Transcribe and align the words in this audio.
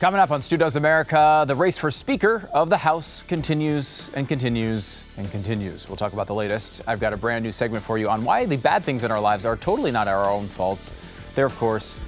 Coming 0.00 0.18
up 0.18 0.30
on 0.30 0.40
Stu 0.40 0.56
Does 0.56 0.76
America, 0.76 1.44
the 1.46 1.54
race 1.54 1.76
for 1.76 1.90
Speaker 1.90 2.48
of 2.54 2.70
the 2.70 2.78
House 2.78 3.22
continues 3.22 4.10
and 4.14 4.26
continues 4.26 5.04
and 5.18 5.30
continues. 5.30 5.90
We'll 5.90 5.98
talk 5.98 6.14
about 6.14 6.26
the 6.26 6.34
latest. 6.34 6.80
I've 6.86 7.00
got 7.00 7.12
a 7.12 7.18
brand 7.18 7.44
new 7.44 7.52
segment 7.52 7.84
for 7.84 7.98
you 7.98 8.08
on 8.08 8.24
why 8.24 8.46
the 8.46 8.56
bad 8.56 8.82
things 8.82 9.04
in 9.04 9.10
our 9.10 9.20
lives 9.20 9.44
are 9.44 9.58
totally 9.58 9.90
not 9.90 10.08
our 10.08 10.24
own 10.24 10.48
faults. 10.48 10.90
They're, 11.34 11.44
of 11.44 11.54
course, 11.58 11.98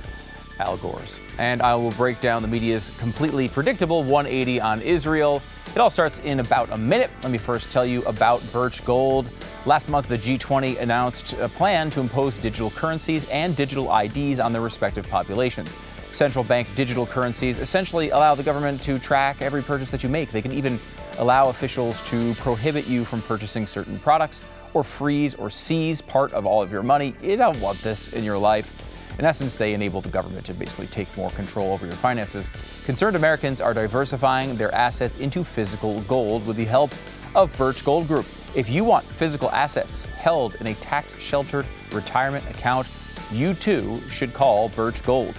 Al 0.58 0.78
Gore's. 0.78 1.20
And 1.36 1.60
I 1.60 1.74
will 1.74 1.90
break 1.90 2.18
down 2.22 2.40
the 2.40 2.48
media's 2.48 2.91
completely 2.96 3.46
predictable 3.46 4.02
180 4.02 4.59
on 4.59 4.80
Israel. 4.80 5.43
It 5.74 5.79
all 5.79 5.90
starts 5.90 6.18
in 6.20 6.40
about 6.40 6.70
a 6.72 6.79
minute. 6.79 7.11
Let 7.22 7.30
me 7.30 7.36
first 7.36 7.70
tell 7.70 7.84
you 7.84 8.02
about 8.04 8.43
Birch 8.54 8.82
Gold. 8.86 9.29
Last 9.66 9.90
month, 9.90 10.09
the 10.09 10.16
G20 10.16 10.80
announced 10.80 11.34
a 11.34 11.48
plan 11.50 11.90
to 11.90 12.00
impose 12.00 12.38
digital 12.38 12.70
currencies 12.70 13.27
and 13.27 13.54
digital 13.54 13.95
IDs 13.95 14.40
on 14.40 14.54
their 14.54 14.62
respective 14.62 15.06
populations. 15.11 15.77
Central 16.12 16.44
bank 16.44 16.68
digital 16.74 17.06
currencies 17.06 17.58
essentially 17.58 18.10
allow 18.10 18.34
the 18.34 18.42
government 18.42 18.82
to 18.82 18.98
track 18.98 19.40
every 19.40 19.62
purchase 19.62 19.90
that 19.90 20.03
you 20.03 20.11
make. 20.11 20.30
They 20.30 20.43
can 20.43 20.53
even 20.53 20.79
allow 21.18 21.48
officials 21.48 22.03
to 22.11 22.34
prohibit 22.34 22.86
you 22.86 23.07
from 23.07 23.22
purchasing 23.22 23.66
certain 23.66 23.98
products 23.98 24.44
or 24.75 24.84
freeze 24.84 25.34
or 25.34 25.48
seize 25.48 26.03
part 26.03 26.32
of 26.34 26.44
all 26.44 26.62
of 26.62 26.70
your 26.70 26.82
money. 26.82 27.14
You 27.22 27.39
don't 27.39 27.58
want 27.61 27.80
this 27.80 28.08
in 28.08 28.25
your 28.25 28.36
life. 28.36 28.70
In 29.18 29.25
essence, 29.25 29.56
they 29.56 29.72
enable 29.72 30.03
the 30.03 30.11
government 30.11 30.44
to 30.46 30.54
basically 30.54 30.86
take 30.86 31.14
more 31.17 31.30
control 31.30 31.72
over 31.72 31.86
your 31.86 31.96
finances. 31.96 32.50
Concerned 32.84 33.17
Americans 33.17 33.62
are 33.62 33.72
diversifying 33.72 34.56
their 34.56 34.75
assets 34.75 35.17
into 35.17 35.42
physical 35.42 36.00
gold 36.03 36.47
with 36.47 36.56
the 36.56 36.64
help 36.67 36.92
of 37.34 37.56
Birch 37.56 37.84
Gold 37.84 38.06
Group. 38.06 38.27
If 38.55 38.69
you 38.69 38.84
want 38.84 39.06
physical 39.06 39.50
assets 39.50 40.05
held 40.05 40.56
in 40.56 40.67
a 40.67 40.75
tax 40.75 41.19
sheltered 41.19 41.67
retirement 41.91 42.44
account, 42.50 42.86
you 43.31 43.55
too 43.55 44.00
should 44.11 44.34
call 44.34 44.69
Birch 44.69 45.03
Gold. 45.03 45.34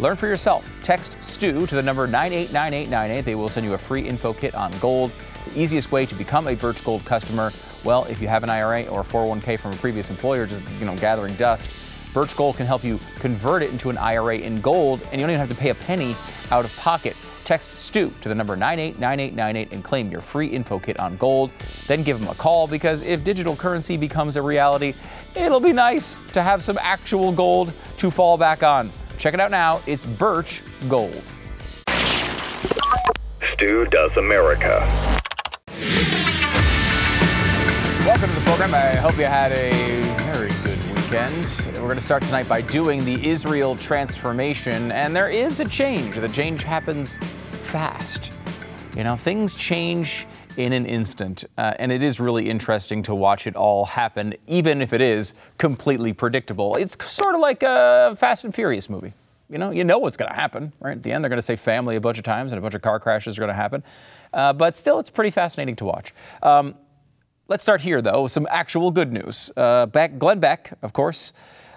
Learn 0.00 0.16
for 0.16 0.28
yourself. 0.28 0.68
Text 0.82 1.20
STU 1.20 1.66
to 1.66 1.74
the 1.74 1.82
number 1.82 2.06
989898. 2.06 3.24
They 3.24 3.34
will 3.34 3.48
send 3.48 3.66
you 3.66 3.74
a 3.74 3.78
free 3.78 4.02
info 4.02 4.32
kit 4.32 4.54
on 4.54 4.72
gold. 4.78 5.10
The 5.46 5.60
easiest 5.60 5.90
way 5.90 6.06
to 6.06 6.14
become 6.14 6.46
a 6.46 6.54
Birch 6.54 6.84
Gold 6.84 7.04
customer, 7.04 7.52
well, 7.82 8.04
if 8.04 8.20
you 8.20 8.28
have 8.28 8.44
an 8.44 8.50
IRA 8.50 8.84
or 8.84 9.00
a 9.00 9.04
401k 9.04 9.58
from 9.58 9.72
a 9.72 9.76
previous 9.76 10.08
employer 10.10 10.46
just, 10.46 10.62
you 10.78 10.86
know, 10.86 10.96
gathering 10.96 11.34
dust, 11.34 11.68
Birch 12.14 12.36
Gold 12.36 12.56
can 12.56 12.66
help 12.66 12.84
you 12.84 13.00
convert 13.18 13.62
it 13.62 13.70
into 13.70 13.90
an 13.90 13.98
IRA 13.98 14.38
in 14.38 14.60
gold, 14.60 15.02
and 15.10 15.20
you 15.20 15.26
don't 15.26 15.30
even 15.30 15.40
have 15.40 15.48
to 15.48 15.54
pay 15.54 15.70
a 15.70 15.74
penny 15.74 16.14
out 16.52 16.64
of 16.64 16.74
pocket. 16.76 17.16
Text 17.44 17.76
STU 17.76 18.12
to 18.20 18.28
the 18.28 18.34
number 18.34 18.54
989898 18.54 19.72
and 19.72 19.82
claim 19.82 20.10
your 20.10 20.20
free 20.20 20.46
info 20.46 20.78
kit 20.78 20.98
on 21.00 21.16
gold. 21.16 21.50
Then 21.86 22.04
give 22.04 22.20
them 22.20 22.28
a 22.28 22.34
call 22.34 22.68
because 22.68 23.02
if 23.02 23.24
digital 23.24 23.56
currency 23.56 23.96
becomes 23.96 24.36
a 24.36 24.42
reality, 24.42 24.94
it'll 25.34 25.58
be 25.58 25.72
nice 25.72 26.18
to 26.34 26.42
have 26.42 26.62
some 26.62 26.78
actual 26.80 27.32
gold 27.32 27.72
to 27.96 28.10
fall 28.10 28.36
back 28.36 28.62
on. 28.62 28.92
Check 29.18 29.34
it 29.34 29.40
out 29.40 29.50
now. 29.50 29.80
It's 29.84 30.04
Birch 30.06 30.62
Gold. 30.88 31.22
Stu 33.42 33.84
Does 33.86 34.16
America. 34.16 34.78
Welcome 38.06 38.28
to 38.28 38.34
the 38.36 38.42
program. 38.44 38.74
I 38.74 38.94
hope 38.94 39.18
you 39.18 39.24
had 39.24 39.50
a 39.50 39.72
very 40.32 40.50
good 40.62 40.78
weekend. 40.94 41.34
We're 41.74 41.88
going 41.88 41.96
to 41.96 42.00
start 42.00 42.22
tonight 42.22 42.48
by 42.48 42.60
doing 42.60 43.04
the 43.04 43.28
Israel 43.28 43.74
transformation, 43.74 44.92
and 44.92 45.16
there 45.16 45.28
is 45.28 45.58
a 45.58 45.68
change. 45.68 46.14
The 46.14 46.28
change 46.28 46.62
happens 46.62 47.16
fast. 47.16 48.32
You 48.96 49.02
know, 49.02 49.16
things 49.16 49.56
change 49.56 50.28
in 50.58 50.72
an 50.72 50.84
instant, 50.84 51.44
uh, 51.56 51.74
and 51.78 51.92
it 51.92 52.02
is 52.02 52.18
really 52.18 52.50
interesting 52.50 53.02
to 53.04 53.14
watch 53.14 53.46
it 53.46 53.54
all 53.54 53.84
happen, 53.84 54.34
even 54.48 54.82
if 54.82 54.92
it 54.92 55.00
is 55.00 55.34
completely 55.56 56.12
predictable. 56.12 56.74
It's 56.74 57.02
sort 57.06 57.34
of 57.34 57.40
like 57.40 57.62
a 57.62 58.16
Fast 58.18 58.44
and 58.44 58.54
Furious 58.54 58.90
movie. 58.90 59.14
You 59.48 59.58
know, 59.58 59.70
you 59.70 59.84
know 59.84 59.98
what's 59.98 60.16
going 60.16 60.28
to 60.30 60.34
happen, 60.34 60.72
right? 60.80 60.96
At 60.96 61.04
the 61.04 61.12
end, 61.12 61.22
they're 61.22 61.30
going 61.30 61.38
to 61.38 61.42
say 61.42 61.56
family 61.56 61.96
a 61.96 62.00
bunch 62.00 62.18
of 62.18 62.24
times, 62.24 62.50
and 62.52 62.58
a 62.58 62.62
bunch 62.62 62.74
of 62.74 62.82
car 62.82 62.98
crashes 62.98 63.38
are 63.38 63.40
going 63.40 63.48
to 63.48 63.54
happen. 63.54 63.82
Uh, 64.32 64.52
but 64.52 64.76
still, 64.76 64.98
it's 64.98 65.10
pretty 65.10 65.30
fascinating 65.30 65.76
to 65.76 65.84
watch. 65.84 66.12
Um, 66.42 66.74
Let's 67.50 67.62
start 67.62 67.80
here, 67.80 68.02
though, 68.02 68.26
some 68.26 68.46
actual 68.50 68.90
good 68.90 69.10
news. 69.10 69.50
Uh, 69.56 69.86
Beck, 69.86 70.18
Glenn 70.18 70.38
Beck, 70.38 70.74
of 70.82 70.92
course, 70.92 71.32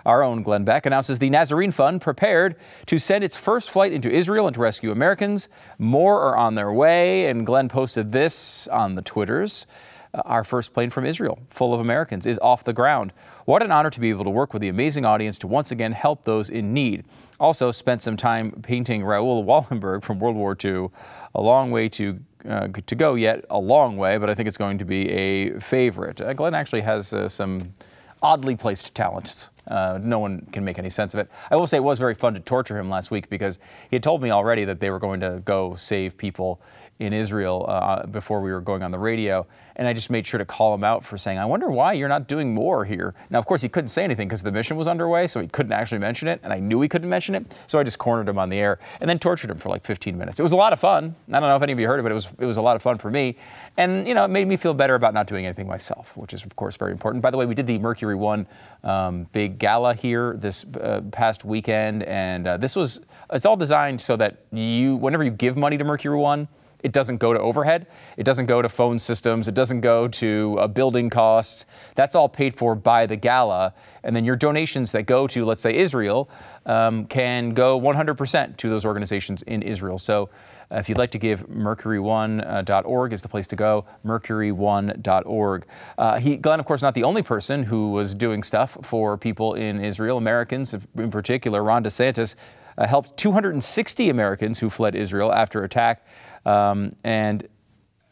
our 0.05 0.23
own 0.23 0.43
Glenn 0.43 0.63
Beck, 0.63 0.85
announces 0.85 1.19
the 1.19 1.29
Nazarene 1.29 1.71
Fund 1.71 2.01
prepared 2.01 2.55
to 2.85 2.99
send 2.99 3.23
its 3.23 3.35
first 3.35 3.69
flight 3.69 3.91
into 3.91 4.09
Israel 4.11 4.47
and 4.47 4.53
to 4.55 4.61
rescue 4.61 4.91
Americans. 4.91 5.49
More 5.77 6.21
are 6.21 6.37
on 6.37 6.55
their 6.55 6.71
way, 6.71 7.27
and 7.27 7.45
Glenn 7.45 7.69
posted 7.69 8.11
this 8.11 8.67
on 8.67 8.95
the 8.95 9.01
Twitters. 9.01 9.65
Uh, 10.13 10.21
our 10.25 10.43
first 10.43 10.73
plane 10.73 10.89
from 10.89 11.05
Israel, 11.05 11.39
full 11.47 11.73
of 11.73 11.79
Americans, 11.79 12.25
is 12.25 12.37
off 12.39 12.63
the 12.63 12.73
ground. 12.73 13.13
What 13.45 13.63
an 13.63 13.71
honor 13.71 13.89
to 13.89 13.99
be 13.99 14.09
able 14.09 14.25
to 14.25 14.29
work 14.29 14.53
with 14.53 14.61
the 14.61 14.67
amazing 14.67 15.05
audience 15.05 15.39
to 15.39 15.47
once 15.47 15.71
again 15.71 15.93
help 15.93 16.25
those 16.25 16.49
in 16.49 16.73
need. 16.73 17.05
Also, 17.39 17.71
spent 17.71 18.01
some 18.01 18.17
time 18.17 18.51
painting 18.61 19.03
Raoul 19.03 19.43
Wallenberg 19.45 20.03
from 20.03 20.19
World 20.19 20.35
War 20.35 20.55
II. 20.63 20.89
A 21.33 21.41
long 21.41 21.71
way 21.71 21.87
to 21.89 22.19
uh, 22.47 22.67
to 22.87 22.95
go 22.95 23.13
yet, 23.15 23.45
a 23.49 23.59
long 23.59 23.97
way, 23.97 24.17
but 24.17 24.29
I 24.29 24.35
think 24.35 24.47
it's 24.47 24.57
going 24.57 24.79
to 24.79 24.85
be 24.85 25.09
a 25.11 25.59
favorite. 25.59 26.19
Uh, 26.19 26.33
Glenn 26.33 26.55
actually 26.55 26.81
has 26.81 27.13
uh, 27.13 27.29
some 27.29 27.73
oddly 28.21 28.55
placed 28.55 28.95
talents. 28.95 29.49
Uh, 29.67 29.99
no 30.01 30.19
one 30.19 30.47
can 30.51 30.65
make 30.65 30.79
any 30.79 30.89
sense 30.89 31.13
of 31.13 31.19
it. 31.19 31.29
I 31.49 31.55
will 31.55 31.67
say 31.67 31.77
it 31.77 31.83
was 31.83 31.99
very 31.99 32.15
fun 32.15 32.33
to 32.33 32.39
torture 32.39 32.79
him 32.79 32.89
last 32.89 33.11
week 33.11 33.29
because 33.29 33.59
he 33.89 33.95
had 33.95 34.03
told 34.03 34.21
me 34.21 34.31
already 34.31 34.65
that 34.65 34.79
they 34.79 34.89
were 34.89 34.99
going 34.99 35.19
to 35.21 35.41
go 35.45 35.75
save 35.75 36.17
people 36.17 36.61
in 37.01 37.13
Israel 37.13 37.65
uh, 37.67 38.05
before 38.05 38.41
we 38.41 38.51
were 38.51 38.61
going 38.61 38.83
on 38.83 38.91
the 38.91 38.99
radio. 38.99 39.47
And 39.75 39.87
I 39.87 39.93
just 39.93 40.11
made 40.11 40.27
sure 40.27 40.37
to 40.37 40.45
call 40.45 40.75
him 40.75 40.83
out 40.83 41.03
for 41.03 41.17
saying, 41.17 41.39
I 41.39 41.45
wonder 41.45 41.71
why 41.71 41.93
you're 41.93 42.07
not 42.07 42.27
doing 42.27 42.53
more 42.53 42.85
here. 42.85 43.15
Now, 43.31 43.39
of 43.39 43.47
course, 43.47 43.63
he 43.63 43.69
couldn't 43.69 43.87
say 43.87 44.03
anything 44.03 44.27
because 44.27 44.43
the 44.43 44.51
mission 44.51 44.77
was 44.77 44.87
underway, 44.87 45.25
so 45.25 45.41
he 45.41 45.47
couldn't 45.47 45.71
actually 45.71 45.97
mention 45.97 46.27
it. 46.27 46.39
And 46.43 46.53
I 46.53 46.59
knew 46.59 46.79
he 46.81 46.87
couldn't 46.87 47.09
mention 47.09 47.33
it. 47.33 47.51
So 47.65 47.79
I 47.79 47.83
just 47.83 47.97
cornered 47.97 48.29
him 48.29 48.37
on 48.37 48.49
the 48.49 48.59
air 48.59 48.77
and 48.99 49.09
then 49.09 49.17
tortured 49.17 49.49
him 49.49 49.57
for 49.57 49.69
like 49.69 49.83
15 49.83 50.15
minutes. 50.15 50.39
It 50.39 50.43
was 50.43 50.51
a 50.51 50.57
lot 50.57 50.71
of 50.73 50.79
fun. 50.79 51.15
I 51.29 51.39
don't 51.39 51.49
know 51.49 51.55
if 51.55 51.63
any 51.63 51.73
of 51.73 51.79
you 51.79 51.87
heard 51.87 51.99
it, 51.99 52.03
but 52.03 52.11
it 52.11 52.15
was, 52.15 52.27
it 52.37 52.45
was 52.45 52.57
a 52.57 52.61
lot 52.61 52.75
of 52.75 52.83
fun 52.83 52.99
for 52.99 53.09
me. 53.09 53.37
And, 53.77 54.07
you 54.07 54.13
know, 54.13 54.25
it 54.25 54.27
made 54.27 54.47
me 54.47 54.55
feel 54.55 54.75
better 54.75 54.93
about 54.93 55.15
not 55.15 55.25
doing 55.25 55.47
anything 55.47 55.67
myself, 55.67 56.15
which 56.15 56.33
is, 56.33 56.45
of 56.45 56.55
course, 56.55 56.77
very 56.77 56.91
important. 56.91 57.23
By 57.23 57.31
the 57.31 57.37
way, 57.37 57.47
we 57.47 57.55
did 57.55 57.65
the 57.65 57.79
Mercury 57.79 58.15
One 58.15 58.45
um, 58.83 59.27
big 59.31 59.57
gala 59.57 59.95
here 59.95 60.35
this 60.37 60.63
uh, 60.75 61.01
past 61.11 61.43
weekend. 61.43 62.03
And 62.03 62.45
uh, 62.45 62.57
this 62.57 62.75
was, 62.75 63.03
it's 63.31 63.47
all 63.47 63.57
designed 63.57 64.01
so 64.01 64.15
that 64.17 64.43
you, 64.51 64.97
whenever 64.97 65.23
you 65.23 65.31
give 65.31 65.57
money 65.57 65.77
to 65.79 65.83
Mercury 65.83 66.17
One, 66.17 66.47
it 66.83 66.91
doesn't 66.91 67.17
go 67.17 67.33
to 67.33 67.39
overhead. 67.39 67.87
It 68.17 68.23
doesn't 68.23 68.47
go 68.47 68.61
to 68.61 68.69
phone 68.69 68.99
systems. 68.99 69.47
It 69.47 69.53
doesn't 69.53 69.81
go 69.81 70.07
to 70.07 70.57
uh, 70.59 70.67
building 70.67 71.09
costs. 71.09 71.65
That's 71.95 72.15
all 72.15 72.29
paid 72.29 72.55
for 72.55 72.75
by 72.75 73.05
the 73.05 73.15
gala. 73.15 73.73
And 74.03 74.15
then 74.15 74.25
your 74.25 74.35
donations 74.35 74.91
that 74.93 75.03
go 75.03 75.27
to, 75.27 75.45
let's 75.45 75.61
say, 75.61 75.75
Israel, 75.75 76.29
um, 76.65 77.05
can 77.05 77.51
go 77.51 77.79
100% 77.79 78.57
to 78.57 78.69
those 78.69 78.85
organizations 78.85 79.41
in 79.43 79.61
Israel. 79.61 79.97
So 79.97 80.29
uh, 80.71 80.77
if 80.77 80.89
you'd 80.89 80.97
like 80.97 81.11
to 81.11 81.19
give, 81.19 81.47
mercury1.org 81.47 83.13
is 83.13 83.21
the 83.21 83.27
place 83.27 83.47
to 83.47 83.55
go, 83.55 83.85
mercury1.org. 84.05 85.65
Uh, 85.97 86.19
he, 86.19 86.37
Glenn, 86.37 86.59
of 86.59 86.65
course, 86.65 86.81
not 86.81 86.93
the 86.93 87.03
only 87.03 87.21
person 87.21 87.63
who 87.63 87.91
was 87.91 88.15
doing 88.15 88.41
stuff 88.41 88.77
for 88.81 89.17
people 89.17 89.53
in 89.53 89.83
Israel, 89.83 90.17
Americans 90.17 90.73
in 90.73 91.11
particular. 91.11 91.63
Ron 91.63 91.83
DeSantis 91.83 92.35
uh, 92.77 92.87
helped 92.87 93.17
260 93.17 94.09
Americans 94.09 94.59
who 94.59 94.69
fled 94.69 94.95
Israel 94.95 95.31
after 95.33 95.63
attack. 95.63 96.05
Um, 96.45 96.91
and 97.03 97.47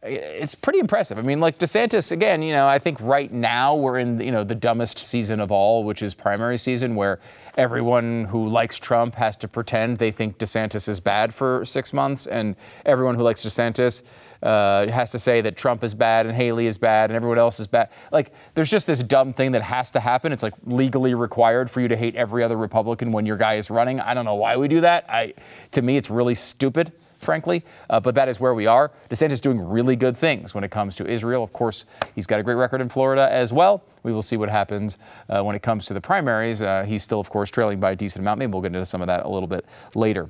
it's 0.02 0.56
pretty 0.56 0.80
impressive. 0.80 1.18
I 1.18 1.22
mean, 1.22 1.42
like 1.42 1.60
DeSantis, 1.60 2.12
again, 2.12 2.42
you 2.42 2.54
know, 2.54 2.68
I 2.68 2.80
think 2.80 3.02
right 3.02 3.30
now 3.32 3.76
we're 3.76 3.98
in, 3.98 4.22
you 4.22 4.32
know, 4.32 4.46
the 4.46 4.56
dumbest 4.56 4.98
season 4.98 5.42
of 5.42 5.52
all, 5.52 5.84
which 5.84 6.02
is 6.02 6.14
primary 6.14 6.58
season, 6.58 6.96
where 6.96 7.20
everyone 7.58 8.26
who 8.26 8.48
likes 8.48 8.80
Trump 8.80 9.16
has 9.16 9.36
to 9.38 9.48
pretend 9.50 9.98
they 9.98 10.12
think 10.12 10.38
DeSantis 10.38 10.88
is 10.88 11.02
bad 11.02 11.34
for 11.34 11.66
six 11.66 11.92
months, 11.92 12.28
and 12.28 12.56
everyone 12.86 13.16
who 13.16 13.24
likes 13.24 13.44
DeSantis 13.44 14.04
uh, 14.42 14.88
has 14.88 15.12
to 15.12 15.20
say 15.20 15.42
that 15.42 15.58
Trump 15.58 15.84
is 15.84 15.94
bad 15.94 16.26
and 16.26 16.34
Haley 16.34 16.66
is 16.66 16.78
bad 16.78 17.10
and 17.10 17.18
everyone 17.18 17.38
else 17.38 17.60
is 17.60 17.68
bad. 17.68 17.90
Like, 18.10 18.32
there's 18.54 18.70
just 18.70 18.88
this 18.88 19.04
dumb 19.04 19.34
thing 19.34 19.52
that 19.52 19.64
has 19.64 19.92
to 19.92 20.00
happen. 20.00 20.32
It's 20.32 20.44
like 20.44 20.54
legally 20.64 21.14
required 21.14 21.70
for 21.70 21.82
you 21.82 21.90
to 21.90 21.98
hate 21.98 22.16
every 22.16 22.42
other 22.42 22.56
Republican 22.56 23.12
when 23.12 23.26
your 23.26 23.36
guy 23.36 23.56
is 23.56 23.70
running. 23.70 24.00
I 24.00 24.14
don't 24.14 24.24
know 24.24 24.36
why 24.36 24.56
we 24.56 24.70
do 24.70 24.80
that. 24.80 25.10
I, 25.10 25.34
to 25.72 25.82
me, 25.82 25.98
it's 25.98 26.10
really 26.10 26.36
stupid 26.36 26.94
frankly, 27.20 27.64
uh, 27.90 28.00
but 28.00 28.16
that 28.16 28.28
is 28.30 28.40
where 28.40 28.54
we 28.54 28.66
are. 28.66 28.92
DeSantis 29.10 29.34
is 29.34 29.42
doing 29.42 29.60
really 29.60 29.96
good 29.96 30.18
things 30.18 30.56
when 30.56 30.64
it 30.64 30.72
comes 30.72 30.96
to 30.98 31.08
Israel. 31.08 31.44
Of 31.44 31.54
course, 31.54 31.86
he's 32.16 32.26
got 32.26 32.40
a 32.40 32.44
great 32.44 32.56
record 32.56 32.82
in 32.82 32.90
Florida 32.90 33.28
as 33.32 33.54
well. 33.54 33.84
We 34.04 34.12
will 34.12 34.22
see 34.22 34.38
what 34.38 34.50
happens 34.50 34.98
uh, 35.30 35.44
when 35.44 35.56
it 35.56 35.62
comes 35.62 35.86
to 35.88 35.94
the 35.94 36.02
primaries. 36.02 36.62
Uh, 36.62 36.84
he's 36.88 37.04
still, 37.04 37.20
of 37.20 37.30
course, 37.30 37.52
trailing 37.52 37.80
by 37.80 37.92
a 37.92 37.96
decent 37.96 38.22
amount. 38.22 38.40
Maybe 38.40 38.52
we'll 38.52 38.62
get 38.62 38.74
into 38.74 38.86
some 38.86 39.02
of 39.02 39.08
that 39.08 39.26
a 39.26 39.30
little 39.30 39.48
bit 39.48 39.66
later. 39.96 40.30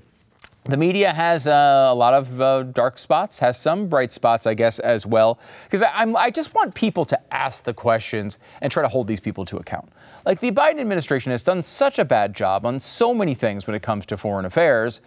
The 0.65 0.77
media 0.77 1.13
has 1.13 1.47
uh, 1.47 1.87
a 1.89 1.95
lot 1.95 2.13
of 2.13 2.41
uh, 2.41 2.63
dark 2.63 2.99
spots, 2.99 3.39
has 3.39 3.57
some 3.57 3.87
bright 3.87 4.11
spots, 4.11 4.45
I 4.45 4.53
guess, 4.53 4.77
as 4.79 5.05
well. 5.05 5.39
Because 5.63 5.81
I 5.81 6.29
just 6.29 6.53
want 6.53 6.75
people 6.75 7.05
to 7.05 7.33
ask 7.33 7.63
the 7.63 7.73
questions 7.73 8.37
and 8.61 8.71
try 8.71 8.83
to 8.83 8.89
hold 8.89 9.07
these 9.07 9.21
people 9.21 9.45
to 9.45 9.57
account. 9.57 9.89
Like 10.25 10.41
the 10.41 10.51
Biden 10.51 10.79
administration 10.79 11.31
has 11.31 11.43
done 11.43 11.63
such 11.63 11.97
a 11.97 12.05
bad 12.05 12.35
job 12.35 12.65
on 12.65 12.79
so 12.79 13.13
many 13.13 13.33
things 13.33 13.67
when 13.67 13.75
it 13.75 13.81
comes 13.81 14.05
to 14.07 14.17
foreign 14.17 14.45
affairs 14.45 15.01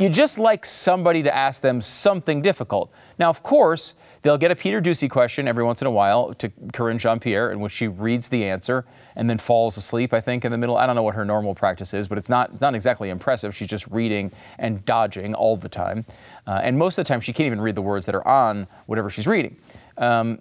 you 0.00 0.08
just 0.08 0.38
like 0.38 0.64
somebody 0.64 1.22
to 1.22 1.34
ask 1.34 1.60
them 1.60 1.82
something 1.82 2.40
difficult. 2.40 2.90
Now, 3.18 3.28
of 3.28 3.42
course, 3.42 3.94
they'll 4.22 4.38
get 4.38 4.50
a 4.50 4.56
Peter 4.56 4.80
Doocy 4.80 5.10
question 5.10 5.46
every 5.46 5.62
once 5.62 5.82
in 5.82 5.86
a 5.86 5.90
while 5.90 6.32
to 6.34 6.48
Karine 6.72 6.98
Jean 6.98 7.20
Pierre, 7.20 7.52
in 7.52 7.60
which 7.60 7.72
she 7.72 7.86
reads 7.86 8.28
the 8.28 8.46
answer 8.46 8.86
and 9.14 9.28
then 9.28 9.36
falls 9.36 9.76
asleep, 9.76 10.14
I 10.14 10.20
think, 10.22 10.42
in 10.42 10.52
the 10.52 10.58
middle. 10.58 10.78
I 10.78 10.86
don't 10.86 10.96
know 10.96 11.02
what 11.02 11.16
her 11.16 11.24
normal 11.26 11.54
practice 11.54 11.92
is, 11.92 12.08
but 12.08 12.16
it's 12.16 12.30
not, 12.30 12.50
it's 12.54 12.62
not 12.62 12.74
exactly 12.74 13.10
impressive. 13.10 13.54
She's 13.54 13.68
just 13.68 13.86
reading 13.88 14.32
and 14.58 14.82
dodging 14.86 15.34
all 15.34 15.58
the 15.58 15.68
time. 15.68 16.06
Uh, 16.46 16.60
and 16.62 16.78
most 16.78 16.96
of 16.96 17.04
the 17.04 17.08
time, 17.08 17.20
she 17.20 17.34
can't 17.34 17.46
even 17.46 17.60
read 17.60 17.74
the 17.74 17.82
words 17.82 18.06
that 18.06 18.14
are 18.14 18.26
on 18.26 18.68
whatever 18.86 19.10
she's 19.10 19.26
reading. 19.26 19.56
Um, 19.98 20.40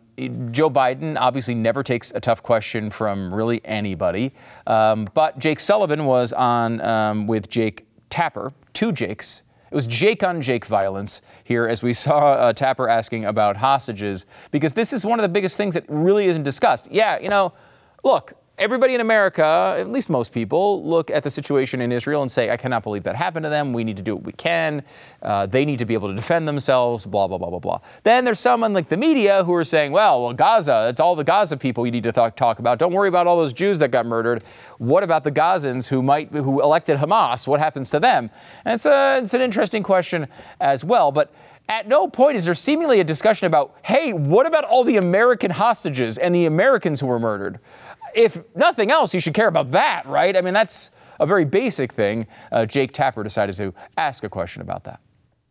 Joe 0.52 0.70
Biden 0.70 1.18
obviously 1.20 1.54
never 1.54 1.84
takes 1.84 2.12
a 2.12 2.22
tough 2.22 2.42
question 2.42 2.90
from 2.90 3.34
really 3.34 3.60
anybody. 3.66 4.32
Um, 4.66 5.10
but 5.14 5.38
Jake 5.38 5.60
Sullivan 5.60 6.06
was 6.06 6.32
on 6.32 6.80
um, 6.80 7.28
with 7.28 7.50
Jake 7.50 7.86
Tapper, 8.10 8.54
two 8.72 8.94
Jakes, 8.94 9.42
it 9.72 9.76
was 9.76 9.88
Jake 9.88 10.24
on 10.24 10.42
Jake 10.42 10.66
violence 10.66 11.22
here 11.44 11.68
as 11.68 11.84
we 11.84 11.94
saw 12.06 12.34
uh, 12.34 12.54
Tapper 12.54 12.88
asking 12.88 13.26
about 13.26 13.58
hostages, 13.58 14.26
because 14.52 14.74
this 14.74 14.94
is 14.94 15.06
one 15.06 15.20
of 15.20 15.24
the 15.24 15.30
biggest 15.30 15.58
things 15.58 15.74
that 15.76 15.86
really 15.88 16.26
isn't 16.26 16.44
discussed. 16.44 16.92
Yeah, 16.92 17.20
you 17.20 17.30
know, 17.30 17.54
look, 18.04 18.34
everybody 18.60 18.94
in 18.94 19.02
America, 19.02 19.76
at 19.78 19.90
least 19.90 20.10
most 20.10 20.34
people, 20.34 20.84
look 20.84 21.10
at 21.10 21.24
the 21.24 21.30
situation 21.30 21.82
in 21.82 21.92
Israel 21.92 22.22
and 22.22 22.32
say, 22.32 22.52
I 22.52 22.58
cannot 22.58 22.84
believe 22.84 23.04
that 23.04 23.16
happened 23.16 23.46
to 23.46 23.50
them. 23.50 23.74
We 23.74 23.84
need 23.84 23.98
to 23.98 24.04
do 24.04 24.16
what 24.16 24.26
we 24.26 24.34
can. 24.34 24.84
Uh, 25.22 25.46
they 25.46 25.64
need 25.66 25.80
to 25.80 25.86
be 25.86 25.94
able 25.94 26.10
to 26.10 26.16
defend 26.16 26.48
themselves, 26.48 27.06
blah, 27.06 27.28
blah, 27.28 27.38
blah, 27.38 27.50
blah, 27.50 27.60
blah. 27.60 27.80
Then 28.04 28.26
there's 28.26 28.40
someone 28.40 28.74
like 28.74 28.90
the 28.90 28.98
media 28.98 29.44
who 29.46 29.54
are 29.56 29.64
saying, 29.64 29.94
well, 29.94 30.24
well, 30.24 30.34
Gaza, 30.34 30.88
it's 30.90 31.00
all 31.00 31.16
the 31.16 31.24
Gaza 31.24 31.58
people 31.58 31.86
you 31.86 31.92
need 31.92 32.04
to 32.04 32.12
talk, 32.12 32.36
talk 32.36 32.60
about. 32.60 32.78
Don't 32.78 32.94
worry 32.94 33.08
about 33.08 33.28
all 33.28 33.38
those 33.38 33.54
Jews 33.54 33.80
that 33.80 33.90
got 33.90 34.06
murdered. 34.06 34.44
What 34.78 35.04
about 35.04 35.24
the 35.24 35.32
Gazans 35.32 35.88
who 35.88 36.04
might, 36.04 36.30
who 36.30 36.62
elected 36.62 36.98
Hamas? 36.98 37.48
What 37.48 37.60
happens 37.60 37.90
to 37.92 38.00
them? 38.00 38.30
And 38.66 38.74
it's, 38.74 38.86
a, 38.86 39.20
it's 39.22 39.34
an 39.34 39.42
interesting 39.42 39.84
question 39.84 40.28
as 40.60 40.84
well. 40.84 41.12
But 41.12 41.34
at 41.70 41.88
no 41.88 42.08
point 42.08 42.36
is 42.36 42.46
there 42.46 42.56
seemingly 42.56 43.00
a 43.00 43.04
discussion 43.04 43.46
about, 43.46 43.76
hey, 43.84 44.12
what 44.12 44.48
about 44.48 44.64
all 44.64 44.84
the 44.84 44.98
American 44.98 45.52
hostages 45.52 46.18
and 46.18 46.34
the 46.34 46.46
Americans 46.46 47.00
who 47.00 47.06
were 47.06 47.20
murdered? 47.20 47.60
If 48.16 48.38
nothing 48.56 48.92
else, 48.92 49.14
you 49.14 49.20
should 49.20 49.34
care 49.34 49.48
about 49.48 49.72
that, 49.72 50.06
right? 50.06 50.36
I 50.36 50.42
mean, 50.42 50.54
that's 50.54 50.92
a 51.20 51.26
very 51.26 51.46
basic 51.46 51.94
thing. 51.94 52.28
Uh, 52.52 52.66
Jake 52.66 52.94
Tapper 52.94 53.24
decided 53.24 53.56
to 53.56 53.74
ask 53.98 54.24
a 54.24 54.30
question 54.30 54.62
about 54.62 54.86
that. 54.86 55.00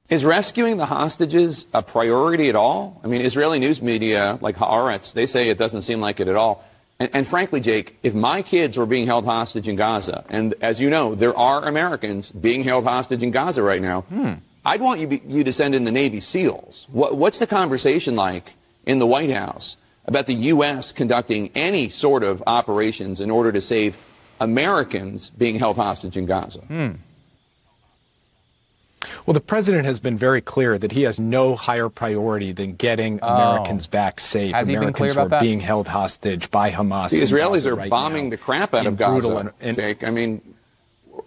Is 0.08 0.24
rescuing 0.24 0.78
the 0.78 0.86
hostages 0.86 1.66
a 1.74 1.82
priority 1.82 2.48
at 2.48 2.56
all? 2.56 3.00
I 3.04 3.08
mean, 3.08 3.20
Israeli 3.20 3.58
news 3.58 3.82
media 3.82 4.38
like 4.40 4.56
Haaretz, 4.56 5.12
they 5.12 5.26
say 5.26 5.50
it 5.50 5.58
doesn't 5.58 5.82
seem 5.82 6.00
like 6.00 6.18
it 6.18 6.28
at 6.28 6.36
all. 6.36 6.64
And, 6.98 7.10
and, 7.12 7.26
frankly, 7.26 7.60
Jake, 7.60 7.96
if 8.02 8.14
my 8.14 8.42
kids 8.42 8.76
were 8.76 8.86
being 8.86 9.06
held 9.06 9.24
hostage 9.24 9.68
in 9.68 9.76
Gaza, 9.76 10.24
and 10.28 10.54
as 10.60 10.80
you 10.80 10.90
know, 10.90 11.14
there 11.14 11.36
are 11.36 11.64
Americans 11.64 12.32
being 12.32 12.64
held 12.64 12.84
hostage 12.84 13.22
in 13.22 13.30
Gaza 13.30 13.62
right 13.62 13.80
now, 13.80 14.00
hmm. 14.02 14.32
I'd 14.64 14.80
want 14.80 15.00
you, 15.00 15.06
be, 15.06 15.22
you 15.26 15.44
to 15.44 15.52
send 15.52 15.74
in 15.74 15.84
the 15.84 15.92
Navy 15.92 16.20
SEALs. 16.20 16.88
What, 16.90 17.16
what's 17.16 17.38
the 17.38 17.46
conversation 17.46 18.16
like 18.16 18.54
in 18.84 18.98
the 18.98 19.06
White 19.06 19.30
House 19.30 19.76
about 20.08 20.26
the 20.26 20.34
U.S. 20.34 20.90
conducting 20.90 21.50
any 21.54 21.88
sort 21.90 22.24
of 22.24 22.42
operations 22.46 23.20
in 23.20 23.30
order 23.30 23.52
to 23.52 23.60
save 23.60 23.96
Americans 24.40 25.30
being 25.30 25.56
held 25.56 25.76
hostage 25.76 26.16
in 26.16 26.24
Gaza. 26.26 26.60
Hmm. 26.60 26.92
Well, 29.26 29.34
the 29.34 29.40
president 29.40 29.84
has 29.84 30.00
been 30.00 30.16
very 30.16 30.40
clear 30.40 30.78
that 30.78 30.90
he 30.90 31.02
has 31.02 31.20
no 31.20 31.54
higher 31.54 31.88
priority 31.90 32.52
than 32.52 32.74
getting 32.74 33.20
oh. 33.22 33.28
Americans 33.28 33.86
back 33.86 34.18
safe. 34.18 34.54
Has 34.54 34.68
Americans 34.70 35.12
who 35.12 35.20
are 35.20 35.28
that? 35.28 35.42
being 35.42 35.60
held 35.60 35.86
hostage 35.86 36.50
by 36.50 36.70
Hamas. 36.70 37.10
The 37.10 37.20
Israelis 37.20 37.66
are 37.66 37.76
right 37.76 37.90
bombing 37.90 38.24
now. 38.24 38.30
the 38.30 38.36
crap 38.38 38.74
out 38.74 38.86
of 38.86 38.96
Gaza, 38.96 39.52
and, 39.60 39.78
and. 39.78 39.96
I 40.02 40.10
mean, 40.10 40.40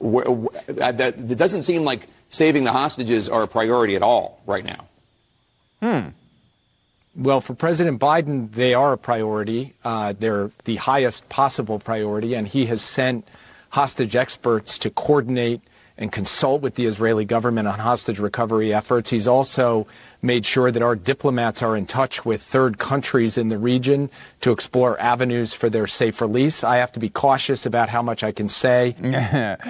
that, 0.02 0.98
that 0.98 1.38
doesn't 1.38 1.64
seem 1.64 1.84
like 1.84 2.08
saving 2.30 2.64
the 2.64 2.72
hostages 2.72 3.30
are 3.30 3.44
a 3.44 3.48
priority 3.48 3.96
at 3.96 4.02
all 4.02 4.42
right 4.48 4.66
now. 4.66 4.88
Hmm. 5.82 6.10
Well, 7.22 7.40
for 7.40 7.54
President 7.54 8.02
Biden, 8.02 8.52
they 8.52 8.74
are 8.74 8.94
a 8.94 8.98
priority. 8.98 9.76
Uh, 9.84 10.16
they're 10.18 10.50
the 10.64 10.78
highest 10.78 11.30
possible 11.30 11.78
priority, 11.78 12.34
and 12.34 12.48
he 12.48 12.66
has 12.66 12.82
sent 12.82 13.28
hostage 13.70 14.16
experts 14.16 14.80
to 14.80 14.90
coordinate 14.90 15.62
and 15.98 16.12
consult 16.12 16.62
with 16.62 16.76
the 16.76 16.86
Israeli 16.86 17.26
government 17.26 17.68
on 17.68 17.80
hostage 17.80 18.20
recovery 18.20 18.74
efforts. 18.74 19.10
He's 19.10 19.28
also 19.28 19.88
made 20.22 20.46
sure 20.46 20.72
that 20.72 20.82
our 20.82 20.96
diplomats 20.96 21.64
are 21.64 21.76
in 21.76 21.86
touch 21.86 22.26
with 22.26 22.42
third 22.42 22.78
countries 22.78 23.38
in 23.38 23.50
the 23.50 23.58
region 23.58 24.10
to 24.42 24.52
explore 24.52 25.00
avenues 25.00 25.54
for 25.54 25.70
their 25.70 25.88
safe 25.88 26.22
release. 26.22 26.64
I 26.64 26.78
have 26.78 26.92
to 26.94 27.00
be 27.00 27.10
cautious 27.10 27.66
about 27.66 27.90
how 27.90 28.02
much 28.02 28.24
I 28.24 28.32
can 28.32 28.48
say. 28.50 28.96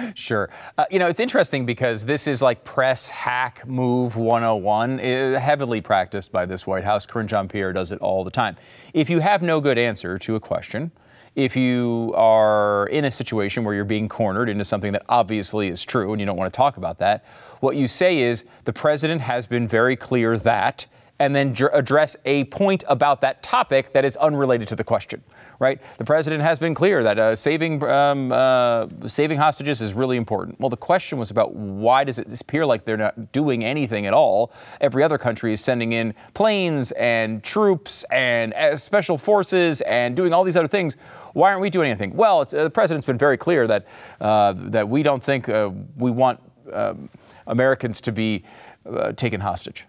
sure. 0.14 0.50
Uh, 0.76 0.84
you 0.90 0.98
know, 0.98 1.08
it's 1.08 1.20
interesting 1.20 1.66
because 1.66 2.04
this 2.04 2.26
is 2.26 2.42
like 2.42 2.64
press 2.64 3.08
hack 3.08 3.66
move 3.66 4.16
101, 4.16 5.00
uh, 5.00 5.40
heavily 5.40 5.80
practiced 5.80 6.32
by 6.32 6.46
this 6.46 6.66
White 6.66 6.84
House. 6.84 7.06
Karine 7.06 7.26
Jean 7.26 7.48
Pierre 7.48 7.72
does 7.72 7.92
it 7.92 7.98
all 8.00 8.24
the 8.24 8.30
time. 8.30 8.56
If 8.92 9.08
you 9.08 9.20
have 9.20 9.42
no 9.42 9.60
good 9.60 9.78
answer 9.78 10.18
to 10.18 10.34
a 10.34 10.40
question, 10.40 10.92
if 11.34 11.56
you 11.56 12.12
are 12.14 12.86
in 12.88 13.04
a 13.04 13.10
situation 13.10 13.64
where 13.64 13.74
you're 13.74 13.84
being 13.84 14.08
cornered 14.08 14.48
into 14.48 14.64
something 14.64 14.92
that 14.92 15.02
obviously 15.08 15.68
is 15.68 15.84
true 15.84 16.12
and 16.12 16.20
you 16.20 16.26
don't 16.26 16.36
want 16.36 16.52
to 16.52 16.56
talk 16.56 16.76
about 16.76 16.98
that, 16.98 17.24
what 17.60 17.76
you 17.76 17.88
say 17.88 18.18
is 18.18 18.44
the 18.64 18.72
president 18.72 19.22
has 19.22 19.46
been 19.46 19.66
very 19.66 19.96
clear 19.96 20.36
that, 20.36 20.86
and 21.18 21.34
then 21.36 21.54
address 21.72 22.16
a 22.24 22.44
point 22.44 22.82
about 22.88 23.20
that 23.20 23.42
topic 23.42 23.92
that 23.92 24.04
is 24.04 24.16
unrelated 24.16 24.66
to 24.68 24.76
the 24.76 24.84
question. 24.84 25.22
Right? 25.58 25.80
The 25.98 26.04
president 26.04 26.42
has 26.42 26.58
been 26.58 26.74
clear 26.74 27.02
that 27.04 27.18
uh, 27.18 27.36
saving 27.36 27.82
um, 27.84 28.32
uh, 28.32 28.88
saving 29.06 29.38
hostages 29.38 29.80
is 29.80 29.94
really 29.94 30.16
important. 30.16 30.58
Well, 30.58 30.70
the 30.70 30.76
question 30.76 31.18
was 31.18 31.30
about 31.30 31.54
why 31.54 32.04
does 32.04 32.18
it 32.18 32.40
appear 32.40 32.66
like 32.66 32.84
they're 32.84 32.96
not 32.96 33.32
doing 33.32 33.64
anything 33.64 34.06
at 34.06 34.12
all? 34.12 34.52
Every 34.80 35.02
other 35.02 35.18
country 35.18 35.52
is 35.52 35.60
sending 35.60 35.92
in 35.92 36.14
planes 36.34 36.92
and 36.92 37.42
troops 37.42 38.04
and 38.10 38.52
uh, 38.54 38.76
special 38.76 39.18
forces 39.18 39.80
and 39.82 40.16
doing 40.16 40.32
all 40.32 40.44
these 40.44 40.56
other 40.56 40.68
things 40.68 40.96
why 41.34 41.48
aren't 41.48 41.62
we 41.62 41.70
doing 41.70 41.88
anything? 41.88 42.14
Well, 42.14 42.40
uh, 42.40 42.44
the 42.44 42.68
president's 42.68 43.06
been 43.06 43.16
very 43.16 43.38
clear 43.38 43.66
that 43.66 43.86
uh, 44.20 44.52
that 44.54 44.90
we 44.90 45.02
don't 45.02 45.22
think 45.22 45.48
we 45.48 46.10
want 46.10 46.40
um, 46.70 47.08
Americans 47.46 48.00
to 48.02 48.12
be 48.12 48.44
uh, 48.86 49.12
taken 49.12 49.40
hostage. 49.40 49.86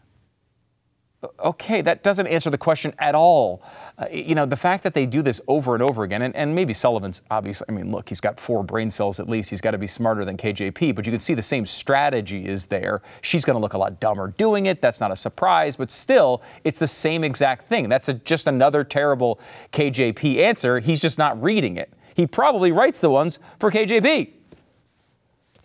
Okay, 1.39 1.81
that 1.81 2.03
doesn't 2.03 2.27
answer 2.27 2.49
the 2.49 2.57
question 2.57 2.93
at 2.99 3.15
all. 3.15 3.61
Uh, 3.97 4.05
you 4.11 4.35
know, 4.35 4.45
the 4.45 4.57
fact 4.57 4.83
that 4.83 4.93
they 4.93 5.05
do 5.05 5.21
this 5.21 5.39
over 5.47 5.73
and 5.73 5.83
over 5.83 6.03
again, 6.03 6.21
and, 6.21 6.35
and 6.35 6.53
maybe 6.55 6.73
Sullivan's 6.73 7.21
obviously, 7.31 7.65
I 7.69 7.71
mean, 7.71 7.91
look, 7.91 8.09
he's 8.09 8.21
got 8.21 8.39
four 8.39 8.63
brain 8.63 8.91
cells 8.91 9.19
at 9.19 9.29
least. 9.29 9.49
He's 9.49 9.61
got 9.61 9.71
to 9.71 9.77
be 9.77 9.87
smarter 9.87 10.25
than 10.25 10.37
KJP, 10.37 10.95
but 10.95 11.05
you 11.05 11.11
can 11.11 11.19
see 11.19 11.33
the 11.33 11.41
same 11.41 11.65
strategy 11.65 12.45
is 12.45 12.67
there. 12.67 13.01
She's 13.21 13.45
going 13.45 13.55
to 13.55 13.61
look 13.61 13.73
a 13.73 13.77
lot 13.77 13.99
dumber 13.99 14.33
doing 14.37 14.65
it. 14.65 14.81
That's 14.81 14.99
not 14.99 15.11
a 15.11 15.15
surprise, 15.15 15.75
but 15.75 15.91
still, 15.91 16.41
it's 16.63 16.79
the 16.79 16.87
same 16.87 17.23
exact 17.23 17.63
thing. 17.63 17.89
That's 17.89 18.09
a, 18.09 18.15
just 18.15 18.47
another 18.47 18.83
terrible 18.83 19.39
KJP 19.71 20.37
answer. 20.37 20.79
He's 20.79 21.01
just 21.01 21.17
not 21.17 21.41
reading 21.41 21.77
it. 21.77 21.93
He 22.15 22.27
probably 22.27 22.71
writes 22.71 22.99
the 22.99 23.09
ones 23.09 23.39
for 23.59 23.71
KJP 23.71 24.31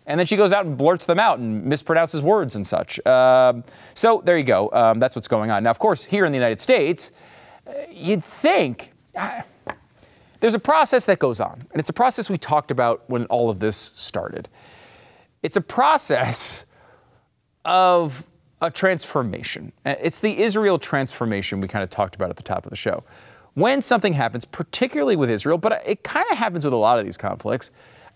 and 0.09 0.19
then 0.19 0.25
she 0.25 0.35
goes 0.35 0.51
out 0.51 0.65
and 0.65 0.75
blurts 0.75 1.05
them 1.05 1.19
out 1.19 1.37
and 1.37 1.71
mispronounces 1.71 2.21
words 2.21 2.55
and 2.55 2.65
such. 2.65 3.05
Um, 3.05 3.63
so 3.93 4.21
there 4.25 4.39
you 4.39 4.43
go. 4.43 4.69
Um, 4.73 4.99
that's 4.99 5.15
what's 5.15 5.27
going 5.27 5.51
on. 5.51 5.63
Now, 5.63 5.69
of 5.69 5.77
course, 5.77 6.03
here 6.03 6.25
in 6.25 6.31
the 6.31 6.37
United 6.37 6.59
States, 6.59 7.11
uh, 7.67 7.73
you'd 7.91 8.23
think 8.23 8.91
uh, 9.15 9.43
there's 10.39 10.55
a 10.55 10.59
process 10.59 11.05
that 11.05 11.19
goes 11.19 11.39
on, 11.39 11.61
and 11.71 11.79
it's 11.79 11.91
a 11.91 11.93
process 11.93 12.27
we 12.27 12.39
talked 12.39 12.71
about 12.71 13.07
when 13.07 13.25
all 13.25 13.51
of 13.51 13.59
this 13.59 13.93
started. 13.95 14.49
It's 15.43 15.55
a 15.55 15.61
process 15.61 16.65
of 17.63 18.25
a 18.61 18.71
transformation. 18.71 19.73
Uh, 19.85 19.93
it's 20.01 20.19
the 20.19 20.41
Israel 20.41 20.79
transformation 20.79 21.61
we 21.61 21.67
kind 21.67 21.83
of 21.83 21.91
talked 21.91 22.15
about 22.15 22.31
at 22.31 22.35
the 22.35 22.43
top 22.43 22.65
of 22.65 22.71
the 22.71 22.75
show. 22.75 23.03
When 23.53 23.79
something 23.79 24.13
happens, 24.13 24.43
particularly 24.43 25.15
with 25.15 25.29
Israel, 25.29 25.59
but 25.59 25.83
it 25.85 26.03
kind 26.03 26.25
of 26.31 26.37
happens 26.39 26.65
with 26.65 26.73
a 26.73 26.77
lot 26.77 26.97
of 26.97 27.05
these 27.05 27.17
conflicts, 27.17 27.69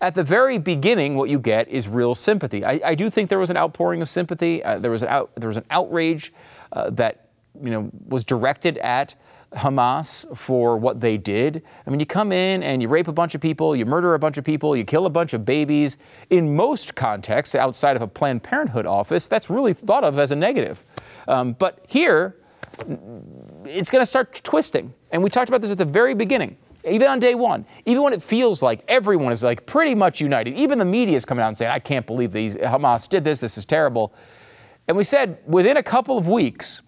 at 0.04 0.14
the 0.14 0.22
very 0.22 0.58
beginning, 0.58 1.14
what 1.14 1.30
you 1.30 1.38
get 1.38 1.66
is 1.68 1.88
real 1.88 2.14
sympathy. 2.14 2.62
I, 2.62 2.78
I 2.84 2.94
do 2.94 3.08
think 3.08 3.30
there 3.30 3.38
was 3.38 3.48
an 3.48 3.56
outpouring 3.56 4.02
of 4.02 4.08
sympathy. 4.10 4.62
Uh, 4.62 4.78
there 4.78 4.90
was 4.90 5.02
an 5.02 5.08
out, 5.08 5.30
there 5.34 5.48
was 5.48 5.56
an 5.56 5.64
outrage 5.70 6.30
uh, 6.72 6.90
that 6.90 7.30
you 7.62 7.70
know 7.70 7.90
was 8.06 8.22
directed 8.22 8.76
at 8.78 9.14
Hamas 9.54 10.36
for 10.36 10.76
what 10.76 11.00
they 11.00 11.16
did. 11.16 11.62
I 11.86 11.90
mean, 11.90 12.00
you 12.00 12.06
come 12.06 12.32
in 12.32 12.62
and 12.62 12.82
you 12.82 12.88
rape 12.88 13.08
a 13.08 13.14
bunch 13.14 13.34
of 13.34 13.40
people, 13.40 13.74
you 13.74 13.86
murder 13.86 14.12
a 14.12 14.18
bunch 14.18 14.36
of 14.36 14.44
people, 14.44 14.76
you 14.76 14.84
kill 14.84 15.06
a 15.06 15.10
bunch 15.10 15.32
of 15.32 15.46
babies. 15.46 15.96
In 16.28 16.54
most 16.54 16.94
contexts, 16.94 17.54
outside 17.54 17.96
of 17.96 18.02
a 18.02 18.06
Planned 18.06 18.42
Parenthood 18.42 18.84
office, 18.84 19.26
that's 19.26 19.48
really 19.48 19.72
thought 19.72 20.04
of 20.04 20.18
as 20.18 20.30
a 20.30 20.36
negative. 20.36 20.84
Um, 21.26 21.54
but 21.54 21.82
here, 21.88 22.36
it's 23.64 23.90
going 23.90 24.02
to 24.02 24.06
start 24.06 24.42
twisting. 24.44 24.92
And 25.10 25.22
we 25.22 25.30
talked 25.30 25.48
about 25.48 25.62
this 25.62 25.70
at 25.70 25.78
the 25.78 25.86
very 25.86 26.12
beginning 26.12 26.58
even 26.86 27.08
on 27.08 27.18
day 27.18 27.34
one, 27.34 27.66
even 27.86 28.02
when 28.02 28.12
it 28.12 28.22
feels 28.22 28.62
like 28.62 28.84
everyone 28.88 29.32
is 29.32 29.42
like 29.42 29.66
pretty 29.66 29.94
much 29.94 30.20
united, 30.20 30.54
even 30.54 30.78
the 30.78 30.84
media 30.84 31.16
is 31.16 31.24
coming 31.24 31.42
out 31.42 31.48
and 31.48 31.58
saying, 31.58 31.70
I 31.70 31.78
can't 31.78 32.06
believe 32.06 32.32
these 32.32 32.56
Hamas 32.56 33.08
did 33.08 33.24
this, 33.24 33.40
this 33.40 33.56
is 33.56 33.64
terrible. 33.64 34.14
And 34.86 34.96
we 34.96 35.04
said 35.04 35.38
within 35.46 35.76
a 35.76 35.82
couple 35.82 36.18
of 36.18 36.28
weeks, 36.28 36.82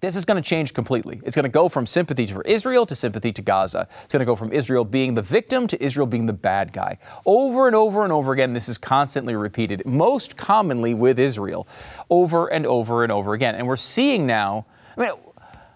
this 0.00 0.16
is 0.16 0.26
going 0.26 0.36
to 0.36 0.46
change 0.46 0.74
completely. 0.74 1.22
It's 1.24 1.34
going 1.34 1.44
to 1.44 1.48
go 1.48 1.70
from 1.70 1.86
sympathy 1.86 2.26
for 2.26 2.42
Israel 2.42 2.84
to 2.86 2.94
sympathy 2.94 3.32
to 3.32 3.40
Gaza. 3.40 3.88
It's 4.04 4.12
going 4.12 4.20
to 4.20 4.26
go 4.26 4.36
from 4.36 4.52
Israel 4.52 4.84
being 4.84 5.14
the 5.14 5.22
victim 5.22 5.66
to 5.68 5.82
Israel 5.82 6.06
being 6.06 6.26
the 6.26 6.34
bad 6.34 6.74
guy. 6.74 6.98
Over 7.24 7.66
and 7.66 7.74
over 7.74 8.04
and 8.04 8.12
over 8.12 8.32
again, 8.32 8.52
this 8.52 8.68
is 8.68 8.76
constantly 8.76 9.34
repeated, 9.34 9.86
most 9.86 10.36
commonly 10.36 10.92
with 10.92 11.18
Israel, 11.18 11.66
over 12.10 12.48
and 12.48 12.66
over 12.66 13.02
and 13.02 13.10
over 13.10 13.32
again. 13.32 13.54
And 13.54 13.66
we're 13.66 13.76
seeing 13.76 14.26
now, 14.26 14.66
I 14.98 15.00
mean, 15.00 15.10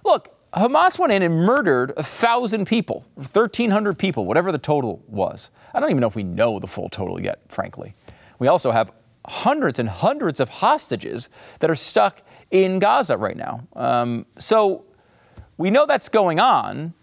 look, 0.05 0.38
Hamas 0.55 0.99
went 0.99 1.13
in 1.13 1.23
and 1.23 1.35
murdered 1.35 1.93
a 1.97 2.03
thousand 2.03 2.67
people, 2.67 3.05
1,300 3.17 3.99
people, 3.99 4.25
whatever 4.25 4.51
the 4.51 4.59
total 4.59 5.03
was. 5.07 5.51
I 5.75 5.81
don't 5.81 5.91
even 5.91 6.01
know 6.01 6.07
if 6.07 6.17
we 6.17 6.23
know 6.23 6.59
the 6.59 6.67
full 6.67 6.89
total 6.89 7.21
yet, 7.21 7.41
frankly. 7.49 7.95
We 8.39 8.49
also 8.49 8.71
have 8.71 8.91
hundreds 9.27 9.79
and 9.79 9.89
hundreds 9.89 10.41
of 10.41 10.49
hostages 10.49 11.29
that 11.61 11.71
are 11.71 11.75
stuck 11.75 12.23
in 12.51 12.79
Gaza 12.79 13.19
right 13.19 13.37
now. 13.37 13.67
Um, 13.75 14.25
so 14.39 14.87
we 15.59 15.71
know 15.71 15.85
that's 15.85 16.09
going 16.09 16.41
on. 16.41 16.95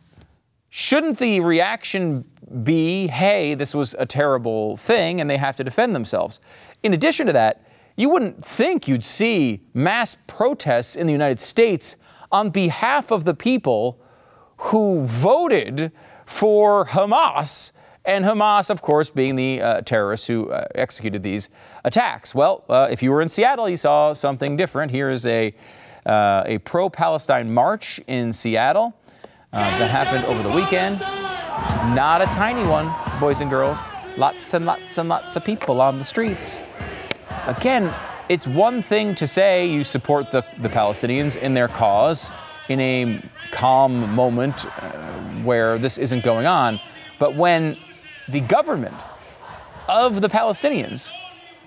Shouldn't 0.69 1.19
the 1.19 1.39
reaction 1.39 2.25
be, 2.63 3.07
hey, 3.07 3.53
this 3.53 3.75
was 3.75 3.93
a 3.99 4.07
terrible 4.07 4.75
thing 4.75 5.21
and 5.21 5.29
they 5.29 5.37
have 5.37 5.55
to 5.57 5.63
defend 5.63 5.93
themselves? 5.93 6.39
In 6.81 6.93
addition 6.93 7.27
to 7.27 7.33
that, 7.33 7.63
you 7.95 8.09
wouldn't 8.09 8.43
think 8.43 8.87
you'd 8.87 9.03
see 9.03 9.61
mass 9.73 10.17
protests 10.27 10.95
in 10.95 11.05
the 11.05 11.13
United 11.13 11.39
States 11.39 11.97
on 12.31 12.49
behalf 12.49 13.11
of 13.11 13.23
the 13.23 13.33
people 13.33 13.99
who 14.57 15.05
voted 15.05 15.91
for 16.25 16.85
Hamas 16.87 17.71
and 18.05 18.23
Hamas, 18.23 18.69
of 18.69 18.81
course, 18.81 19.09
being 19.09 19.35
the 19.35 19.61
uh, 19.61 19.81
terrorists 19.81 20.27
who 20.27 20.49
uh, 20.49 20.67
executed 20.75 21.23
these 21.23 21.49
attacks. 21.83 22.35
Well, 22.35 22.63
uh, 22.69 22.87
if 22.91 23.01
you 23.01 23.11
were 23.11 23.21
in 23.21 23.29
Seattle, 23.29 23.67
you 23.67 23.77
saw 23.77 24.13
something 24.13 24.55
different. 24.55 24.91
Here 24.91 25.09
is 25.09 25.25
a, 25.25 25.55
uh, 26.05 26.43
a 26.45 26.59
pro 26.59 26.89
Palestine 26.89 27.51
march 27.51 27.99
in 28.07 28.31
Seattle 28.31 28.95
uh, 29.51 29.79
that 29.79 29.89
happened 29.89 30.23
over 30.25 30.43
the 30.43 30.55
weekend. 30.55 30.99
Not 31.95 32.21
a 32.21 32.25
tiny 32.27 32.67
one, 32.67 32.93
boys 33.19 33.41
and 33.41 33.49
girls. 33.49 33.89
Lots 34.17 34.53
and 34.53 34.65
lots 34.65 34.97
and 34.97 35.09
lots 35.09 35.35
of 35.35 35.43
people 35.43 35.81
on 35.81 35.97
the 35.97 36.05
streets. 36.05 36.59
Again, 37.47 37.93
it's 38.29 38.47
one 38.47 38.81
thing 38.81 39.15
to 39.15 39.27
say 39.27 39.67
you 39.67 39.83
support 39.83 40.31
the, 40.31 40.43
the 40.57 40.69
Palestinians 40.69 41.37
in 41.37 41.53
their 41.53 41.67
cause 41.67 42.31
in 42.67 42.79
a 42.79 43.21
calm 43.51 44.13
moment 44.13 44.65
uh, 44.65 44.91
where 45.43 45.77
this 45.77 45.97
isn't 45.97 46.23
going 46.23 46.45
on. 46.45 46.79
But 47.19 47.35
when 47.35 47.77
the 48.27 48.39
government 48.41 48.95
of 49.87 50.21
the 50.21 50.29
Palestinians, 50.29 51.11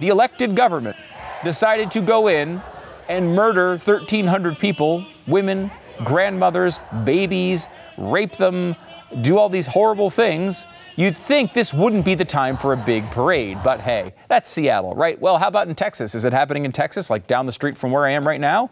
the 0.00 0.08
elected 0.08 0.56
government, 0.56 0.96
decided 1.44 1.90
to 1.92 2.00
go 2.00 2.28
in 2.28 2.60
and 3.08 3.34
murder 3.34 3.70
1,300 3.70 4.58
people 4.58 5.04
women, 5.26 5.70
grandmothers, 6.04 6.80
babies, 7.04 7.68
rape 7.96 8.32
them, 8.32 8.76
do 9.20 9.38
all 9.38 9.48
these 9.48 9.66
horrible 9.66 10.10
things. 10.10 10.66
You'd 10.98 11.16
think 11.16 11.52
this 11.52 11.72
wouldn't 11.72 12.04
be 12.04 12.16
the 12.16 12.24
time 12.24 12.56
for 12.56 12.72
a 12.72 12.76
big 12.76 13.08
parade, 13.12 13.58
but 13.62 13.82
hey, 13.82 14.14
that's 14.26 14.48
Seattle, 14.48 14.96
right? 14.96 15.16
Well, 15.20 15.38
how 15.38 15.46
about 15.46 15.68
in 15.68 15.76
Texas? 15.76 16.16
Is 16.16 16.24
it 16.24 16.32
happening 16.32 16.64
in 16.64 16.72
Texas, 16.72 17.08
like 17.08 17.28
down 17.28 17.46
the 17.46 17.52
street 17.52 17.78
from 17.78 17.92
where 17.92 18.04
I 18.04 18.10
am 18.10 18.26
right 18.26 18.40
now? 18.40 18.70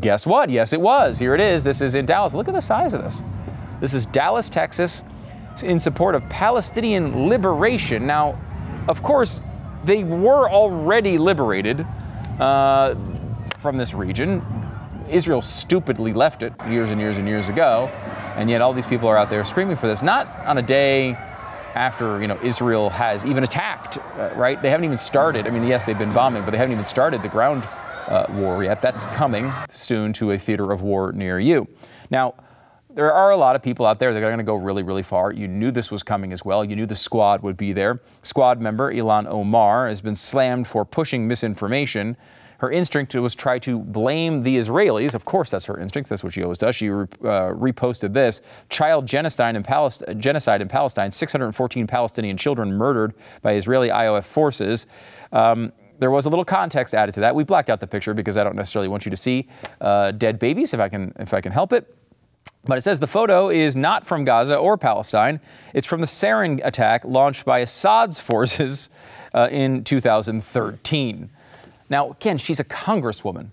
Guess 0.00 0.26
what? 0.26 0.48
Yes, 0.48 0.72
it 0.72 0.80
was. 0.80 1.18
Here 1.18 1.34
it 1.34 1.42
is. 1.42 1.64
This 1.64 1.82
is 1.82 1.94
in 1.94 2.06
Dallas. 2.06 2.32
Look 2.32 2.48
at 2.48 2.54
the 2.54 2.62
size 2.62 2.94
of 2.94 3.02
this. 3.02 3.22
This 3.82 3.92
is 3.92 4.06
Dallas, 4.06 4.48
Texas 4.48 5.02
in 5.62 5.78
support 5.78 6.14
of 6.14 6.26
Palestinian 6.30 7.28
liberation. 7.28 8.06
Now, 8.06 8.40
of 8.88 9.02
course, 9.02 9.44
they 9.84 10.04
were 10.04 10.48
already 10.48 11.18
liberated 11.18 11.86
uh, 12.40 12.94
from 13.58 13.76
this 13.76 13.92
region. 13.92 14.42
Israel 15.10 15.42
stupidly 15.42 16.14
left 16.14 16.42
it 16.42 16.54
years 16.66 16.90
and 16.90 16.98
years 16.98 17.18
and 17.18 17.28
years 17.28 17.50
ago, 17.50 17.88
and 18.36 18.48
yet 18.48 18.62
all 18.62 18.72
these 18.72 18.86
people 18.86 19.06
are 19.06 19.18
out 19.18 19.28
there 19.28 19.44
screaming 19.44 19.76
for 19.76 19.86
this. 19.86 20.02
Not 20.02 20.34
on 20.46 20.56
a 20.56 20.62
day 20.62 21.18
after 21.78 22.20
you 22.20 22.26
know 22.26 22.38
Israel 22.42 22.90
has 22.90 23.24
even 23.24 23.44
attacked, 23.44 23.98
uh, 23.98 24.32
right? 24.34 24.60
They 24.60 24.70
haven't 24.70 24.84
even 24.84 24.98
started. 24.98 25.46
I 25.46 25.50
mean, 25.50 25.64
yes, 25.64 25.84
they've 25.84 25.96
been 25.96 26.12
bombing, 26.12 26.44
but 26.44 26.50
they 26.50 26.58
haven't 26.58 26.72
even 26.72 26.86
started 26.86 27.22
the 27.22 27.28
ground 27.28 27.66
uh, 28.08 28.26
war 28.30 28.64
yet. 28.64 28.82
That's 28.82 29.06
coming 29.06 29.52
soon 29.70 30.12
to 30.14 30.32
a 30.32 30.38
theater 30.38 30.72
of 30.72 30.82
war 30.82 31.12
near 31.12 31.38
you. 31.38 31.68
Now 32.10 32.34
there 32.90 33.12
are 33.12 33.30
a 33.30 33.36
lot 33.36 33.54
of 33.54 33.62
people 33.62 33.86
out 33.86 34.00
there 34.00 34.12
that 34.12 34.18
are 34.18 34.26
going 34.26 34.38
to 34.38 34.44
go 34.44 34.56
really, 34.56 34.82
really 34.82 35.04
far. 35.04 35.32
You 35.32 35.46
knew 35.46 35.70
this 35.70 35.92
was 35.92 36.02
coming 36.02 36.32
as 36.32 36.44
well. 36.44 36.64
You 36.64 36.74
knew 36.74 36.86
the 36.86 36.96
squad 36.96 37.42
would 37.42 37.56
be 37.56 37.72
there. 37.72 38.00
Squad 38.22 38.60
member 38.60 38.92
Ilhan 38.92 39.26
Omar 39.28 39.86
has 39.86 40.00
been 40.00 40.16
slammed 40.16 40.66
for 40.66 40.84
pushing 40.84 41.28
misinformation. 41.28 42.16
Her 42.58 42.70
instinct 42.70 43.14
was 43.14 43.34
try 43.34 43.58
to 43.60 43.78
blame 43.78 44.42
the 44.42 44.56
Israelis. 44.56 45.14
Of 45.14 45.24
course, 45.24 45.50
that's 45.50 45.66
her 45.66 45.78
instinct. 45.78 46.10
That's 46.10 46.24
what 46.24 46.32
she 46.32 46.42
always 46.42 46.58
does. 46.58 46.74
She 46.74 46.90
uh, 46.90 46.94
reposted 47.54 48.12
this 48.14 48.42
child 48.68 49.06
genocide 49.06 49.54
in, 49.54 50.20
genocide 50.20 50.60
in 50.60 50.68
Palestine 50.68 51.12
614 51.12 51.86
Palestinian 51.86 52.36
children 52.36 52.72
murdered 52.72 53.14
by 53.42 53.54
Israeli 53.54 53.88
IOF 53.88 54.24
forces. 54.24 54.86
Um, 55.32 55.72
there 56.00 56.10
was 56.10 56.26
a 56.26 56.30
little 56.30 56.44
context 56.44 56.94
added 56.94 57.14
to 57.14 57.20
that. 57.20 57.34
We 57.34 57.44
blacked 57.44 57.70
out 57.70 57.80
the 57.80 57.86
picture 57.86 58.14
because 58.14 58.36
I 58.36 58.44
don't 58.44 58.56
necessarily 58.56 58.88
want 58.88 59.04
you 59.04 59.10
to 59.10 59.16
see 59.16 59.48
uh, 59.80 60.10
dead 60.12 60.38
babies 60.38 60.74
if 60.74 60.80
I 60.80 60.88
can 60.88 61.12
if 61.18 61.32
I 61.34 61.40
can 61.40 61.52
help 61.52 61.72
it. 61.72 61.94
But 62.64 62.76
it 62.76 62.82
says 62.82 63.00
the 63.00 63.06
photo 63.06 63.48
is 63.48 63.76
not 63.76 64.04
from 64.04 64.24
Gaza 64.24 64.56
or 64.56 64.76
Palestine. 64.76 65.40
It's 65.74 65.86
from 65.86 66.00
the 66.00 66.06
sarin 66.06 66.60
attack 66.64 67.04
launched 67.04 67.44
by 67.44 67.60
Assad's 67.60 68.18
forces 68.20 68.90
uh, 69.32 69.48
in 69.50 69.84
2013. 69.84 71.30
Now, 71.90 72.10
again, 72.10 72.38
she's 72.38 72.60
a 72.60 72.64
congresswoman. 72.64 73.48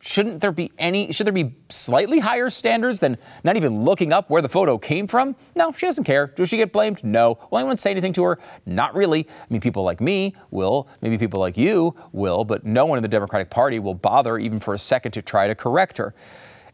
Shouldn't 0.00 0.42
there 0.42 0.52
be 0.52 0.70
any, 0.78 1.12
should 1.12 1.26
there 1.26 1.32
be 1.32 1.54
slightly 1.70 2.18
higher 2.18 2.50
standards 2.50 3.00
than 3.00 3.16
not 3.42 3.56
even 3.56 3.84
looking 3.84 4.12
up 4.12 4.28
where 4.28 4.42
the 4.42 4.50
photo 4.50 4.76
came 4.76 5.06
from? 5.06 5.34
No, 5.56 5.72
she 5.72 5.86
doesn't 5.86 6.04
care. 6.04 6.26
Does 6.26 6.50
she 6.50 6.58
get 6.58 6.72
blamed? 6.72 7.02
No. 7.02 7.38
Will 7.50 7.56
anyone 7.56 7.78
say 7.78 7.90
anything 7.90 8.12
to 8.12 8.24
her? 8.24 8.38
Not 8.66 8.94
really. 8.94 9.26
I 9.26 9.46
mean, 9.48 9.62
people 9.62 9.82
like 9.82 10.02
me 10.02 10.34
will, 10.50 10.88
maybe 11.00 11.16
people 11.16 11.40
like 11.40 11.56
you 11.56 11.94
will, 12.12 12.44
but 12.44 12.66
no 12.66 12.84
one 12.84 12.98
in 12.98 13.02
the 13.02 13.08
Democratic 13.08 13.48
Party 13.48 13.78
will 13.78 13.94
bother 13.94 14.36
even 14.36 14.58
for 14.58 14.74
a 14.74 14.78
second 14.78 15.12
to 15.12 15.22
try 15.22 15.48
to 15.48 15.54
correct 15.54 15.96
her. 15.96 16.14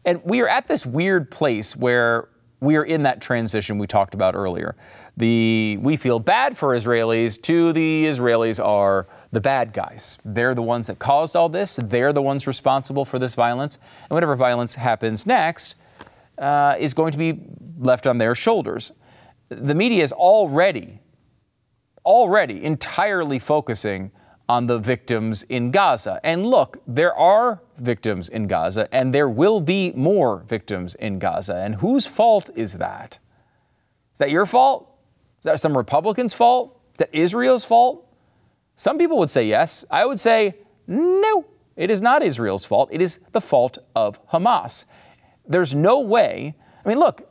And 0.03 0.21
we 0.25 0.41
are 0.41 0.49
at 0.49 0.67
this 0.67 0.85
weird 0.85 1.31
place 1.31 1.73
where 1.73 2.27
we 2.59 2.75
are 2.75 2.83
in 2.83 3.03
that 3.03 3.21
transition 3.21 3.77
we 3.77 3.87
talked 3.87 4.13
about 4.13 4.35
earlier. 4.35 4.75
The 5.17 5.77
we 5.81 5.95
feel 5.97 6.19
bad 6.19 6.57
for 6.57 6.75
Israelis 6.75 7.41
to 7.43 7.73
the 7.73 8.05
Israelis 8.05 8.63
are 8.63 9.07
the 9.31 9.41
bad 9.41 9.73
guys. 9.73 10.17
They're 10.25 10.53
the 10.53 10.61
ones 10.61 10.87
that 10.87 10.99
caused 10.99 11.35
all 11.35 11.49
this. 11.49 11.79
They're 11.81 12.13
the 12.13 12.21
ones 12.21 12.47
responsible 12.47 13.05
for 13.05 13.17
this 13.17 13.33
violence. 13.35 13.77
And 14.03 14.11
whatever 14.11 14.35
violence 14.35 14.75
happens 14.75 15.25
next 15.25 15.75
uh, 16.37 16.75
is 16.77 16.93
going 16.93 17.11
to 17.13 17.17
be 17.17 17.39
left 17.79 18.05
on 18.05 18.17
their 18.17 18.35
shoulders. 18.35 18.91
The 19.49 19.75
media 19.75 20.03
is 20.03 20.11
already, 20.11 20.99
already 22.05 22.63
entirely 22.63 23.39
focusing 23.39 24.11
on 24.49 24.67
the 24.67 24.79
victims 24.79 25.43
in 25.43 25.71
Gaza. 25.71 26.19
And 26.23 26.45
look, 26.45 26.81
there 26.85 27.15
are 27.15 27.61
victims 27.77 28.27
in 28.27 28.47
Gaza, 28.47 28.93
and 28.93 29.15
there 29.15 29.29
will 29.29 29.61
be 29.61 29.93
more 29.93 30.39
victims 30.39 30.93
in 30.95 31.19
Gaza. 31.19 31.55
And 31.55 31.75
whose 31.75 32.05
fault 32.05 32.49
is 32.53 32.73
that? 32.73 33.19
Is 34.11 34.19
that 34.19 34.29
your 34.29 34.45
fault? 34.45 34.89
Is 35.39 35.43
that 35.45 35.59
some 35.61 35.77
Republican's 35.77 36.33
fault? 36.33 36.77
Is 36.93 36.97
that 36.97 37.15
Israel's 37.15 37.63
fault? 37.63 38.10
Some 38.81 38.97
people 38.97 39.19
would 39.19 39.29
say 39.29 39.45
yes. 39.45 39.85
I 39.91 40.07
would 40.07 40.19
say 40.19 40.55
no, 40.87 41.45
it 41.75 41.91
is 41.91 42.01
not 42.01 42.23
Israel's 42.23 42.65
fault. 42.65 42.89
It 42.91 42.99
is 42.99 43.19
the 43.31 43.39
fault 43.39 43.77
of 43.95 44.19
Hamas. 44.29 44.85
There's 45.47 45.75
no 45.75 45.99
way. 45.99 46.55
I 46.83 46.89
mean, 46.89 46.97
look, 46.97 47.29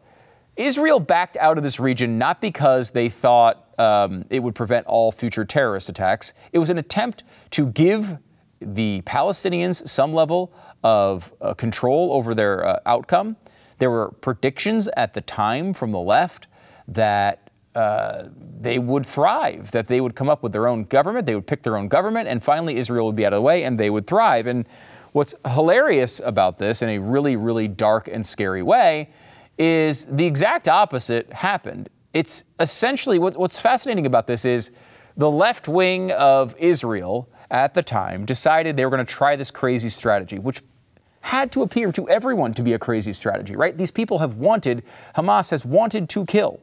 Israel 0.55 1.01
backed 1.01 1.37
out 1.39 1.59
of 1.59 1.65
this 1.65 1.81
region 1.81 2.19
not 2.19 2.41
because 2.41 2.93
they 2.93 3.09
thought 3.09 3.67
um, 3.81 4.27
it 4.31 4.45
would 4.45 4.55
prevent 4.55 4.87
all 4.87 5.11
future 5.11 5.45
terrorist 5.45 5.89
attacks. 5.89 6.35
It 6.53 6.61
was 6.61 6.71
an 6.71 6.79
attempt 6.79 7.25
to 7.51 7.67
give 7.67 8.19
the 8.61 9.03
Palestinians 9.05 9.89
some 9.89 10.15
level 10.15 10.53
of 10.85 11.33
uh, 11.41 11.55
control 11.55 12.13
over 12.13 12.33
their 12.33 12.65
uh, 12.65 12.79
outcome. 12.87 13.37
There 13.79 13.91
were 13.91 14.13
predictions 14.13 14.89
at 14.97 15.15
the 15.15 15.21
time 15.21 15.75
from 15.75 15.91
the 15.91 15.99
left 15.99 16.47
that 16.87 17.50
uh, 17.75 18.25
they 18.59 18.79
would 18.79 19.07
thrive, 19.07 19.71
that 19.71 19.87
they 19.87 20.01
would 20.01 20.15
come 20.15 20.29
up 20.29 20.43
with 20.43 20.53
their 20.53 20.67
own 20.67 20.85
government, 20.85 21.27
they 21.27 21.35
would 21.35 21.47
pick 21.47 21.63
their 21.63 21.77
own 21.77 21.89
government, 21.89 22.29
and 22.29 22.43
finally 22.43 22.77
Israel 22.77 23.07
would 23.07 23.17
be 23.17 23.25
out 23.25 23.33
of 23.33 23.39
the 23.39 23.43
way 23.43 23.63
and 23.63 23.79
they 23.79 23.91
would 23.91 24.07
thrive. 24.07 24.47
And 24.47 24.67
what's 25.13 25.35
hilarious 25.47 26.21
about 26.25 26.59
this, 26.59 26.83
in 26.83 26.89
a 26.89 26.99
really, 26.99 27.37
really 27.37 27.69
dark 27.69 28.09
and 28.09 28.27
scary 28.27 28.63
way, 28.63 29.11
is 29.59 30.07
the 30.07 30.27
exact 30.27 30.69
opposite 30.69 31.33
happened. 31.33 31.89
It's 32.13 32.45
essentially 32.59 33.19
what, 33.19 33.37
what's 33.37 33.59
fascinating 33.59 34.07
about 34.07 34.27
this 34.27 34.45
is 34.45 34.73
the 35.17 35.31
left 35.31 35.69
wing 35.69 36.11
of 36.13 36.57
Israel 36.59 37.29
at 37.51 37.75
the 37.75 37.83
time 37.83 38.25
decided 38.25 38.77
they 38.77 38.85
were 38.85 38.91
going 38.91 39.05
to 39.05 39.13
try 39.13 39.37
this 39.37 39.51
crazy 39.51 39.89
strategy, 39.89 40.39
which 40.39 40.63
had 41.23 41.53
to 41.53 41.63
appear 41.63 41.93
to 41.93 42.09
everyone 42.09 42.55
to 42.55 42.63
be 42.63 42.73
a 42.73 42.79
crazy 42.79 43.13
strategy, 43.13 43.55
right? 43.55 43.77
These 43.77 43.91
people 43.91 44.19
have 44.19 44.35
wanted, 44.35 44.83
Hamas 45.17 45.51
has 45.51 45.65
wanted 45.65 46.09
to 46.11 46.25
kill. 46.25 46.61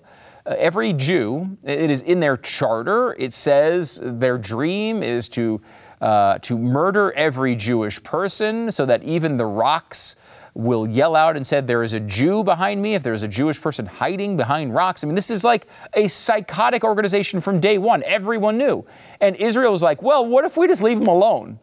Every 0.47 0.93
Jew, 0.93 1.57
it 1.63 1.91
is 1.91 2.01
in 2.01 2.21
their 2.21 2.37
charter. 2.37 3.13
It 3.19 3.33
says 3.33 3.99
their 4.01 4.37
dream 4.37 5.03
is 5.03 5.27
to, 5.29 5.61
uh, 5.99 6.39
to 6.39 6.57
murder 6.57 7.11
every 7.13 7.55
Jewish 7.55 8.01
person 8.01 8.71
so 8.71 8.85
that 8.85 9.03
even 9.03 9.37
the 9.37 9.45
rocks 9.45 10.15
will 10.53 10.87
yell 10.87 11.15
out 11.15 11.35
and 11.35 11.45
said, 11.45 11.67
There 11.67 11.83
is 11.83 11.93
a 11.93 11.99
Jew 11.99 12.43
behind 12.43 12.81
me, 12.81 12.95
if 12.95 13.03
there 13.03 13.13
is 13.13 13.23
a 13.23 13.27
Jewish 13.27 13.61
person 13.61 13.85
hiding 13.85 14.37
behind 14.37 14.73
rocks. 14.73 15.03
I 15.03 15.07
mean, 15.07 15.15
this 15.15 15.29
is 15.29 15.43
like 15.43 15.67
a 15.93 16.07
psychotic 16.07 16.83
organization 16.83 17.41
from 17.41 17.59
day 17.59 17.77
one. 17.77 18.01
Everyone 18.03 18.57
knew. 18.57 18.85
And 19.21 19.35
Israel 19.35 19.71
was 19.71 19.83
like, 19.83 20.01
Well, 20.01 20.25
what 20.25 20.45
if 20.45 20.57
we 20.57 20.67
just 20.67 20.81
leave 20.81 20.97
them 20.97 21.07
alone? 21.07 21.59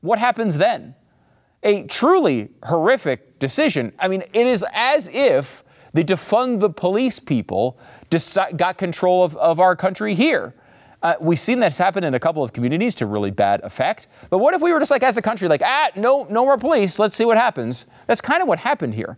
What 0.00 0.18
happens 0.18 0.58
then? 0.58 0.94
A 1.62 1.84
truly 1.84 2.50
horrific 2.64 3.38
decision. 3.38 3.92
I 3.98 4.08
mean, 4.08 4.22
it 4.32 4.46
is 4.46 4.64
as 4.72 5.08
if 5.08 5.64
the 5.92 6.04
defund 6.04 6.60
the 6.60 6.70
police 6.70 7.18
people 7.18 7.78
got 8.56 8.78
control 8.78 9.24
of, 9.24 9.36
of 9.36 9.60
our 9.60 9.76
country 9.76 10.14
here. 10.14 10.54
Uh, 11.02 11.14
we've 11.20 11.38
seen 11.38 11.60
this 11.60 11.78
happen 11.78 12.02
in 12.02 12.14
a 12.14 12.18
couple 12.18 12.42
of 12.42 12.52
communities 12.52 12.94
to 12.96 13.06
really 13.06 13.30
bad 13.30 13.62
effect. 13.62 14.08
But 14.30 14.38
what 14.38 14.54
if 14.54 14.60
we 14.60 14.72
were 14.72 14.80
just 14.80 14.90
like, 14.90 15.04
as 15.04 15.16
a 15.16 15.22
country, 15.22 15.46
like, 15.48 15.62
ah, 15.64 15.90
no, 15.94 16.26
no 16.28 16.44
more 16.44 16.58
police. 16.58 16.98
Let's 16.98 17.14
see 17.14 17.24
what 17.24 17.36
happens. 17.36 17.86
That's 18.06 18.20
kind 18.20 18.42
of 18.42 18.48
what 18.48 18.60
happened 18.60 18.94
here. 18.94 19.16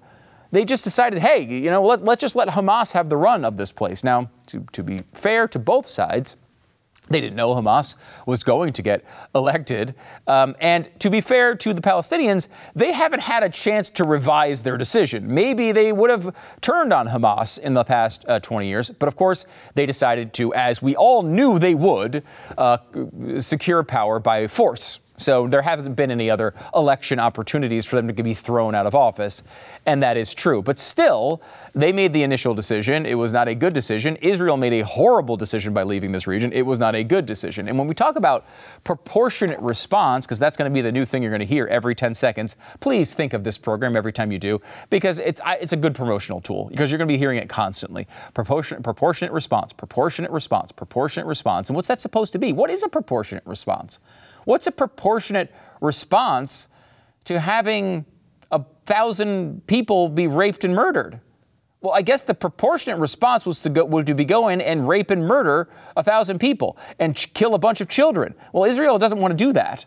They 0.53 0.65
just 0.65 0.85
decided, 0.85 1.21
hey, 1.21 1.43
you 1.43 1.71
know, 1.71 1.83
let, 1.83 2.05
let's 2.05 2.21
just 2.21 2.37
let 2.37 2.49
Hamas 2.49 2.93
have 2.93 3.09
the 3.09 3.17
run 3.17 3.45
of 3.45 3.57
this 3.57 3.73
place. 3.73 4.05
Now, 4.05 4.31
to, 4.47 4.67
to 4.73 4.83
be 4.83 4.99
fair 5.13 5.49
to 5.49 5.59
both 5.59 5.89
sides, 5.89 6.37
they 7.11 7.21
didn't 7.21 7.37
know 7.37 7.55
Hamas 7.55 7.97
was 8.25 8.43
going 8.45 8.73
to 8.73 8.83
get 8.83 9.05
elected. 9.35 9.95
Um, 10.27 10.57
and 10.61 10.89
to 11.01 11.11
be 11.11 11.21
fair 11.21 11.55
to 11.57 11.75
the 11.75 11.81
Palestinians, 11.81 12.49
they 12.75 12.93
haven't 12.93 13.21
had 13.21 13.43
a 13.43 13.49
chance 13.49 13.91
to 13.91 14.05
revise 14.05 14.63
their 14.63 14.77
decision. 14.77 15.33
Maybe 15.35 15.73
they 15.73 15.93
would 15.93 16.11
have 16.11 16.35
turned 16.61 16.93
on 16.93 17.09
Hamas 17.09 17.59
in 17.59 17.75
the 17.75 17.85
past 17.85 18.25
uh, 18.29 18.39
20 18.39 18.69
years, 18.69 18.91
but 18.91 19.09
of 19.09 19.17
course, 19.17 19.45
they 19.75 19.87
decided 19.87 20.33
to, 20.35 20.55
as 20.55 20.81
we 20.81 20.95
all 20.95 21.23
knew 21.23 21.59
they 21.59 21.75
would, 21.75 22.23
uh, 22.57 22.79
secure 23.41 23.83
power 23.83 24.21
by 24.21 24.47
force. 24.47 25.01
So 25.21 25.47
there 25.47 25.63
haven't 25.63 25.95
been 25.95 26.11
any 26.11 26.31
other 26.31 26.55
election 26.75 27.19
opportunities 27.19 27.85
for 27.85 27.97
them 27.97 28.09
to 28.09 28.23
be 28.23 28.35
thrown 28.35 28.75
out 28.75 28.87
of 28.87 28.95
office. 28.95 29.43
And 29.85 30.03
that 30.03 30.17
is 30.17 30.35
true. 30.35 30.63
But 30.63 30.79
still, 30.79 31.43
they 31.75 31.93
made 31.93 32.13
the 32.13 32.23
initial 32.23 32.55
decision. 32.55 33.05
It 33.05 33.15
was 33.15 33.33
not 33.33 33.47
a 33.47 33.55
good 33.55 33.75
decision. 33.75 34.17
Israel 34.17 34.57
made 34.57 34.73
a 34.73 34.85
horrible 34.85 35.37
decision 35.37 35.75
by 35.75 35.83
leaving 35.83 36.13
this 36.13 36.27
region. 36.27 36.53
It 36.53 36.63
was 36.63 36.79
not 36.79 36.95
a 36.95 37.05
good 37.05 37.27
decision. 37.27 37.69
And 37.69 37.79
when 37.79 37.87
we 37.87 37.95
talk 37.95 38.17
about 38.17 38.47
proportionate 38.83 39.61
response, 39.61 40.25
because 40.25 40.39
that's 40.39 40.57
going 40.57 40.71
to 40.71 40.75
be 40.75 40.81
the 40.81 40.93
new 40.93 41.05
thing 41.05 41.23
you're 41.23 41.31
going 41.31 41.41
to 41.41 41.47
hear 41.47 41.67
every 41.67 41.95
10 41.95 42.15
seconds, 42.15 42.57
please 42.81 43.13
think 43.13 43.33
of 43.33 43.45
this 43.45 43.59
program 43.59 43.97
every 43.97 44.13
time 44.13 44.33
you 44.33 44.39
do, 44.39 44.61
because 44.89 45.19
it's, 45.19 45.41
it's 45.61 45.73
a 45.73 45.77
good 45.77 45.95
promotional 45.95 46.41
tool, 46.41 46.69
because 46.71 46.91
you're 46.91 46.99
going 46.99 47.09
to 47.09 47.13
be 47.13 47.19
hearing 47.19 47.39
it 47.39 47.49
constantly. 47.49 48.07
Proportionate, 48.33 48.83
proportionate 48.83 49.33
response, 49.33 49.73
proportionate 49.73 50.31
response, 50.31 50.73
proportionate 50.73 51.27
response. 51.27 51.69
And 51.69 51.77
what's 51.77 51.89
that 51.89 52.01
supposed 52.01 52.33
to 52.33 52.39
be? 52.39 52.53
What 52.53 52.71
is 52.71 52.83
a 52.83 52.89
proportionate 52.89 53.45
response? 53.47 53.99
What's 54.45 54.67
a 54.67 54.73
proportionate 54.73 55.53
response 55.81 56.69
to 57.25 57.41
having 57.41 58.05
a 58.51 58.65
thousand 58.87 59.67
people 59.67 60.09
be 60.09 60.27
raped 60.27 60.65
and 60.65 60.75
murdered? 60.75 61.21
Well, 61.81 61.95
I 61.95 62.03
guess 62.03 62.23
the 62.23 62.35
proportionate 62.35 62.99
response 62.99 63.47
was 63.47 63.63
to 63.63 63.71
go 63.71 63.85
would 63.87 64.07
to 64.07 64.15
be 64.15 64.25
go 64.25 64.49
in 64.49 64.61
and 64.61 64.87
rape 64.87 65.11
and 65.11 65.27
murder 65.27 65.69
a 65.97 66.03
thousand 66.03 66.39
people 66.39 66.77
and 66.99 67.17
ch- 67.17 67.33
kill 67.33 67.55
a 67.55 67.59
bunch 67.59 67.81
of 67.81 67.89
children. 67.89 68.35
Well, 68.53 68.65
Israel 68.65 68.99
doesn't 68.99 69.19
want 69.19 69.33
to 69.33 69.37
do 69.37 69.53
that. 69.55 69.87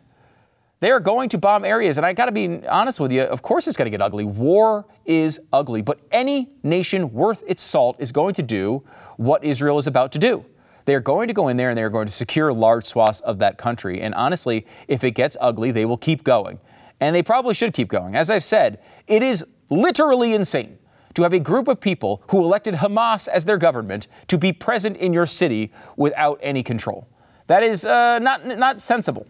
They 0.79 0.91
are 0.91 0.99
going 0.99 1.29
to 1.29 1.37
bomb 1.37 1.63
areas, 1.63 1.95
and 1.95 2.05
I 2.05 2.11
got 2.11 2.25
to 2.25 2.33
be 2.33 2.67
honest 2.67 2.99
with 2.99 3.11
you. 3.11 3.21
Of 3.21 3.41
course, 3.41 3.67
it's 3.67 3.77
going 3.77 3.85
to 3.85 3.89
get 3.89 4.01
ugly. 4.01 4.25
War 4.25 4.85
is 5.05 5.39
ugly, 5.53 5.81
but 5.81 6.01
any 6.11 6.49
nation 6.61 7.13
worth 7.13 7.41
its 7.47 7.61
salt 7.61 7.95
is 7.99 8.11
going 8.11 8.33
to 8.33 8.43
do 8.43 8.83
what 9.15 9.45
Israel 9.45 9.77
is 9.77 9.87
about 9.87 10.11
to 10.13 10.19
do. 10.19 10.43
They're 10.85 10.99
going 10.99 11.27
to 11.27 11.33
go 11.33 11.47
in 11.47 11.57
there 11.57 11.69
and 11.69 11.77
they're 11.77 11.89
going 11.89 12.07
to 12.07 12.11
secure 12.11 12.53
large 12.53 12.85
swaths 12.85 13.21
of 13.21 13.39
that 13.39 13.57
country. 13.57 14.01
And 14.01 14.13
honestly, 14.15 14.65
if 14.87 15.03
it 15.03 15.11
gets 15.11 15.37
ugly, 15.39 15.71
they 15.71 15.85
will 15.85 15.97
keep 15.97 16.23
going. 16.23 16.59
And 16.99 17.15
they 17.15 17.23
probably 17.23 17.53
should 17.53 17.73
keep 17.73 17.87
going. 17.87 18.15
As 18.15 18.29
I've 18.29 18.43
said, 18.43 18.79
it 19.07 19.23
is 19.23 19.45
literally 19.69 20.33
insane 20.33 20.77
to 21.15 21.23
have 21.23 21.33
a 21.33 21.39
group 21.39 21.67
of 21.67 21.79
people 21.79 22.23
who 22.29 22.39
elected 22.43 22.75
Hamas 22.75 23.27
as 23.27 23.45
their 23.45 23.57
government 23.57 24.07
to 24.27 24.37
be 24.37 24.51
present 24.51 24.97
in 24.97 25.13
your 25.13 25.25
city 25.25 25.71
without 25.95 26.39
any 26.41 26.63
control. 26.63 27.07
That 27.47 27.63
is 27.63 27.85
uh, 27.85 28.19
not, 28.19 28.45
not 28.45 28.81
sensible. 28.81 29.27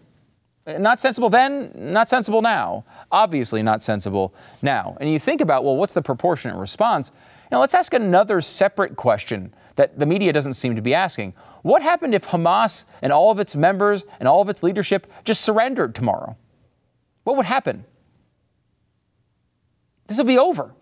Not 0.66 0.98
sensible 0.98 1.28
then, 1.28 1.72
not 1.74 2.08
sensible 2.08 2.40
now. 2.40 2.86
Obviously, 3.12 3.62
not 3.62 3.82
sensible 3.82 4.34
now. 4.62 4.96
And 4.98 5.10
you 5.10 5.18
think 5.18 5.42
about, 5.42 5.62
well, 5.62 5.76
what's 5.76 5.92
the 5.92 6.00
proportionate 6.00 6.56
response? 6.56 7.12
Now, 7.52 7.60
let's 7.60 7.74
ask 7.74 7.92
another 7.92 8.40
separate 8.40 8.96
question 8.96 9.52
that 9.76 9.98
the 9.98 10.06
media 10.06 10.32
doesn't 10.32 10.54
seem 10.54 10.76
to 10.76 10.82
be 10.82 10.94
asking. 10.94 11.34
What 11.62 11.82
happened 11.82 12.14
if 12.14 12.28
Hamas 12.28 12.84
and 13.02 13.12
all 13.12 13.30
of 13.30 13.38
its 13.38 13.56
members 13.56 14.04
and 14.20 14.28
all 14.28 14.40
of 14.40 14.48
its 14.48 14.62
leadership 14.62 15.10
just 15.24 15.40
surrendered 15.40 15.94
tomorrow? 15.94 16.36
What 17.24 17.36
would 17.36 17.46
happen? 17.46 17.84
This 20.06 20.18
will 20.18 20.24
be 20.24 20.38
over. 20.38 20.74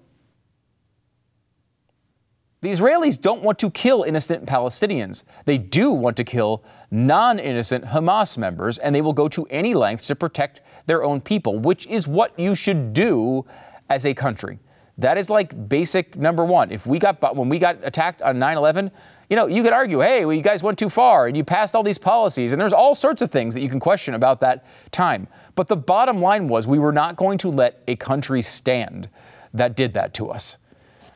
The 2.61 2.71
Israelis 2.71 3.21
don't 3.21 3.43
want 3.43 3.59
to 3.59 3.71
kill 3.71 4.05
innocent 4.05 4.47
Palestinians. 4.47 5.25
They 5.47 5.59
do 5.59 5.91
want 5.91 6.17
to 6.19 6.25
kill 6.25 6.63
non 6.93 7.41
innocent 7.41 7.87
Hamas 7.87 8.39
members, 8.39 8.79
and 8.79 8.95
they 8.95 9.01
will 9.01 9.13
go 9.13 9.29
to 9.29 9.47
any 9.51 9.75
lengths 9.75 10.07
to 10.07 10.15
protect 10.15 10.61
their 10.87 11.03
own 11.03 11.21
people, 11.21 11.59
which 11.59 11.87
is 11.89 12.07
what 12.07 12.39
you 12.39 12.55
should 12.55 12.93
do 12.93 13.45
as 13.89 14.07
a 14.07 14.15
country. 14.15 14.61
That 14.99 15.17
is 15.17 15.31
like 15.31 15.69
basic 15.69 16.17
number 16.17 16.45
one. 16.45 16.71
If 16.71 16.87
we 16.87 16.99
got 16.99 17.35
when 17.35 17.49
we 17.49 17.59
got 17.59 17.79
attacked 17.83 18.21
on 18.23 18.37
9/11, 18.37 18.91
you 19.31 19.37
know, 19.37 19.47
you 19.47 19.63
could 19.63 19.73
argue, 19.73 20.01
hey, 20.01 20.27
well, 20.27 20.35
you 20.35 20.43
guys 20.43 20.63
went 20.63 20.79
too 20.79 20.91
far 20.91 21.27
and 21.27 21.35
you 21.37 21.45
passed 21.45 21.75
all 21.75 21.83
these 21.83 21.99
policies, 21.99 22.53
and 22.53 22.61
there's 22.61 22.75
all 22.75 22.95
sorts 22.95 23.23
of 23.23 23.31
things 23.31 23.55
that 23.55 23.61
you 23.61 23.69
can 23.69 23.81
question 23.81 24.13
about 24.15 24.41
that 24.41 24.65
time. 24.91 25.29
But 25.55 25.69
the 25.69 25.77
bottom 25.77 26.21
line 26.21 26.49
was 26.49 26.67
we 26.67 26.79
were 26.79 26.93
not 26.93 27.17
going 27.17 27.39
to 27.39 27.49
let 27.49 27.83
a 27.89 27.97
country 27.97 28.43
stand 28.43 29.09
that 29.55 29.75
did 29.75 29.95
that 29.95 30.13
to 30.15 30.29
us. 30.29 30.59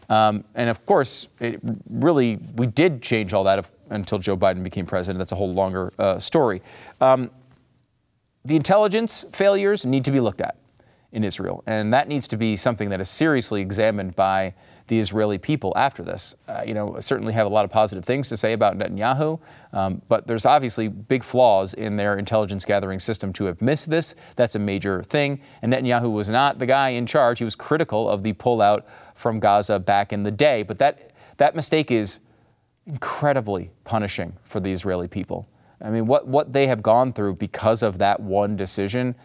Um, 0.09 0.45
and 0.55 0.71
of 0.71 0.87
course, 0.87 1.29
it 1.41 1.61
really 1.91 2.39
we 2.55 2.67
did 2.67 3.03
change 3.03 3.35
all 3.35 3.45
that 3.45 3.67
until 3.91 4.19
Joe 4.19 4.37
Biden 4.37 4.63
became 4.63 4.87
president. 4.87 5.19
That's 5.19 5.33
a 5.33 5.37
whole 5.37 5.53
longer 5.53 5.93
uh, 5.99 6.19
story. 6.19 6.63
Um, 7.01 7.31
the 8.45 8.57
intelligence 8.57 9.27
failures 9.33 9.85
need 9.85 10.05
to 10.07 10.11
be 10.11 10.21
looked 10.21 10.41
at 10.41 10.57
in 11.13 11.25
Israel. 11.25 11.63
And 11.67 11.93
that 11.93 12.09
needs 12.09 12.29
to 12.29 12.37
be 12.37 12.57
something 12.57 12.91
that 12.91 13.01
is 13.01 13.09
seriously 13.09 13.63
examined 13.63 14.17
by 14.17 14.55
the 14.89 14.99
Israeli 14.99 15.39
people 15.39 15.73
after 15.77 16.03
this. 16.03 16.37
Uh, 16.47 16.63
you 16.65 16.75
know, 16.75 16.99
certainly 17.01 17.33
have 17.33 17.47
a 17.47 17.49
lot 17.49 17.65
of 17.65 17.71
positive 17.71 18.05
things 18.05 18.29
to 18.29 18.37
say 18.37 18.53
about 18.53 18.79
Netanyahu, 18.79 19.41
um, 19.73 20.03
but 20.09 20.27
there's 20.27 20.47
obviously 20.47 20.89
big 20.89 21.25
flaws 21.25 21.75
in 21.75 21.97
their 21.97 22.17
intelligence 22.17 22.65
gathering 22.65 22.99
system 22.99 23.33
to 23.35 23.47
have 23.47 23.61
missed 23.61 23.91
this. 23.91 24.15
That's 24.37 24.55
a 24.55 24.61
major 24.61 25.03
thing. 25.03 25.41
And 25.63 25.73
Netanyahu 25.73 26.13
was 26.13 26.29
not 26.29 26.59
the 26.59 26.67
guy 26.67 26.91
in 26.91 27.07
charge. 27.07 27.39
He 27.39 27.45
was 27.45 27.57
critical 27.57 28.09
of 28.09 28.23
the 28.23 28.33
pullout 28.35 28.85
from 29.15 29.41
Gaza 29.41 29.79
back 29.79 30.13
in 30.13 30.23
the 30.23 30.31
day. 30.31 30.63
But 30.63 30.79
that, 30.79 31.11
that 31.39 31.57
mistake 31.57 31.91
is 31.91 32.21
incredibly 32.87 33.71
punishing 33.85 34.37
for 34.45 34.61
the 34.61 34.71
Israeli 34.71 35.09
people. 35.09 35.49
I 35.81 35.91
mean, 35.91 36.07
what, 36.07 36.27
what 36.27 36.53
they 36.53 36.69
have 36.69 36.83
gone 36.83 37.13
through 37.13 37.35
because 37.35 37.83
of 37.83 37.99
that 37.99 38.21
one 38.21 38.57
decision 38.57 39.17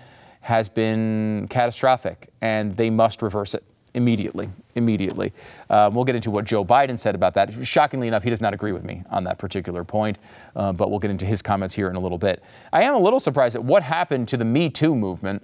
has 0.41 0.67
been 0.69 1.47
catastrophic, 1.49 2.29
and 2.41 2.75
they 2.77 2.89
must 2.89 3.21
reverse 3.21 3.53
it 3.53 3.63
immediately. 3.93 4.49
Immediately. 4.75 5.33
Um, 5.69 5.93
we'll 5.93 6.05
get 6.05 6.15
into 6.15 6.31
what 6.31 6.45
Joe 6.45 6.63
Biden 6.63 6.97
said 6.97 7.13
about 7.13 7.33
that. 7.35 7.65
Shockingly 7.65 8.07
enough, 8.07 8.23
he 8.23 8.29
does 8.29 8.41
not 8.41 8.53
agree 8.53 8.71
with 8.71 8.83
me 8.83 9.03
on 9.09 9.25
that 9.25 9.37
particular 9.37 9.83
point, 9.83 10.17
uh, 10.55 10.71
but 10.71 10.89
we'll 10.89 10.99
get 10.99 11.11
into 11.11 11.25
his 11.25 11.41
comments 11.41 11.75
here 11.75 11.89
in 11.89 11.95
a 11.95 11.99
little 11.99 12.17
bit. 12.17 12.41
I 12.71 12.83
am 12.83 12.95
a 12.95 12.99
little 12.99 13.19
surprised 13.19 13.55
at 13.55 13.63
what 13.63 13.83
happened 13.83 14.27
to 14.29 14.37
the 14.37 14.45
Me 14.45 14.69
Too 14.69 14.95
movement. 14.95 15.43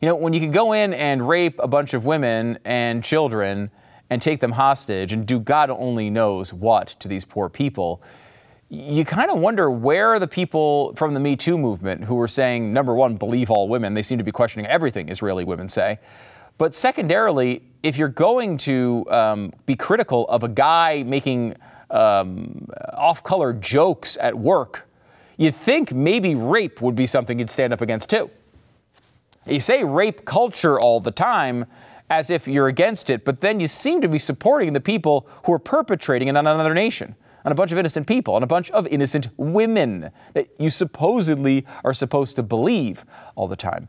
You 0.00 0.08
know, 0.08 0.16
when 0.16 0.32
you 0.32 0.40
can 0.40 0.52
go 0.52 0.72
in 0.72 0.92
and 0.92 1.26
rape 1.26 1.58
a 1.58 1.68
bunch 1.68 1.94
of 1.94 2.04
women 2.04 2.58
and 2.64 3.02
children 3.02 3.70
and 4.10 4.20
take 4.20 4.40
them 4.40 4.52
hostage 4.52 5.12
and 5.12 5.26
do 5.26 5.40
God 5.40 5.70
only 5.70 6.10
knows 6.10 6.52
what 6.52 6.88
to 7.00 7.08
these 7.08 7.24
poor 7.24 7.48
people 7.48 8.02
you 8.74 9.04
kind 9.04 9.30
of 9.30 9.38
wonder 9.38 9.70
where 9.70 10.10
are 10.10 10.18
the 10.18 10.26
people 10.26 10.94
from 10.96 11.14
the 11.14 11.20
Me 11.20 11.36
Too 11.36 11.56
movement 11.56 12.04
who 12.04 12.16
were 12.16 12.28
saying, 12.28 12.72
number 12.72 12.94
one, 12.94 13.16
believe 13.16 13.50
all 13.50 13.68
women. 13.68 13.94
They 13.94 14.02
seem 14.02 14.18
to 14.18 14.24
be 14.24 14.32
questioning 14.32 14.66
everything 14.66 15.08
Israeli 15.08 15.44
women 15.44 15.68
say. 15.68 15.98
But 16.58 16.74
secondarily, 16.74 17.62
if 17.82 17.96
you're 17.96 18.08
going 18.08 18.58
to 18.58 19.06
um, 19.10 19.52
be 19.66 19.76
critical 19.76 20.26
of 20.28 20.42
a 20.42 20.48
guy 20.48 21.02
making 21.04 21.56
um, 21.90 22.68
off 22.92 23.22
color 23.22 23.52
jokes 23.52 24.16
at 24.20 24.36
work, 24.36 24.88
you'd 25.36 25.54
think 25.54 25.92
maybe 25.92 26.34
rape 26.34 26.80
would 26.80 26.96
be 26.96 27.06
something 27.06 27.38
you'd 27.38 27.50
stand 27.50 27.72
up 27.72 27.80
against 27.80 28.10
too. 28.10 28.30
You 29.46 29.60
say 29.60 29.84
rape 29.84 30.24
culture 30.24 30.78
all 30.80 31.00
the 31.00 31.10
time 31.10 31.66
as 32.08 32.30
if 32.30 32.46
you're 32.46 32.68
against 32.68 33.10
it, 33.10 33.24
but 33.24 33.40
then 33.40 33.60
you 33.60 33.66
seem 33.66 34.00
to 34.00 34.08
be 34.08 34.18
supporting 34.18 34.72
the 34.72 34.80
people 34.80 35.26
who 35.44 35.52
are 35.52 35.58
perpetrating 35.58 36.28
it 36.28 36.36
on 36.36 36.46
another 36.46 36.74
nation 36.74 37.16
on 37.44 37.52
a 37.52 37.54
bunch 37.54 37.72
of 37.72 37.78
innocent 37.78 38.06
people, 38.06 38.34
on 38.34 38.42
a 38.42 38.46
bunch 38.46 38.70
of 38.70 38.86
innocent 38.86 39.28
women 39.36 40.10
that 40.32 40.48
you 40.58 40.70
supposedly 40.70 41.66
are 41.84 41.94
supposed 41.94 42.36
to 42.36 42.42
believe 42.42 43.04
all 43.34 43.48
the 43.48 43.56
time. 43.56 43.88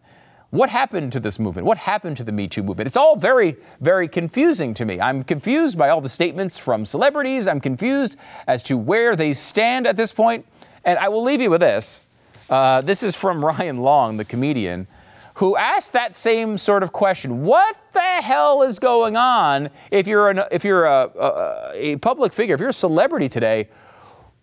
What 0.52 0.70
happened 0.70 1.12
to 1.14 1.20
this 1.20 1.38
movement? 1.38 1.68
What 1.68 1.80
happened 1.80 2.18
to 2.18 2.24
the 2.24 2.32
Me 2.32 2.48
Too 2.48 2.64
movement? 2.64 2.88
It's 2.88 2.96
all 2.96 3.18
very, 3.18 3.58
very 3.82 4.08
confusing 4.08 4.74
to 4.76 4.86
me. 4.86 5.02
I'm 5.02 5.24
confused 5.24 5.78
by 5.78 5.90
all 5.90 6.00
the 6.02 6.10
statements 6.10 6.58
from 6.58 6.86
celebrities. 6.86 7.48
I'm 7.48 7.60
confused 7.60 8.16
as 8.48 8.64
to 8.64 8.78
where 8.78 9.16
they 9.16 9.34
stand 9.34 9.86
at 9.86 9.98
this 9.98 10.14
point. 10.14 10.46
And 10.86 10.98
I 11.00 11.10
will 11.10 11.24
leave 11.24 11.42
you 11.42 11.50
with 11.50 11.62
this. 11.62 12.08
Uh, 12.50 12.80
this 12.82 13.04
is 13.04 13.16
from 13.16 13.44
Ryan 13.46 13.80
Long, 13.80 14.18
the 14.18 14.26
comedian, 14.26 14.88
who 15.36 15.58
asked 15.58 15.94
that 15.94 16.16
same 16.16 16.58
sort 16.58 16.84
of 16.84 16.92
question. 16.92 17.44
What 17.44 17.78
the 17.94 18.00
hell 18.00 18.62
is 18.62 18.80
going 18.80 19.18
on 19.18 19.70
if 19.92 20.08
you're, 20.08 20.30
an, 20.30 20.42
if 20.52 20.64
you're 20.64 20.86
a, 20.86 21.10
a, 21.18 21.72
a 21.74 21.96
public 21.98 22.34
figure, 22.34 22.56
if 22.56 22.62
you're 22.62 22.70
a 22.70 22.74
celebrity 22.74 23.30
today? 23.30 23.70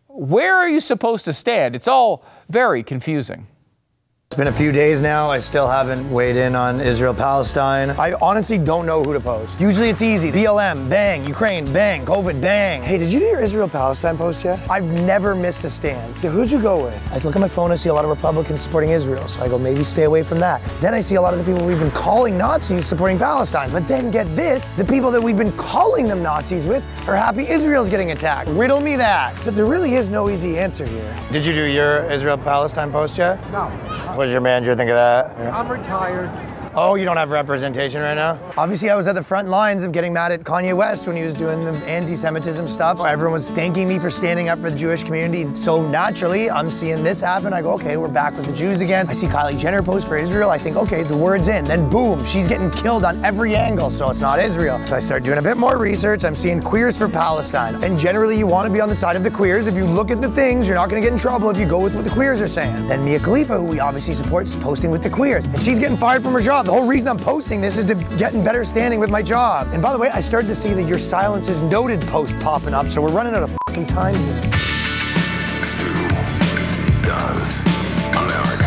Where 0.08 0.54
are 0.54 0.68
you 0.68 0.80
supposed 0.80 1.24
to 1.24 1.32
stand? 1.32 1.74
It's 1.74 1.88
all 1.88 2.24
very 2.48 2.82
confusing. 2.82 3.46
It's 4.32 4.38
been 4.38 4.48
a 4.48 4.50
few 4.50 4.72
days 4.72 5.02
now. 5.02 5.28
I 5.28 5.38
still 5.38 5.68
haven't 5.68 6.10
weighed 6.10 6.36
in 6.36 6.54
on 6.54 6.80
Israel 6.80 7.12
Palestine. 7.12 7.90
I 7.90 8.14
honestly 8.14 8.56
don't 8.56 8.86
know 8.86 9.04
who 9.04 9.12
to 9.12 9.20
post. 9.20 9.60
Usually 9.60 9.90
it's 9.90 10.00
easy. 10.00 10.32
BLM, 10.32 10.88
bang. 10.88 11.26
Ukraine, 11.26 11.70
bang. 11.70 12.06
COVID, 12.06 12.40
bang. 12.40 12.82
Hey, 12.82 12.96
did 12.96 13.12
you 13.12 13.20
do 13.20 13.26
your 13.26 13.40
Israel 13.40 13.68
Palestine 13.68 14.16
post 14.16 14.42
yet? 14.42 14.58
I've 14.70 14.86
never 14.86 15.34
missed 15.34 15.66
a 15.66 15.68
stand. 15.68 16.16
So 16.16 16.30
who'd 16.30 16.50
you 16.50 16.62
go 16.62 16.82
with? 16.82 17.12
I 17.12 17.18
look 17.18 17.36
at 17.36 17.42
my 17.42 17.46
phone, 17.46 17.72
I 17.72 17.74
see 17.74 17.90
a 17.90 17.92
lot 17.92 18.06
of 18.06 18.10
Republicans 18.10 18.62
supporting 18.62 18.88
Israel. 18.88 19.28
So 19.28 19.42
I 19.42 19.48
go, 19.48 19.58
maybe 19.58 19.84
stay 19.84 20.04
away 20.04 20.22
from 20.22 20.40
that. 20.40 20.62
Then 20.80 20.94
I 20.94 21.02
see 21.02 21.16
a 21.16 21.20
lot 21.20 21.34
of 21.34 21.38
the 21.38 21.44
people 21.44 21.66
we've 21.66 21.78
been 21.78 21.90
calling 21.90 22.38
Nazis 22.38 22.86
supporting 22.86 23.18
Palestine. 23.18 23.70
But 23.70 23.86
then 23.86 24.10
get 24.10 24.34
this 24.34 24.68
the 24.78 24.84
people 24.86 25.10
that 25.10 25.22
we've 25.22 25.36
been 25.36 25.52
calling 25.58 26.08
them 26.08 26.22
Nazis 26.22 26.66
with 26.66 26.86
are 27.06 27.16
happy 27.16 27.46
Israel's 27.50 27.90
getting 27.90 28.12
attacked. 28.12 28.48
Riddle 28.48 28.80
me 28.80 28.96
that. 28.96 29.38
But 29.44 29.54
there 29.54 29.66
really 29.66 29.92
is 29.92 30.08
no 30.08 30.30
easy 30.30 30.58
answer 30.58 30.86
here. 30.86 31.14
Did 31.30 31.44
you 31.44 31.52
do 31.52 31.64
your 31.64 32.10
Israel 32.10 32.38
Palestine 32.38 32.90
post 32.90 33.18
yet? 33.18 33.38
No. 33.52 33.70
Does 34.22 34.30
your 34.30 34.40
manager 34.40 34.76
think 34.76 34.88
of 34.88 34.94
that? 34.94 35.36
I'm 35.52 35.68
retired. 35.68 36.30
Oh, 36.74 36.94
you 36.94 37.04
don't 37.04 37.18
have 37.18 37.30
representation 37.30 38.00
right 38.00 38.14
now? 38.14 38.40
Obviously, 38.56 38.88
I 38.88 38.96
was 38.96 39.06
at 39.06 39.14
the 39.14 39.22
front 39.22 39.46
lines 39.46 39.84
of 39.84 39.92
getting 39.92 40.10
mad 40.10 40.32
at 40.32 40.40
Kanye 40.40 40.74
West 40.74 41.06
when 41.06 41.14
he 41.14 41.22
was 41.22 41.34
doing 41.34 41.62
the 41.66 41.72
anti 41.84 42.16
Semitism 42.16 42.66
stuff. 42.66 43.04
Everyone 43.04 43.34
was 43.34 43.50
thanking 43.50 43.86
me 43.86 43.98
for 43.98 44.08
standing 44.08 44.48
up 44.48 44.58
for 44.58 44.70
the 44.70 44.76
Jewish 44.76 45.04
community. 45.04 45.54
So 45.54 45.86
naturally, 45.86 46.50
I'm 46.50 46.70
seeing 46.70 47.04
this 47.04 47.20
happen. 47.20 47.52
I 47.52 47.60
go, 47.60 47.72
okay, 47.72 47.98
we're 47.98 48.08
back 48.08 48.34
with 48.38 48.46
the 48.46 48.54
Jews 48.54 48.80
again. 48.80 49.06
I 49.06 49.12
see 49.12 49.26
Kylie 49.26 49.58
Jenner 49.58 49.82
post 49.82 50.08
for 50.08 50.16
Israel. 50.16 50.48
I 50.48 50.56
think, 50.56 50.76
okay, 50.76 51.02
the 51.02 51.16
word's 51.16 51.48
in. 51.48 51.66
Then 51.66 51.90
boom, 51.90 52.24
she's 52.24 52.48
getting 52.48 52.70
killed 52.70 53.04
on 53.04 53.22
every 53.22 53.54
angle, 53.54 53.90
so 53.90 54.08
it's 54.08 54.20
not 54.20 54.38
Israel. 54.40 54.82
So 54.86 54.96
I 54.96 55.00
start 55.00 55.24
doing 55.24 55.36
a 55.36 55.42
bit 55.42 55.58
more 55.58 55.76
research. 55.76 56.24
I'm 56.24 56.34
seeing 56.34 56.62
queers 56.62 56.96
for 56.96 57.06
Palestine. 57.06 57.84
And 57.84 57.98
generally, 57.98 58.38
you 58.38 58.46
want 58.46 58.66
to 58.66 58.72
be 58.72 58.80
on 58.80 58.88
the 58.88 58.94
side 58.94 59.16
of 59.16 59.24
the 59.24 59.30
queers. 59.30 59.66
If 59.66 59.74
you 59.74 59.84
look 59.84 60.10
at 60.10 60.22
the 60.22 60.30
things, 60.30 60.68
you're 60.68 60.76
not 60.78 60.88
going 60.88 61.02
to 61.02 61.06
get 61.06 61.12
in 61.12 61.18
trouble 61.18 61.50
if 61.50 61.58
you 61.58 61.66
go 61.66 61.82
with 61.82 61.94
what 61.94 62.04
the 62.04 62.10
queers 62.10 62.40
are 62.40 62.48
saying. 62.48 62.88
Then 62.88 63.04
Mia 63.04 63.18
Khalifa, 63.18 63.58
who 63.58 63.66
we 63.66 63.78
obviously 63.78 64.14
support, 64.14 64.46
is 64.46 64.56
posting 64.56 64.90
with 64.90 65.02
the 65.02 65.10
queers. 65.10 65.44
And 65.44 65.62
she's 65.62 65.78
getting 65.78 65.98
fired 65.98 66.22
from 66.22 66.32
her 66.32 66.40
job. 66.40 66.61
The 66.64 66.70
whole 66.70 66.86
reason 66.86 67.08
I'm 67.08 67.18
posting 67.18 67.60
this 67.60 67.76
is 67.76 67.84
to 67.86 67.96
get 68.16 68.34
in 68.34 68.44
better 68.44 68.62
standing 68.64 69.00
with 69.00 69.10
my 69.10 69.20
job. 69.20 69.66
And 69.72 69.82
by 69.82 69.92
the 69.92 69.98
way, 69.98 70.10
I 70.10 70.20
started 70.20 70.46
to 70.46 70.54
see 70.54 70.72
that 70.74 70.84
your 70.84 70.98
silence 70.98 71.48
is 71.48 71.60
noted 71.60 72.00
post 72.02 72.38
popping 72.38 72.72
up, 72.72 72.86
so 72.86 73.02
we're 73.02 73.10
running 73.10 73.34
out 73.34 73.42
of 73.42 73.56
fucking 73.66 73.86
time 73.88 74.14
here. 74.14 74.40
America. 78.14 78.62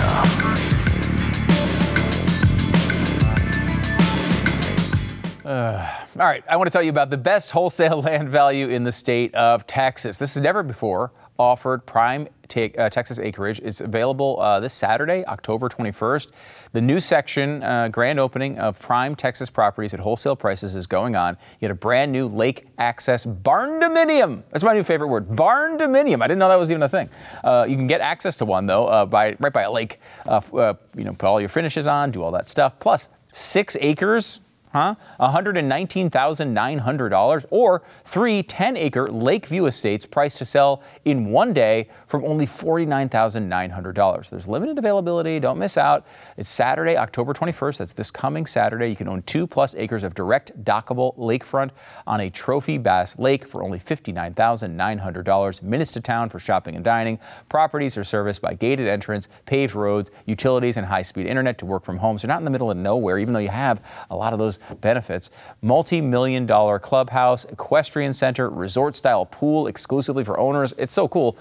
All 6.17 6.25
right, 6.25 6.43
I 6.49 6.57
want 6.57 6.67
to 6.67 6.71
tell 6.71 6.83
you 6.83 6.89
about 6.89 7.09
the 7.09 7.17
best 7.17 7.51
wholesale 7.51 8.01
land 8.03 8.27
value 8.27 8.67
in 8.67 8.83
the 8.83 8.91
state 8.91 9.33
of 9.35 9.65
Texas. 9.67 10.17
This 10.17 10.35
is 10.35 10.41
never 10.41 10.63
before 10.63 11.13
offered 11.37 11.85
prime 11.85 12.27
te- 12.47 12.73
uh, 12.77 12.89
Texas 12.89 13.19
acreage. 13.19 13.59
It's 13.63 13.81
available 13.81 14.39
uh, 14.39 14.59
this 14.59 14.73
Saturday, 14.73 15.25
October 15.25 15.69
21st. 15.69 16.31
The 16.75 16.81
new 16.81 16.99
section, 16.99 17.63
uh, 17.63 17.87
grand 17.87 18.19
opening 18.19 18.59
of 18.59 18.77
prime 18.79 19.15
Texas 19.15 19.49
properties 19.49 19.93
at 19.93 20.01
wholesale 20.01 20.35
prices 20.35 20.75
is 20.75 20.87
going 20.87 21.15
on. 21.15 21.37
You 21.53 21.59
get 21.61 21.71
a 21.71 21.73
brand 21.73 22.11
new 22.11 22.27
lake 22.27 22.67
access 22.77 23.25
barn 23.25 23.79
dominium. 23.79 24.43
That's 24.51 24.61
my 24.61 24.73
new 24.73 24.83
favorite 24.83 25.07
word, 25.07 25.37
barn 25.37 25.77
dominium. 25.77 26.21
I 26.21 26.27
didn't 26.27 26.39
know 26.39 26.49
that 26.49 26.59
was 26.59 26.71
even 26.71 26.83
a 26.83 26.89
thing. 26.89 27.09
Uh, 27.45 27.65
you 27.65 27.77
can 27.77 27.87
get 27.87 28.01
access 28.01 28.35
to 28.39 28.45
one 28.45 28.65
though 28.65 28.87
uh, 28.87 29.05
by 29.05 29.37
right 29.39 29.53
by 29.53 29.61
a 29.61 29.71
lake. 29.71 30.01
Uh, 30.25 30.41
uh, 30.53 30.73
you 30.97 31.05
know, 31.05 31.13
put 31.13 31.27
all 31.27 31.39
your 31.39 31.47
finishes 31.47 31.87
on, 31.87 32.11
do 32.11 32.21
all 32.21 32.31
that 32.31 32.49
stuff. 32.49 32.77
Plus 32.77 33.07
six 33.31 33.77
acres 33.79 34.41
huh? 34.75 34.95
$119,900 35.21 37.45
or 37.49 37.81
three 38.03 38.43
10 38.43 38.75
acre 38.75 39.07
Lakeview 39.07 39.65
estates 39.65 40.05
priced 40.05 40.37
to 40.39 40.45
sell 40.45 40.83
in 41.05 41.27
one 41.27 41.53
day 41.53 41.87
from 42.07 42.23
only 42.23 42.45
$49,900. 42.45 44.29
There's 44.29 44.47
limited 44.47 44.77
availability. 44.77 45.39
Don't 45.39 45.57
miss 45.57 45.77
out. 45.77 46.05
It's 46.37 46.49
Saturday, 46.49 46.97
October 46.97 47.33
21st. 47.33 47.77
That's 47.77 47.93
this 47.93 48.11
coming 48.11 48.45
Saturday. 48.45 48.89
You 48.89 48.95
can 48.95 49.07
own 49.07 49.23
two 49.23 49.47
plus 49.47 49.75
acres 49.75 50.03
of 50.03 50.13
direct 50.13 50.63
dockable 50.63 51.17
lakefront 51.17 51.71
on 52.05 52.19
a 52.19 52.29
trophy 52.29 52.77
bass 52.77 53.17
lake 53.17 53.47
for 53.47 53.63
only 53.63 53.79
$59,900. 53.79 55.61
Minutes 55.61 55.93
to 55.93 56.01
town 56.01 56.29
for 56.29 56.39
shopping 56.39 56.75
and 56.75 56.83
dining. 56.83 57.19
Properties 57.49 57.97
are 57.97 58.03
serviced 58.03 58.41
by 58.41 58.53
gated 58.53 58.87
entrance, 58.87 59.27
paved 59.45 59.75
roads, 59.75 60.11
utilities, 60.25 60.77
and 60.77 60.87
high 60.87 61.01
speed 61.01 61.25
internet 61.25 61.57
to 61.59 61.65
work 61.65 61.83
from 61.83 61.97
home. 61.97 62.17
So 62.17 62.27
you're 62.27 62.33
not 62.33 62.39
in 62.39 62.45
the 62.45 62.51
middle 62.51 62.69
of 62.71 62.77
nowhere, 62.77 63.17
even 63.17 63.33
though 63.33 63.39
you 63.39 63.49
have 63.49 63.81
a 64.09 64.15
lot 64.15 64.33
of 64.33 64.39
those 64.39 64.59
benefits. 64.81 65.29
Multi 65.61 66.01
million 66.01 66.45
dollar 66.45 66.79
clubhouse, 66.79 67.45
equestrian 67.45 68.13
center, 68.13 68.49
resort 68.49 68.95
style 68.95 69.25
pool 69.25 69.67
exclusively 69.67 70.23
for 70.23 70.39
owners. 70.39 70.73
It's 70.77 70.93
so 70.93 71.07
cool. 71.07 71.37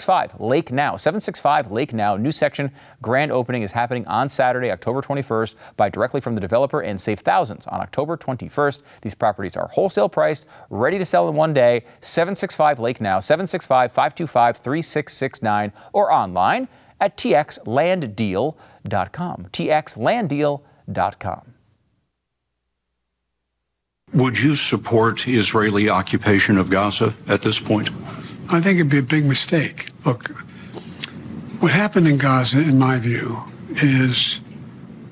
765 0.00 0.40
Lake 0.40 0.72
Now. 0.72 0.96
765 0.96 1.70
Lake 1.70 1.92
Now. 1.92 2.16
New 2.16 2.32
section 2.32 2.72
grand 3.00 3.30
opening 3.30 3.62
is 3.62 3.72
happening 3.72 4.06
on 4.06 4.28
Saturday, 4.28 4.70
October 4.70 5.00
21st. 5.00 5.54
Buy 5.76 5.88
directly 5.88 6.20
from 6.20 6.34
the 6.34 6.40
developer 6.40 6.80
and 6.80 7.00
save 7.00 7.20
thousands 7.20 7.66
on 7.68 7.80
October 7.80 8.16
21st. 8.16 8.82
These 9.02 9.14
properties 9.14 9.56
are 9.56 9.68
wholesale 9.68 10.08
priced, 10.08 10.46
ready 10.70 10.98
to 10.98 11.04
sell 11.04 11.28
in 11.28 11.36
one 11.36 11.54
day. 11.54 11.84
765 12.00 12.80
Lake 12.80 13.00
Now. 13.00 13.20
765 13.20 13.92
525 13.92 14.56
3669 14.56 15.72
or 15.92 16.10
online 16.10 16.66
at 17.00 17.16
txlanddeal.com. 17.16 19.46
txlanddeal.com. 19.52 21.54
Would 24.12 24.38
you 24.38 24.54
support 24.54 25.26
Israeli 25.26 25.88
occupation 25.88 26.58
of 26.58 26.70
Gaza 26.70 27.14
at 27.26 27.42
this 27.42 27.58
point? 27.58 27.90
I 28.50 28.60
think 28.60 28.78
it'd 28.78 28.88
be 28.88 28.98
a 28.98 29.02
big 29.02 29.24
mistake. 29.24 29.90
Look, 30.04 30.28
what 31.60 31.72
happened 31.72 32.06
in 32.06 32.18
Gaza, 32.18 32.60
in 32.60 32.78
my 32.78 32.98
view, 32.98 33.42
is 33.70 34.40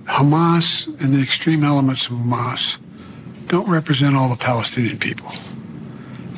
Hamas 0.05 0.87
and 1.01 1.15
the 1.15 1.23
extreme 1.23 1.65
elements 1.65 2.07
of 2.07 2.13
Hamas 2.13 2.79
don't 3.47 3.69
represent 3.69 4.17
all 4.17 4.29
the 4.29 4.37
Palestinian 4.37 4.99
people. 4.99 5.31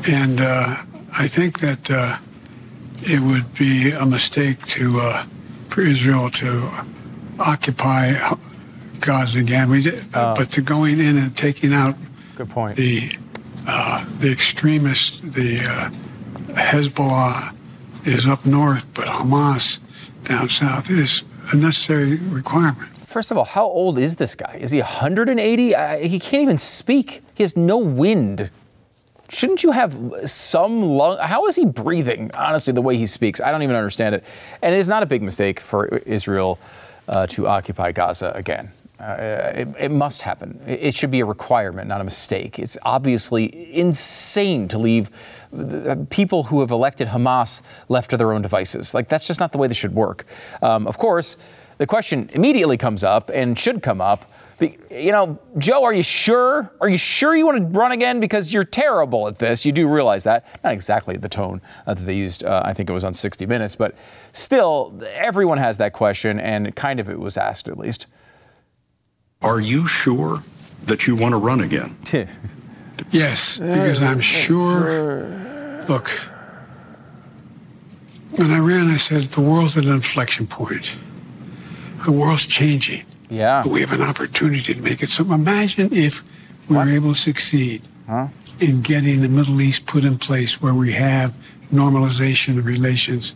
And 0.07 0.41
uh, 0.41 0.77
I 1.13 1.29
think 1.29 1.61
that 1.61 1.91
uh, 1.91 2.19
it 3.03 3.21
would 3.21 3.55
be 3.55 3.91
a 3.91 4.05
mistake 4.05 4.67
to 4.69 5.01
uh, 5.01 5.25
for 5.69 5.81
Israel 5.81 6.31
to 6.31 6.71
occupy 7.39 8.35
Gaza 9.01 9.41
again. 9.41 9.71
We 9.71 9.83
did, 9.83 10.11
but 10.13 10.51
to 10.53 10.61
going 10.61 11.01
in 11.01 11.19
and 11.19 11.37
taking 11.37 11.73
out 11.73 11.97
Good 12.37 12.51
point. 12.51 12.77
the 12.77 13.17
uh, 13.67 14.05
the 14.19 14.31
extremists, 14.31 15.21
the 15.21 15.61
uh, 15.65 15.91
Hezbollah 16.55 17.55
is 18.05 18.27
up 18.27 18.45
north, 18.45 18.87
but 18.95 19.07
Hamas 19.07 19.79
down 20.25 20.49
south 20.49 20.91
is 20.91 21.23
a 21.53 21.57
necessary 21.57 22.17
requirement. 22.17 22.89
First 23.07 23.31
of 23.31 23.39
all, 23.39 23.45
how 23.45 23.65
old 23.65 23.99
is 23.99 24.17
this 24.17 24.35
guy? 24.35 24.59
Is 24.61 24.73
he 24.73 24.81
180? 24.81 25.75
Uh, 25.75 25.99
he 25.99 26.19
can't 26.19 26.43
even 26.43 26.59
speak. 26.59 27.23
He 27.35 27.43
has 27.43 27.57
no 27.57 27.79
wind. 27.79 28.51
Shouldn't 29.29 29.63
you 29.63 29.73
have 29.73 29.97
some 30.27 30.83
lung? 30.83 31.19
How 31.19 31.47
is 31.47 31.57
he 31.57 31.65
breathing? 31.65 32.31
Honestly, 32.35 32.73
the 32.73 32.83
way 32.83 32.97
he 32.97 33.07
speaks, 33.07 33.41
I 33.41 33.51
don't 33.51 33.63
even 33.63 33.77
understand 33.77 34.15
it. 34.15 34.25
And 34.63 34.75
it 34.75 34.79
is 34.79 34.89
not 34.89 35.03
a 35.03 35.07
big 35.07 35.23
mistake 35.23 35.61
for 35.61 35.87
Israel 35.87 36.59
uh, 37.09 37.27
to 37.29 37.47
occupy 37.47 37.93
Gaza 37.93 38.33
again. 38.35 38.71
Uh, 39.01 39.53
it, 39.55 39.69
it 39.79 39.91
must 39.91 40.23
happen. 40.23 40.61
It 40.67 40.95
should 40.95 41.11
be 41.11 41.21
a 41.21 41.25
requirement, 41.25 41.89
not 41.89 42.01
a 42.01 42.05
mistake. 42.05 42.61
It's 42.61 42.79
obviously 42.83 43.75
insane 43.77 44.69
to 44.69 44.79
leave 44.79 45.11
people 46.11 46.45
who 46.45 46.61
have 46.61 46.71
elected 46.71 47.09
Hamas 47.09 47.61
left 47.89 48.11
to 48.11 48.17
their 48.17 48.33
own 48.33 48.43
devices. 48.43 48.95
Like, 48.95 49.09
that's 49.09 49.27
just 49.27 49.41
not 49.41 49.51
the 49.51 49.59
way 49.59 49.67
this 49.67 49.77
should 49.77 49.95
work. 49.95 50.27
Um, 50.63 50.87
of 50.87 50.97
course, 50.97 51.37
the 51.79 51.87
question 51.87 52.29
immediately 52.33 52.77
comes 52.77 53.03
up 53.03 53.31
and 53.35 53.59
should 53.59 53.83
come 53.83 54.01
up. 54.01 54.31
You 54.61 55.11
know, 55.11 55.39
Joe, 55.59 55.83
are 55.83 55.93
you 55.93 56.05
sure? 56.05 56.73
Are 56.81 56.89
you 56.89 56.97
sure 56.97 57.35
you 57.35 57.45
want 57.45 57.59
to 57.59 57.79
run 57.79 57.91
again? 57.91 58.21
Because 58.21 58.55
you're 58.55 58.63
terrible 58.63 59.27
at 59.27 59.39
this. 59.39 59.67
You 59.67 59.73
do 59.73 59.89
realize 59.89 60.23
that. 60.25 60.47
Not 60.63 60.73
exactly 60.73 61.17
the 61.17 61.29
tone 61.29 61.61
uh, 61.87 61.95
that 61.95 62.05
they 62.05 62.15
used, 62.15 62.45
uh, 62.45 62.63
I 62.65 62.73
think 62.73 62.89
it 62.89 62.93
was 62.93 63.03
on 63.03 63.13
60 63.13 63.45
Minutes, 63.47 63.75
but 63.75 63.97
still, 64.31 64.99
everyone 65.17 65.59
has 65.59 65.79
that 65.79 65.93
question, 65.93 66.39
and 66.39 66.75
kind 66.77 67.01
of 67.01 67.11
it 67.11 67.19
was 67.19 67.37
asked 67.37 67.67
at 67.67 67.77
least. 67.77 68.07
Are 69.45 69.61
you 69.61 69.87
sure 69.87 70.43
that 70.85 71.07
you 71.07 71.15
want 71.15 71.33
to 71.33 71.39
run 71.39 71.61
again? 71.61 71.97
Yes, 73.11 73.59
because 73.59 74.03
I'm 74.03 74.21
sure. 74.21 75.29
Look, 75.89 76.09
when 78.31 78.51
I 78.51 78.59
ran, 78.59 78.89
I 78.89 78.97
said 78.97 79.23
the 79.25 79.41
world's 79.41 79.77
at 79.77 79.85
an 79.85 79.93
inflection 79.93 80.47
point. 80.47 80.97
The 82.05 82.13
world's 82.13 82.47
changing. 82.47 83.05
Yeah. 83.31 83.63
But 83.63 83.73
we 83.73 83.81
have 83.81 83.93
an 83.93 84.03
opportunity 84.03 84.75
to 84.75 84.81
make 84.83 85.03
it. 85.03 85.11
So 85.11 85.25
imagine 85.33 85.93
if 85.93 86.23
we 86.69 86.77
were 86.77 86.89
able 86.89 87.15
to 87.15 87.19
succeed 87.19 87.83
in 88.61 88.83
getting 88.83 89.23
the 89.23 89.29
Middle 89.29 89.61
East 89.61 89.87
put 89.87 90.05
in 90.05 90.19
place 90.19 90.61
where 90.61 90.75
we 90.75 90.93
have 90.93 91.35
normalization 91.73 92.59
of 92.59 92.67
relations. 92.67 93.35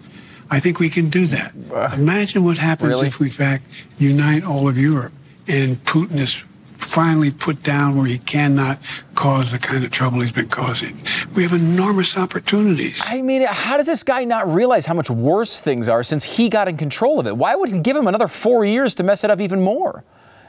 I 0.51 0.61
think 0.61 0.79
we 0.79 0.91
can 0.91 1.09
do 1.09 1.27
that. 1.27 1.55
Imagine 1.95 2.45
what 2.45 2.59
happens 2.59 2.91
Really? 2.91 3.07
if 3.09 3.21
we, 3.21 3.27
in 3.27 3.33
fact, 3.33 3.65
unite 3.99 4.45
all 4.45 4.69
of 4.69 4.79
Europe 4.79 5.13
and 5.49 5.83
Putin 5.85 6.17
is 6.17 6.43
finally 6.79 7.31
put 7.31 7.63
down 7.63 7.97
where 7.97 8.07
he 8.07 8.19
cannot 8.19 8.79
cause 9.15 9.51
the 9.51 9.59
kind 9.59 9.85
of 9.85 9.91
trouble 9.91 10.21
he's 10.21 10.33
been 10.33 10.49
causing. 10.49 11.01
We 11.35 11.43
have 11.43 11.53
enormous 11.53 12.17
opportunities. 12.17 13.01
I 13.05 13.21
mean, 13.21 13.43
how 13.43 13.77
does 13.77 13.87
this 13.87 14.03
guy 14.03 14.25
not 14.25 14.49
realize 14.53 14.87
how 14.87 14.95
much 14.95 15.11
worse 15.11 15.61
things 15.61 15.89
are 15.89 16.03
since 16.03 16.25
he 16.25 16.49
got 16.49 16.69
in 16.69 16.77
control 16.77 17.19
of 17.19 17.27
it? 17.27 17.37
Why 17.37 17.55
would 17.55 17.71
he 17.71 17.81
give 17.81 17.97
him 17.97 18.07
another 18.07 18.29
four 18.29 18.65
years 18.65 18.95
to 18.97 19.03
mess 19.03 19.25
it 19.25 19.31
up 19.31 19.41
even 19.41 19.61
more? 19.61 20.05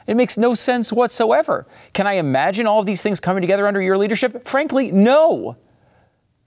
It 0.06 0.16
makes 0.16 0.38
no 0.38 0.54
sense 0.54 0.92
whatsoever. 0.92 1.66
Can 1.92 2.06
I 2.06 2.14
imagine 2.14 2.66
all 2.66 2.80
of 2.80 2.86
these 2.86 3.02
things 3.02 3.20
coming 3.20 3.40
together 3.40 3.66
under 3.66 3.82
your 3.82 3.98
leadership? 3.98 4.46
Frankly, 4.46 4.90
no. 4.92 5.56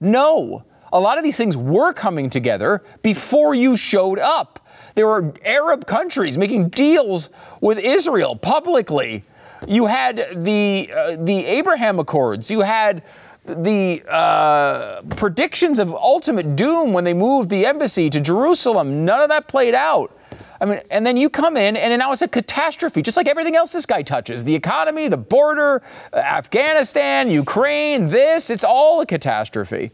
No. 0.00 0.64
A 0.92 1.00
lot 1.00 1.18
of 1.18 1.24
these 1.24 1.36
things 1.36 1.56
were 1.56 1.92
coming 1.92 2.30
together 2.30 2.82
before 3.02 3.54
you 3.54 3.76
showed 3.76 4.18
up. 4.18 4.63
There 4.94 5.06
were 5.06 5.34
Arab 5.44 5.86
countries 5.86 6.38
making 6.38 6.68
deals 6.68 7.30
with 7.60 7.78
Israel 7.78 8.36
publicly. 8.36 9.24
You 9.66 9.86
had 9.86 10.44
the 10.44 10.90
uh, 10.94 11.16
the 11.18 11.46
Abraham 11.46 11.98
Accords. 11.98 12.50
You 12.50 12.60
had 12.62 13.02
the 13.44 14.02
uh, 14.08 15.02
predictions 15.16 15.78
of 15.78 15.92
ultimate 15.92 16.56
doom 16.56 16.92
when 16.92 17.04
they 17.04 17.14
moved 17.14 17.50
the 17.50 17.66
embassy 17.66 18.08
to 18.10 18.20
Jerusalem. 18.20 19.04
None 19.04 19.20
of 19.20 19.28
that 19.28 19.48
played 19.48 19.74
out. 19.74 20.16
I 20.60 20.66
mean, 20.66 20.80
and 20.90 21.04
then 21.06 21.16
you 21.16 21.28
come 21.28 21.56
in, 21.56 21.76
and 21.76 21.98
now 21.98 22.12
it's 22.12 22.22
a 22.22 22.28
catastrophe, 22.28 23.02
just 23.02 23.16
like 23.16 23.28
everything 23.28 23.54
else 23.54 23.72
this 23.72 23.86
guy 23.86 24.02
touches 24.02 24.44
the 24.44 24.54
economy, 24.54 25.08
the 25.08 25.16
border, 25.18 25.82
uh, 26.12 26.16
Afghanistan, 26.16 27.28
Ukraine, 27.28 28.08
this, 28.08 28.48
it's 28.48 28.64
all 28.64 29.00
a 29.00 29.06
catastrophe. 29.06 29.90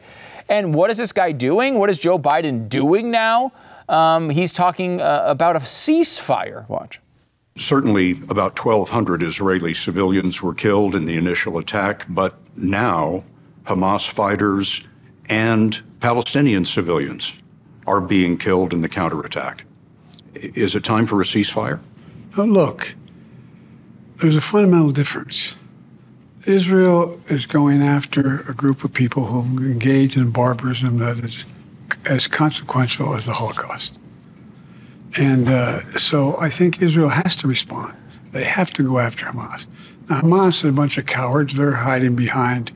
And 0.49 0.75
what 0.75 0.91
is 0.91 0.99
this 0.99 1.13
guy 1.13 1.33
doing? 1.33 1.77
What 1.77 1.91
is 1.91 1.99
Joe 1.99 2.19
Biden 2.19 2.69
doing 2.69 3.11
now? 3.11 3.53
Um, 3.91 4.31
he's 4.31 4.53
talking 4.53 5.01
uh, 5.01 5.25
about 5.27 5.57
a 5.57 5.61
ceasefire. 5.61 6.69
Watch. 6.69 7.01
Certainly, 7.59 8.13
about 8.29 8.65
1,200 8.65 9.23
Israeli 9.23 9.75
civilians 9.75 10.41
were 10.41 10.55
killed 10.55 10.95
in 10.95 11.05
the 11.05 11.17
initial 11.17 11.59
attack, 11.59 12.07
but 12.09 12.39
now 12.57 13.25
Hamas 13.65 14.09
fighters 14.09 14.87
and 15.29 15.83
Palestinian 15.99 16.65
civilians 16.65 17.35
are 17.89 18.01
being 18.01 18.39
killed 18.39 18.73
in 18.73 18.81
the 18.81 18.89
counterattack. 18.89 19.65
Is 20.35 20.77
it 20.77 20.85
time 20.85 21.07
for 21.07 21.21
a 21.21 21.25
ceasefire? 21.25 21.81
Now, 22.37 22.45
look, 22.45 22.95
there's 24.19 24.37
a 24.37 24.41
fundamental 24.41 24.93
difference. 24.93 25.57
Israel 26.47 27.21
is 27.29 27.47
going 27.47 27.83
after 27.83 28.49
a 28.49 28.55
group 28.55 28.85
of 28.85 28.95
people 28.95 29.27
who 29.27 29.65
engage 29.65 30.17
in 30.17 30.31
barbarism 30.31 30.99
that 30.99 31.19
is 31.19 31.45
as 32.07 32.27
consequential 32.27 33.15
as 33.15 33.27
the 33.27 33.33
Holocaust. 33.33 33.99
And 35.17 35.49
uh, 35.49 35.99
so 35.99 36.37
I 36.39 36.51
think 36.51 36.81
Israel 36.83 37.09
has 37.09 37.35
to 37.37 37.49
respond. 37.49 37.95
They 38.33 38.45
have 38.45 38.71
to 38.75 38.83
go 38.83 38.99
after 38.99 39.27
Hamas. 39.27 39.67
Now, 40.09 40.21
Hamas 40.21 40.65
is 40.65 40.65
a 40.65 40.73
bunch 40.73 40.99
of 40.99 41.07
cowards. 41.07 41.55
They're 41.55 41.73
hiding 41.73 42.15
behind 42.17 42.73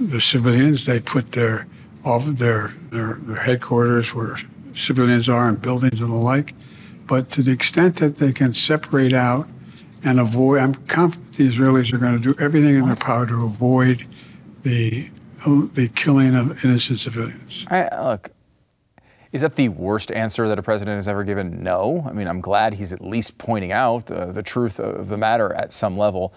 the 0.00 0.20
civilians. 0.20 0.86
They 0.86 1.00
put 1.00 1.32
their 1.32 1.66
all 2.04 2.20
their, 2.20 2.72
their 2.90 3.14
their 3.22 3.36
headquarters 3.36 4.14
where 4.14 4.36
civilians 4.74 5.28
are 5.28 5.48
and 5.48 5.60
buildings 5.60 6.00
and 6.00 6.10
the 6.10 6.16
like. 6.16 6.54
But 7.06 7.30
to 7.30 7.42
the 7.42 7.52
extent 7.52 7.96
that 7.96 8.16
they 8.16 8.32
can 8.32 8.52
separate 8.52 9.12
out 9.12 9.48
and 10.02 10.20
avoid, 10.20 10.60
I'm 10.60 10.74
confident 10.86 11.34
the 11.34 11.48
Israelis 11.48 11.92
are 11.92 11.98
going 11.98 12.20
to 12.20 12.34
do 12.34 12.40
everything 12.40 12.76
in 12.76 12.86
their 12.86 12.96
power 12.96 13.26
to 13.26 13.44
avoid 13.44 14.06
the 14.62 15.10
the 15.46 15.88
killing 15.94 16.34
of 16.34 16.64
innocent 16.64 16.98
civilians. 16.98 17.64
I, 17.70 17.88
look, 18.02 18.30
is 19.32 19.42
that 19.42 19.56
the 19.56 19.68
worst 19.68 20.10
answer 20.12 20.48
that 20.48 20.58
a 20.58 20.62
president 20.62 20.96
has 20.96 21.08
ever 21.08 21.24
given? 21.24 21.62
No. 21.62 22.04
I 22.08 22.12
mean, 22.12 22.26
I'm 22.26 22.40
glad 22.40 22.74
he's 22.74 22.92
at 22.92 23.00
least 23.00 23.38
pointing 23.38 23.72
out 23.72 24.06
the, 24.06 24.26
the 24.26 24.42
truth 24.42 24.80
of 24.80 25.08
the 25.08 25.16
matter 25.16 25.52
at 25.52 25.72
some 25.72 25.98
level. 25.98 26.32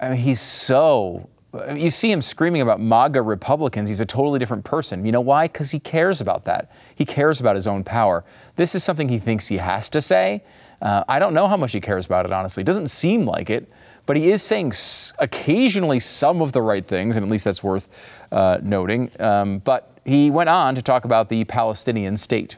I 0.00 0.10
mean, 0.10 0.18
he's 0.18 0.40
so. 0.40 1.28
You 1.74 1.90
see 1.90 2.12
him 2.12 2.20
screaming 2.20 2.60
about 2.60 2.80
MAGA 2.80 3.22
Republicans. 3.22 3.88
He's 3.88 4.00
a 4.00 4.06
totally 4.06 4.38
different 4.38 4.64
person. 4.64 5.06
You 5.06 5.12
know 5.12 5.22
why? 5.22 5.46
Because 5.46 5.70
he 5.70 5.80
cares 5.80 6.20
about 6.20 6.44
that. 6.44 6.70
He 6.94 7.06
cares 7.06 7.40
about 7.40 7.54
his 7.54 7.66
own 7.66 7.82
power. 7.82 8.24
This 8.56 8.74
is 8.74 8.84
something 8.84 9.08
he 9.08 9.18
thinks 9.18 9.46
he 9.46 9.56
has 9.56 9.88
to 9.90 10.02
say. 10.02 10.42
Uh, 10.82 11.04
I 11.08 11.18
don't 11.18 11.32
know 11.32 11.48
how 11.48 11.56
much 11.56 11.72
he 11.72 11.80
cares 11.80 12.04
about 12.04 12.26
it, 12.26 12.32
honestly. 12.32 12.60
It 12.60 12.66
doesn't 12.66 12.88
seem 12.88 13.24
like 13.24 13.48
it, 13.48 13.70
but 14.04 14.18
he 14.18 14.30
is 14.30 14.42
saying 14.42 14.68
s- 14.68 15.14
occasionally 15.18 15.98
some 15.98 16.42
of 16.42 16.52
the 16.52 16.60
right 16.60 16.84
things, 16.84 17.16
and 17.16 17.24
at 17.24 17.30
least 17.30 17.44
that's 17.44 17.62
worth 17.62 17.88
uh, 18.30 18.58
noting. 18.62 19.10
Um, 19.18 19.60
but 19.60 19.95
he 20.06 20.30
went 20.30 20.48
on 20.48 20.76
to 20.76 20.82
talk 20.82 21.04
about 21.04 21.28
the 21.28 21.44
Palestinian 21.44 22.16
state. 22.16 22.56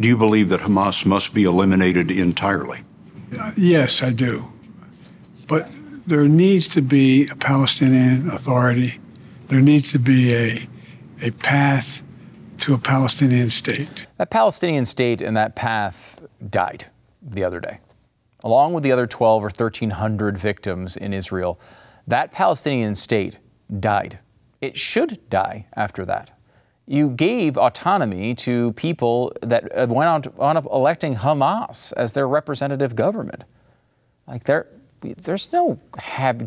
Do 0.00 0.08
you 0.08 0.16
believe 0.16 0.48
that 0.48 0.60
Hamas 0.60 1.06
must 1.06 1.32
be 1.32 1.44
eliminated 1.44 2.10
entirely? 2.10 2.80
Uh, 3.38 3.52
yes, 3.56 4.02
I 4.02 4.10
do. 4.10 4.50
But 5.46 5.68
there 6.06 6.26
needs 6.26 6.66
to 6.68 6.82
be 6.82 7.28
a 7.28 7.36
Palestinian 7.36 8.28
Authority. 8.28 8.98
There 9.48 9.60
needs 9.60 9.92
to 9.92 9.98
be 9.98 10.34
a, 10.34 10.68
a 11.20 11.30
path 11.30 12.02
to 12.58 12.74
a 12.74 12.78
Palestinian 12.78 13.50
state. 13.50 14.06
That 14.18 14.30
Palestinian 14.30 14.86
state 14.86 15.20
and 15.20 15.36
that 15.36 15.54
path 15.54 16.26
died 16.50 16.86
the 17.22 17.44
other 17.44 17.60
day. 17.60 17.78
Along 18.42 18.72
with 18.72 18.82
the 18.82 18.90
other 18.90 19.06
12 19.06 19.44
or 19.44 19.46
1,300 19.46 20.36
victims 20.36 20.96
in 20.96 21.12
Israel, 21.12 21.60
that 22.08 22.32
Palestinian 22.32 22.96
state 22.96 23.36
died. 23.78 24.18
It 24.60 24.76
should 24.76 25.20
die 25.30 25.66
after 25.76 26.04
that 26.06 26.30
you 26.92 27.08
gave 27.08 27.56
autonomy 27.56 28.34
to 28.34 28.72
people 28.74 29.32
that 29.40 29.64
uh, 29.74 29.86
went 29.88 30.08
on, 30.08 30.22
to, 30.22 30.32
on 30.38 30.58
electing 30.58 31.16
Hamas 31.16 31.94
as 31.96 32.12
their 32.12 32.28
representative 32.28 32.94
government. 32.94 33.44
Like 34.26 34.44
there, 34.44 34.66
there's 35.00 35.50
no 35.54 35.80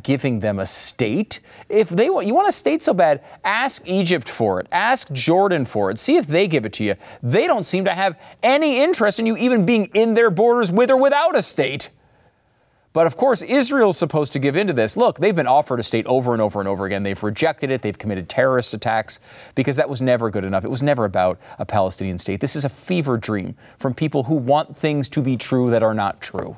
giving 0.04 0.42
them 0.42 0.60
a 0.60 0.66
state. 0.68 1.40
If 1.68 1.90
they 1.90 2.12
want, 2.12 2.28
you 2.28 2.36
want 2.36 2.48
a 2.48 2.52
state 2.52 2.84
so 2.84 2.94
bad, 2.94 3.24
ask 3.44 3.82
Egypt 3.88 4.30
for 4.30 4.60
it, 4.60 4.68
ask 4.72 5.12
Jordan 5.12 5.66
for 5.66 5.90
it, 5.90 5.98
see 6.00 6.16
if 6.16 6.28
they 6.28 6.48
give 6.48 6.64
it 6.64 6.74
to 6.74 6.84
you. 6.84 6.96
They 7.24 7.48
don't 7.48 7.66
seem 7.66 7.84
to 7.86 7.96
have 7.96 8.16
any 8.44 8.84
interest 8.84 9.20
in 9.20 9.26
you 9.26 9.36
even 9.38 9.66
being 9.66 9.90
in 9.96 10.14
their 10.14 10.30
borders 10.30 10.72
with 10.72 10.92
or 10.92 10.98
without 10.98 11.36
a 11.36 11.42
state. 11.42 11.90
But 12.96 13.08
of 13.08 13.18
course, 13.18 13.42
Israel's 13.42 13.98
supposed 13.98 14.32
to 14.32 14.40
give 14.40 14.56
in 14.56 14.68
to 14.68 14.74
this. 14.74 14.96
Look, 14.96 15.20
they've 15.20 15.36
been 15.36 15.48
offered 15.48 15.82
a 15.82 15.84
state 15.84 16.06
over 16.06 16.32
and 16.32 16.42
over 16.42 16.62
and 16.62 16.70
over 16.70 16.86
again. 16.86 17.04
They've 17.04 17.22
rejected 17.22 17.70
it. 17.70 17.82
They've 17.82 17.98
committed 17.98 18.30
terrorist 18.30 18.74
attacks 18.74 19.20
because 19.54 19.76
that 19.76 19.90
was 19.90 20.02
never 20.02 20.30
good 20.30 20.46
enough. 20.46 20.64
It 20.64 20.72
was 20.72 20.82
never 20.82 21.04
about 21.04 21.38
a 21.60 21.66
Palestinian 21.66 22.20
state. 22.20 22.40
This 22.40 22.56
is 22.56 22.64
a 22.64 22.70
fever 22.70 23.18
dream 23.18 23.58
from 23.78 23.94
people 23.94 24.24
who 24.24 24.36
want 24.36 24.78
things 24.78 25.10
to 25.10 25.22
be 25.22 25.36
true 25.36 25.70
that 25.72 25.84
are 25.84 25.94
not 25.94 26.22
true. 26.22 26.56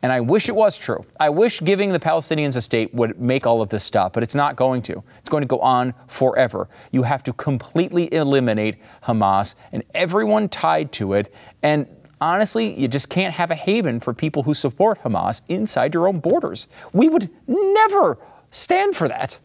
And 0.00 0.10
I 0.10 0.22
wish 0.22 0.48
it 0.48 0.54
was 0.54 0.78
true. 0.78 1.04
I 1.20 1.28
wish 1.28 1.60
giving 1.60 1.92
the 1.92 2.00
Palestinians 2.00 2.56
a 2.56 2.62
state 2.62 2.94
would 2.94 3.20
make 3.20 3.46
all 3.46 3.60
of 3.60 3.68
this 3.68 3.84
stop, 3.84 4.14
but 4.14 4.22
it's 4.22 4.34
not 4.34 4.56
going 4.56 4.80
to. 4.82 5.02
It's 5.18 5.28
going 5.28 5.42
to 5.42 5.46
go 5.46 5.58
on 5.58 5.92
forever. 6.06 6.66
You 6.92 7.02
have 7.02 7.22
to 7.24 7.34
completely 7.34 8.10
eliminate 8.14 8.76
Hamas 9.04 9.54
and 9.70 9.82
everyone 9.94 10.48
tied 10.48 10.92
to 10.92 11.12
it. 11.12 11.30
And 11.62 11.88
honestly, 12.20 12.78
you 12.78 12.88
just 12.88 13.08
can't 13.08 13.34
have 13.34 13.50
a 13.50 13.54
haven 13.54 14.00
for 14.00 14.12
people 14.14 14.44
who 14.44 14.54
support 14.54 15.02
Hamas 15.02 15.42
inside 15.48 15.94
your 15.94 16.08
own 16.08 16.20
borders. 16.20 16.66
We 16.92 17.08
would 17.08 17.30
never 17.46 18.18
stand 18.50 18.96
for 18.96 19.08
that. 19.08 19.38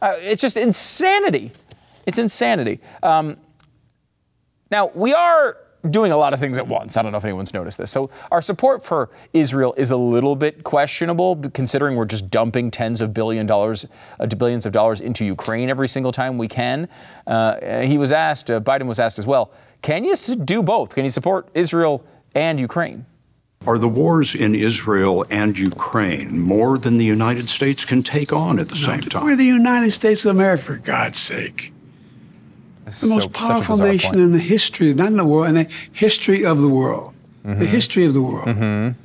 Uh, 0.00 0.14
it's 0.18 0.42
just 0.42 0.56
insanity. 0.56 1.52
It's 2.06 2.18
insanity. 2.18 2.80
Um, 3.02 3.36
now, 4.70 4.90
we 4.94 5.12
are 5.14 5.56
doing 5.90 6.12
a 6.12 6.16
lot 6.16 6.34
of 6.34 6.40
things 6.40 6.58
at 6.58 6.66
once. 6.66 6.96
I 6.96 7.02
don't 7.02 7.12
know 7.12 7.18
if 7.18 7.24
anyone's 7.24 7.54
noticed 7.54 7.78
this. 7.78 7.90
So, 7.90 8.10
our 8.30 8.42
support 8.42 8.84
for 8.84 9.10
Israel 9.32 9.74
is 9.76 9.90
a 9.90 9.96
little 9.96 10.36
bit 10.36 10.64
questionable, 10.64 11.36
considering 11.54 11.96
we're 11.96 12.04
just 12.04 12.30
dumping 12.30 12.70
tens 12.70 13.00
of 13.00 13.12
billion 13.14 13.46
dollars, 13.46 13.86
uh, 14.20 14.26
billions 14.26 14.66
of 14.66 14.72
dollars 14.72 15.00
into 15.00 15.24
Ukraine 15.24 15.70
every 15.70 15.88
single 15.88 16.12
time 16.12 16.38
we 16.38 16.48
can. 16.48 16.88
Uh, 17.26 17.80
he 17.82 17.98
was 17.98 18.12
asked, 18.12 18.50
uh, 18.50 18.60
Biden 18.60 18.86
was 18.86 18.98
asked 18.98 19.18
as 19.18 19.26
well, 19.26 19.50
can 19.82 20.04
you 20.04 20.14
do 20.16 20.62
both? 20.62 20.94
Can 20.94 21.04
you 21.04 21.10
support 21.10 21.48
Israel 21.54 22.04
and 22.34 22.58
Ukraine? 22.58 23.06
Are 23.66 23.78
the 23.78 23.88
wars 23.88 24.34
in 24.34 24.54
Israel 24.54 25.24
and 25.30 25.58
Ukraine 25.58 26.38
more 26.38 26.78
than 26.78 26.98
the 26.98 27.04
United 27.04 27.48
States 27.48 27.84
can 27.84 28.02
take 28.02 28.32
on 28.32 28.58
at 28.58 28.68
the 28.68 28.76
same 28.76 29.00
time? 29.00 29.24
We're 29.24 29.36
the 29.36 29.44
United 29.44 29.92
States 29.92 30.24
of 30.24 30.30
America, 30.30 30.62
for 30.62 30.76
God's 30.76 31.18
sake. 31.18 31.72
The 32.86 33.08
most 33.08 33.22
so, 33.22 33.28
powerful 33.28 33.76
nation 33.78 34.10
point. 34.10 34.22
in 34.22 34.32
the 34.32 34.38
history, 34.38 34.94
not 34.94 35.08
in 35.08 35.16
the 35.16 35.24
world, 35.24 35.48
in 35.48 35.54
the 35.56 35.68
history 35.92 36.44
of 36.44 36.60
the 36.60 36.68
world. 36.68 37.14
Mm-hmm. 37.44 37.58
The 37.58 37.66
history 37.66 38.04
of 38.04 38.14
the 38.14 38.22
world. 38.22 38.48
Mm-hmm. 38.48 38.98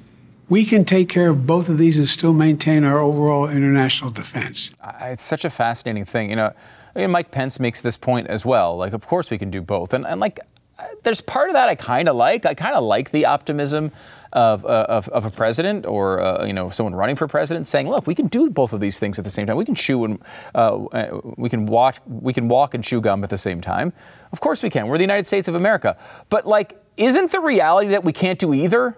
We 0.50 0.65
can 0.65 0.86
take 0.86 1.10
care 1.10 1.30
of 1.30 1.48
both 1.48 1.67
of 1.67 1.78
these 1.78 1.98
and 1.98 2.08
still 2.08 2.34
maintain 2.34 2.84
our 2.84 3.00
overall 3.00 3.50
international 3.50 4.12
defense. 4.12 4.72
It's 5.02 5.24
such 5.24 5.46
a 5.46 5.50
fascinating 5.50 6.06
thing. 6.06 6.30
You 6.30 6.36
know, 6.36 6.54
I 6.96 7.00
mean, 7.00 7.10
Mike 7.10 7.32
Pence 7.32 7.60
makes 7.60 7.82
this 7.82 7.98
point 7.98 8.28
as 8.28 8.46
well. 8.46 8.78
Like, 8.78 8.94
of 8.94 9.08
course 9.08 9.32
we 9.32 9.38
can 9.38 9.50
do 9.50 9.62
both. 9.62 9.94
And, 9.94 10.06
and 10.06 10.20
like, 10.20 10.39
there's 11.04 11.22
part 11.22 11.50
of 11.50 11.54
that 11.54 11.70
I 11.70 11.76
kind 11.76 12.08
of 12.08 12.15
like. 12.15 12.46
I 12.46 12.54
kind 12.54 12.76
of 12.76 12.84
like 12.84 13.12
the 13.12 13.26
optimism 13.26 13.91
of, 14.34 14.65
uh, 14.65 14.86
of, 14.88 15.10
of, 15.10 15.26
a 15.26 15.32
president 15.32 15.86
or 15.86 16.22
uh, 16.22 16.46
you 16.46 16.54
know 16.54 16.70
someone 16.70 16.96
running 16.96 17.15
for 17.15 17.28
president 17.28 17.67
saying, 17.67 17.89
"Look, 17.89 18.08
we 18.08 18.15
can 18.15 18.28
do 18.28 18.50
both 18.50 18.74
of 18.74 18.80
these 18.80 19.00
things 19.00 19.20
at 19.20 19.26
the 19.26 19.32
same 19.32 19.48
time. 19.48 19.58
We 19.58 19.65
can 19.65 19.76
chew 19.76 20.06
and 20.06 20.20
uh, 20.56 21.20
we 21.38 21.50
can 21.50 21.65
walk, 21.65 21.98
we 22.08 22.34
can 22.34 22.48
walk 22.48 22.74
and 22.74 22.84
chew 22.84 23.02
gum 23.02 23.24
at 23.24 23.30
the 23.30 23.38
same 23.38 23.62
time. 23.62 23.94
Of 24.32 24.39
course 24.39 24.63
we 24.63 24.70
can. 24.70 24.88
We're 24.88 24.98
the 24.98 25.04
United 25.04 25.28
States 25.28 25.48
of 25.48 25.56
America. 25.56 25.98
But 26.30 26.48
like, 26.48 26.82
isn't 26.98 27.32
the 27.32 27.39
reality 27.39 27.89
that 27.89 28.04
we 28.04 28.13
can't 28.13 28.39
do 28.39 28.54
either? 28.54 28.98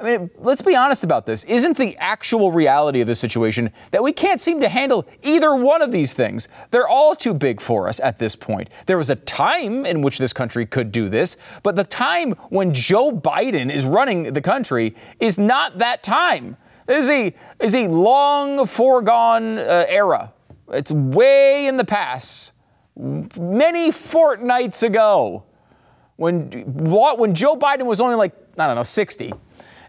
I 0.00 0.02
mean, 0.02 0.30
let's 0.38 0.62
be 0.62 0.74
honest 0.74 1.04
about 1.04 1.26
this. 1.26 1.44
Isn't 1.44 1.76
the 1.76 1.94
actual 1.98 2.52
reality 2.52 3.02
of 3.02 3.06
the 3.06 3.14
situation 3.14 3.70
that 3.90 4.02
we 4.02 4.12
can't 4.12 4.40
seem 4.40 4.60
to 4.62 4.68
handle 4.70 5.06
either 5.22 5.54
one 5.54 5.82
of 5.82 5.92
these 5.92 6.14
things? 6.14 6.48
They're 6.70 6.88
all 6.88 7.14
too 7.14 7.34
big 7.34 7.60
for 7.60 7.86
us 7.86 8.00
at 8.00 8.18
this 8.18 8.34
point. 8.34 8.70
There 8.86 8.96
was 8.96 9.10
a 9.10 9.16
time 9.16 9.84
in 9.84 10.00
which 10.00 10.16
this 10.16 10.32
country 10.32 10.64
could 10.64 10.90
do 10.90 11.10
this, 11.10 11.36
but 11.62 11.76
the 11.76 11.84
time 11.84 12.32
when 12.48 12.72
Joe 12.72 13.12
Biden 13.12 13.70
is 13.70 13.84
running 13.84 14.32
the 14.32 14.40
country 14.40 14.94
is 15.18 15.38
not 15.38 15.78
that 15.78 16.02
time. 16.02 16.56
Is 16.88 17.08
a, 17.08 17.34
is 17.60 17.74
a 17.74 17.86
long 17.86 18.66
foregone 18.66 19.58
uh, 19.58 19.84
era. 19.88 20.32
It's 20.72 20.90
way 20.90 21.66
in 21.66 21.76
the 21.76 21.84
past, 21.84 22.52
many 22.96 23.92
fortnights 23.92 24.82
ago, 24.82 25.44
when, 26.16 26.50
when 26.50 27.34
Joe 27.34 27.56
Biden 27.56 27.86
was 27.86 28.00
only 28.00 28.16
like, 28.16 28.32
I 28.58 28.66
don't 28.66 28.76
know, 28.76 28.82
60 28.82 29.32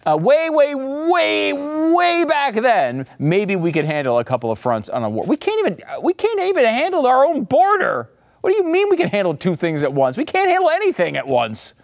uh, 0.06 0.18
way, 0.18 0.50
way, 0.50 0.74
way, 0.76 1.54
way 1.54 2.26
back 2.28 2.56
then, 2.56 3.06
maybe 3.20 3.56
we 3.56 3.72
could 3.72 3.86
handle 3.86 4.20
a 4.20 4.24
couple 4.24 4.52
of 4.52 4.60
fronts 4.60 4.90
on 4.90 5.04
a 5.04 5.10
war. 5.10 5.26
We 5.26 5.38
can't 5.38 5.60
even 5.60 5.80
we 6.04 6.14
can't 6.14 6.40
even 6.40 6.66
handle 6.66 7.06
our 7.06 7.26
own 7.26 7.44
border. 7.44 8.10
What 8.42 8.50
do 8.50 8.56
you 8.56 8.64
mean 8.64 8.90
we 8.90 8.98
can 8.98 9.10
handle 9.10 9.36
two 9.36 9.56
things 9.56 9.84
at 9.84 9.94
once? 9.94 10.18
We 10.18 10.26
can't 10.26 10.50
handle 10.50 10.70
anything 10.70 11.16
at 11.16 11.28
once. 11.28 11.76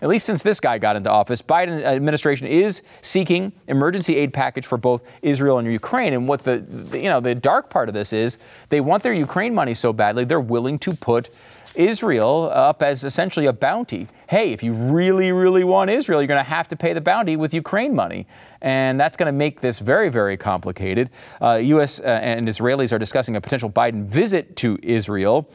At 0.00 0.08
least 0.08 0.26
since 0.26 0.42
this 0.42 0.58
guy 0.58 0.78
got 0.78 0.96
into 0.96 1.08
office, 1.08 1.40
Biden 1.42 1.80
administration 1.84 2.48
is 2.48 2.82
seeking 3.00 3.52
emergency 3.68 4.16
aid 4.16 4.32
package 4.32 4.66
for 4.66 4.76
both 4.76 5.04
Israel 5.22 5.58
and 5.58 5.70
Ukraine. 5.70 6.12
And 6.12 6.26
what 6.26 6.42
the, 6.42 6.58
the 6.58 6.98
you 6.98 7.08
know 7.08 7.20
the 7.20 7.36
dark 7.36 7.70
part 7.70 7.88
of 7.88 7.94
this 7.94 8.12
is, 8.12 8.40
they 8.70 8.80
want 8.80 9.04
their 9.04 9.12
Ukraine 9.12 9.54
money 9.54 9.74
so 9.74 9.92
badly 9.92 10.24
they're 10.24 10.40
willing 10.40 10.80
to 10.80 10.96
put 10.96 11.28
Israel 11.76 12.50
up 12.52 12.82
as 12.82 13.04
essentially 13.04 13.46
a 13.46 13.52
bounty. 13.52 14.08
Hey, 14.28 14.52
if 14.52 14.62
you 14.62 14.72
really, 14.72 15.32
really 15.32 15.64
want 15.64 15.90
Israel, 15.90 16.20
you're 16.20 16.28
going 16.28 16.42
to 16.42 16.50
have 16.50 16.68
to 16.68 16.76
pay 16.76 16.92
the 16.92 17.00
bounty 17.00 17.36
with 17.36 17.54
Ukraine 17.54 17.94
money. 17.94 18.26
And 18.60 18.98
that's 18.98 19.16
going 19.16 19.26
to 19.26 19.36
make 19.36 19.60
this 19.60 19.78
very, 19.78 20.08
very 20.08 20.36
complicated. 20.36 21.10
Uh, 21.40 21.54
U.S. 21.62 22.00
Uh, 22.00 22.04
and 22.04 22.48
Israelis 22.48 22.92
are 22.92 22.98
discussing 22.98 23.36
a 23.36 23.40
potential 23.40 23.70
Biden 23.70 24.04
visit 24.04 24.56
to 24.56 24.78
Israel. 24.82 25.50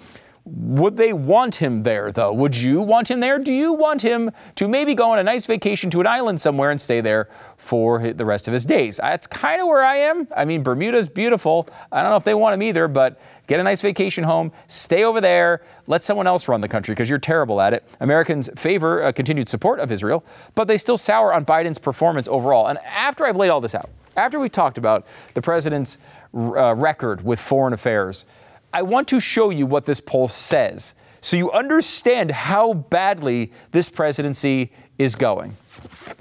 Would 0.49 0.95
they 0.95 1.11
want 1.11 1.55
him 1.55 1.83
there, 1.83 2.09
though? 2.09 2.31
Would 2.31 2.55
you 2.55 2.81
want 2.81 3.11
him 3.11 3.19
there? 3.19 3.37
Do 3.37 3.53
you 3.53 3.73
want 3.73 4.01
him 4.01 4.31
to 4.55 4.69
maybe 4.69 4.95
go 4.95 5.11
on 5.11 5.19
a 5.19 5.23
nice 5.23 5.45
vacation 5.45 5.89
to 5.89 5.99
an 5.99 6.07
island 6.07 6.39
somewhere 6.39 6.71
and 6.71 6.79
stay 6.79 7.01
there 7.01 7.27
for 7.57 8.13
the 8.13 8.23
rest 8.23 8.47
of 8.47 8.53
his 8.53 8.63
days? 8.63 8.95
That's 8.95 9.27
kind 9.27 9.59
of 9.59 9.67
where 9.67 9.83
I 9.83 9.97
am. 9.97 10.25
I 10.35 10.45
mean, 10.45 10.63
Bermuda's 10.63 11.09
beautiful. 11.09 11.67
I 11.91 12.01
don't 12.01 12.11
know 12.11 12.17
if 12.17 12.23
they 12.23 12.33
want 12.33 12.53
him 12.53 12.63
either, 12.63 12.87
but 12.87 13.19
get 13.47 13.59
a 13.59 13.63
nice 13.63 13.81
vacation 13.81 14.23
home, 14.23 14.51
stay 14.67 15.03
over 15.03 15.19
there, 15.19 15.61
let 15.87 16.03
someone 16.03 16.27
else 16.27 16.47
run 16.47 16.61
the 16.61 16.67
country 16.67 16.93
because 16.93 17.09
you're 17.09 17.19
terrible 17.19 17.59
at 17.61 17.73
it. 17.73 17.83
Americans 17.99 18.49
favor 18.55 19.03
uh, 19.03 19.11
continued 19.11 19.49
support 19.49 19.79
of 19.79 19.91
Israel, 19.91 20.23
but 20.53 20.67
they 20.67 20.77
still 20.77 20.97
sour 20.97 21.33
on 21.33 21.45
Biden's 21.45 21.79
performance 21.79 22.27
overall. 22.27 22.67
And 22.67 22.77
after 22.79 23.25
I've 23.25 23.37
laid 23.37 23.49
all 23.49 23.61
this 23.61 23.73
out, 23.73 23.89
after 24.15 24.39
we 24.39 24.49
talked 24.49 24.77
about 24.77 25.05
the 25.33 25.41
president's 25.41 25.97
uh, 26.33 26.75
record 26.75 27.23
with 27.23 27.39
foreign 27.39 27.73
affairs, 27.73 28.25
I 28.73 28.81
want 28.81 29.07
to 29.09 29.19
show 29.19 29.49
you 29.49 29.65
what 29.65 29.85
this 29.85 30.01
poll 30.01 30.27
says 30.27 30.93
so 31.21 31.35
you 31.35 31.51
understand 31.51 32.31
how 32.31 32.73
badly 32.73 33.51
this 33.71 33.89
presidency 33.89 34.71
is 34.97 35.15
going. 35.15 35.55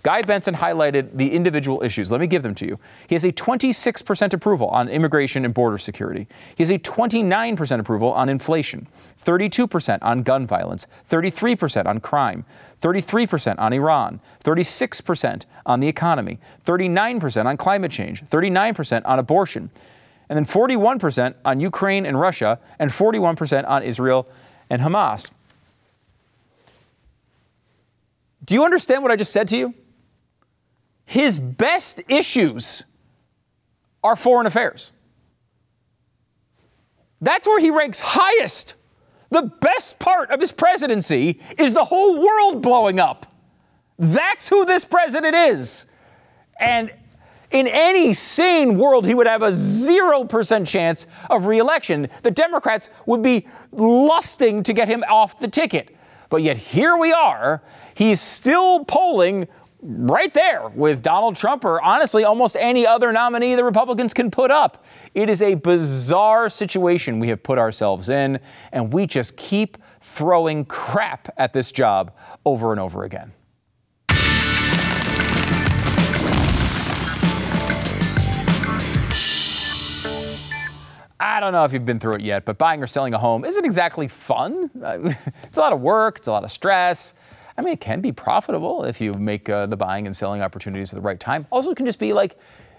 Guy 0.02 0.22
Benson 0.22 0.54
highlighted 0.54 1.16
the 1.16 1.32
individual 1.32 1.82
issues. 1.82 2.12
Let 2.12 2.20
me 2.20 2.26
give 2.26 2.42
them 2.42 2.54
to 2.56 2.66
you. 2.66 2.78
He 3.08 3.14
has 3.14 3.24
a 3.24 3.32
26% 3.32 4.34
approval 4.34 4.68
on 4.68 4.88
immigration 4.88 5.44
and 5.44 5.54
border 5.54 5.78
security. 5.78 6.26
He 6.54 6.62
has 6.62 6.70
a 6.70 6.78
29% 6.78 7.80
approval 7.80 8.12
on 8.12 8.28
inflation, 8.28 8.86
32% 9.22 9.98
on 10.02 10.22
gun 10.22 10.46
violence, 10.46 10.86
33% 11.08 11.86
on 11.86 12.00
crime, 12.00 12.44
33% 12.80 13.58
on 13.58 13.72
Iran, 13.72 14.20
36% 14.44 15.44
on 15.64 15.80
the 15.80 15.88
economy, 15.88 16.38
39% 16.64 17.46
on 17.46 17.56
climate 17.56 17.90
change, 17.90 18.22
39% 18.24 19.02
on 19.04 19.18
abortion, 19.18 19.70
and 20.28 20.36
then 20.36 20.44
41% 20.44 21.34
on 21.44 21.60
Ukraine 21.60 22.04
and 22.04 22.20
Russia, 22.20 22.58
and 22.78 22.90
41% 22.90 23.68
on 23.68 23.82
Israel 23.82 24.28
and 24.68 24.82
Hamas. 24.82 25.30
Do 28.44 28.55
you 28.55 28.64
understand 28.64 29.03
what 29.03 29.11
I 29.12 29.16
just 29.16 29.33
said 29.33 29.49
to 29.49 29.57
you? 29.57 29.75
His 31.05 31.38
best 31.38 32.03
issues 32.09 32.85
are 34.03 34.16
foreign 34.16 34.46
affairs. 34.46 34.92
That's 37.20 37.46
where 37.46 37.61
he 37.61 37.70
ranks 37.70 38.01
highest. 38.01 38.75
The 39.31 39.42
best 39.42 39.99
part 39.99 40.31
of 40.31 40.40
his 40.40 40.53
presidency 40.53 41.40
is 41.59 41.72
the 41.72 41.85
whole 41.85 42.20
world 42.20 42.62
blowing 42.62 43.01
up. 43.01 43.33
That's 43.99 44.49
who 44.49 44.64
this 44.64 44.85
president 44.85 45.35
is. 45.35 45.87
And 46.61 46.92
in 47.51 47.66
any 47.68 48.12
sane 48.12 48.77
world, 48.77 49.07
he 49.07 49.14
would 49.14 49.27
have 49.27 49.42
a 49.42 49.51
0% 49.51 50.66
chance 50.66 51.07
of 51.31 51.46
reelection. 51.46 52.09
The 52.22 52.31
Democrats 52.31 52.90
would 53.07 53.22
be 53.22 53.46
lusting 53.72 54.62
to 54.64 54.72
get 54.72 54.88
him 54.88 55.05
off 55.09 55.38
the 55.38 55.49
ticket. 55.49 55.96
But 56.29 56.42
yet 56.42 56.57
here 56.57 56.96
we 56.96 57.12
are. 57.12 57.62
He's 57.96 58.20
still 58.20 58.85
polling 58.85 59.48
right 59.80 60.32
there 60.35 60.68
with 60.68 61.00
Donald 61.00 61.35
Trump 61.35 61.64
or 61.64 61.80
honestly 61.80 62.24
almost 62.24 62.54
any 62.61 62.87
other 62.87 63.11
nominee 63.11 63.54
the 63.54 63.64
Republicans 63.64 64.12
can 64.12 64.30
put 64.30 64.50
up. 64.50 64.85
It 65.14 65.30
is 65.30 65.40
a 65.40 65.54
bizarre 65.54 66.50
situation 66.50 67.20
we 67.20 67.28
have 67.28 67.42
put 67.42 67.56
ourselves 67.59 68.11
in, 68.11 68.38
and 68.70 68.92
we 68.92 69.06
just 69.06 69.38
keep 69.38 69.78
throwing 70.02 70.66
crap 70.66 71.32
at 71.38 71.54
this 71.54 71.72
job 71.72 72.14
over 72.44 72.70
and 72.70 72.78
over 72.78 73.02
again. 73.02 73.32
I 81.18 81.40
don't 81.40 81.52
know 81.52 81.64
if 81.64 81.72
you've 81.72 81.87
been 81.87 81.98
through 81.98 82.16
it 82.16 82.20
yet, 82.20 82.44
but 82.44 82.59
buying 82.59 82.82
or 82.82 82.87
selling 82.87 83.14
a 83.14 83.18
home 83.18 83.46
isn't 83.46 83.64
exactly 83.64 84.06
fun. 84.06 84.70
it's 85.44 85.56
a 85.56 85.61
lot 85.61 85.72
of 85.72 85.80
work, 85.80 86.18
it's 86.18 86.28
a 86.28 86.30
lot 86.30 86.44
of 86.44 86.52
stress. 86.52 87.14
I 87.59 87.62
mean, 87.62 87.73
it 87.73 87.81
can 87.81 88.01
be 88.01 88.12
profitable 88.12 88.85
if 88.85 89.01
you 89.01 89.14
make 89.14 89.49
uh, 89.49 89.66
the 89.66 89.77
buying 89.77 90.07
and 90.07 90.14
selling 90.14 90.42
opportunities 90.42 90.92
at 90.92 90.97
the 90.97 91.03
right 91.03 91.19
time. 91.19 91.47
Also, 91.51 91.71
it 91.71 91.77
can 91.77 91.87
just 91.87 91.99
be 91.99 92.12
like 92.12 92.38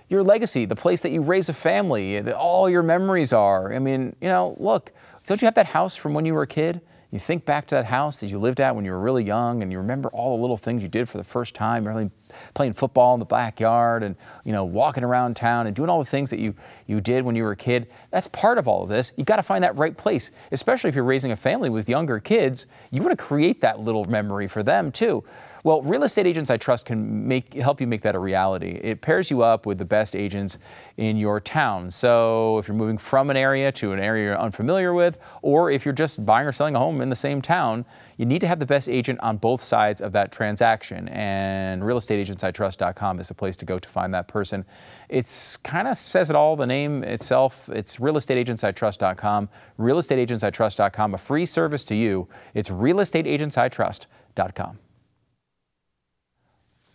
your 0.09 0.23
legacy, 0.23 0.65
the 0.65 0.75
place 0.75 1.01
that 1.01 1.11
you 1.11 1.21
raise 1.21 1.49
a 1.49 1.53
family, 1.53 2.21
all 2.31 2.69
your 2.69 2.83
memories 2.83 3.33
are. 3.33 3.73
I 3.73 3.79
mean, 3.79 4.15
you 4.21 4.27
know, 4.27 4.55
look, 4.59 4.91
don't 5.25 5.41
you 5.41 5.45
have 5.45 5.55
that 5.55 5.67
house 5.67 5.95
from 5.95 6.13
when 6.13 6.25
you 6.25 6.33
were 6.33 6.43
a 6.43 6.47
kid? 6.47 6.81
You 7.09 7.19
think 7.19 7.45
back 7.45 7.67
to 7.67 7.75
that 7.75 7.85
house 7.85 8.19
that 8.19 8.27
you 8.27 8.37
lived 8.37 8.59
at 8.59 8.75
when 8.75 8.83
you 8.83 8.91
were 8.91 8.99
really 8.99 9.23
young, 9.23 9.63
and 9.63 9.71
you 9.71 9.77
remember 9.77 10.09
all 10.09 10.35
the 10.35 10.41
little 10.41 10.57
things 10.57 10.83
you 10.83 10.89
did 10.89 11.07
for 11.07 11.17
the 11.17 11.23
first 11.23 11.55
time, 11.55 11.87
really 11.87 12.11
playing 12.53 12.73
football 12.73 13.13
in 13.13 13.19
the 13.19 13.25
backyard, 13.25 14.03
and 14.03 14.17
you 14.43 14.51
know 14.51 14.65
walking 14.65 15.05
around 15.05 15.37
town 15.37 15.67
and 15.67 15.75
doing 15.75 15.89
all 15.89 15.99
the 15.99 16.09
things 16.09 16.29
that 16.31 16.39
you 16.39 16.53
you 16.85 16.99
did 16.99 17.23
when 17.23 17.35
you 17.35 17.43
were 17.43 17.51
a 17.51 17.57
kid. 17.57 17.87
That's 18.11 18.27
part 18.27 18.57
of 18.57 18.67
all 18.67 18.83
of 18.83 18.89
this. 18.89 19.13
You 19.15 19.23
got 19.23 19.37
to 19.37 19.43
find 19.43 19.63
that 19.63 19.77
right 19.77 19.95
place, 19.95 20.31
especially 20.51 20.89
if 20.89 20.95
you're 20.95 21.05
raising 21.05 21.31
a 21.31 21.37
family 21.37 21.69
with 21.69 21.87
younger 21.87 22.19
kids. 22.19 22.65
You 22.91 23.01
want 23.01 23.17
to 23.17 23.23
create 23.23 23.61
that 23.61 23.79
little 23.79 24.03
memory 24.03 24.47
for 24.47 24.61
them 24.61 24.91
too. 24.91 25.23
Well, 25.67 25.81
Real 25.81 26.03
Estate 26.03 26.25
Agents 26.25 26.49
I 26.49 26.55
Trust 26.55 26.85
can 26.85 27.27
make, 27.27 27.53
help 27.55 27.81
you 27.81 27.87
make 27.87 28.01
that 28.03 28.15
a 28.15 28.19
reality. 28.19 28.79
It 28.81 29.01
pairs 29.01 29.29
you 29.29 29.41
up 29.41 29.65
with 29.65 29.79
the 29.79 29.83
best 29.83 30.15
agents 30.15 30.59
in 30.95 31.17
your 31.17 31.41
town. 31.41 31.91
So 31.91 32.57
if 32.57 32.69
you're 32.69 32.77
moving 32.77 32.97
from 32.97 33.29
an 33.29 33.35
area 33.35 33.69
to 33.73 33.91
an 33.91 33.99
area 33.99 34.27
you're 34.27 34.39
unfamiliar 34.39 34.93
with, 34.93 35.17
or 35.41 35.69
if 35.69 35.83
you're 35.83 35.93
just 35.93 36.25
buying 36.25 36.47
or 36.47 36.53
selling 36.53 36.77
a 36.77 36.79
home 36.79 37.01
in 37.01 37.09
the 37.09 37.17
same 37.17 37.41
town, 37.41 37.83
you 38.15 38.25
need 38.25 38.39
to 38.39 38.47
have 38.47 38.59
the 38.59 38.65
best 38.65 38.87
agent 38.87 39.19
on 39.19 39.35
both 39.35 39.61
sides 39.61 39.99
of 39.99 40.13
that 40.13 40.31
transaction. 40.31 41.09
And 41.09 41.81
realestateagentsitrust.com 41.81 43.19
is 43.19 43.27
the 43.27 43.33
place 43.33 43.57
to 43.57 43.65
go 43.65 43.77
to 43.77 43.89
find 43.89 44.13
that 44.13 44.29
person. 44.29 44.63
It's 45.09 45.57
kind 45.57 45.89
of 45.89 45.97
says 45.97 46.29
it 46.29 46.35
all, 46.37 46.55
the 46.55 46.65
name 46.65 47.03
itself. 47.03 47.67
It's 47.67 47.97
realestateagentsitrust.com. 47.97 49.49
Realestateagentsitrust.com, 49.77 51.13
a 51.13 51.17
free 51.17 51.45
service 51.45 51.83
to 51.83 51.93
you. 51.93 52.29
It's 52.53 52.69
realestateagentsitrust.com. 52.69 54.79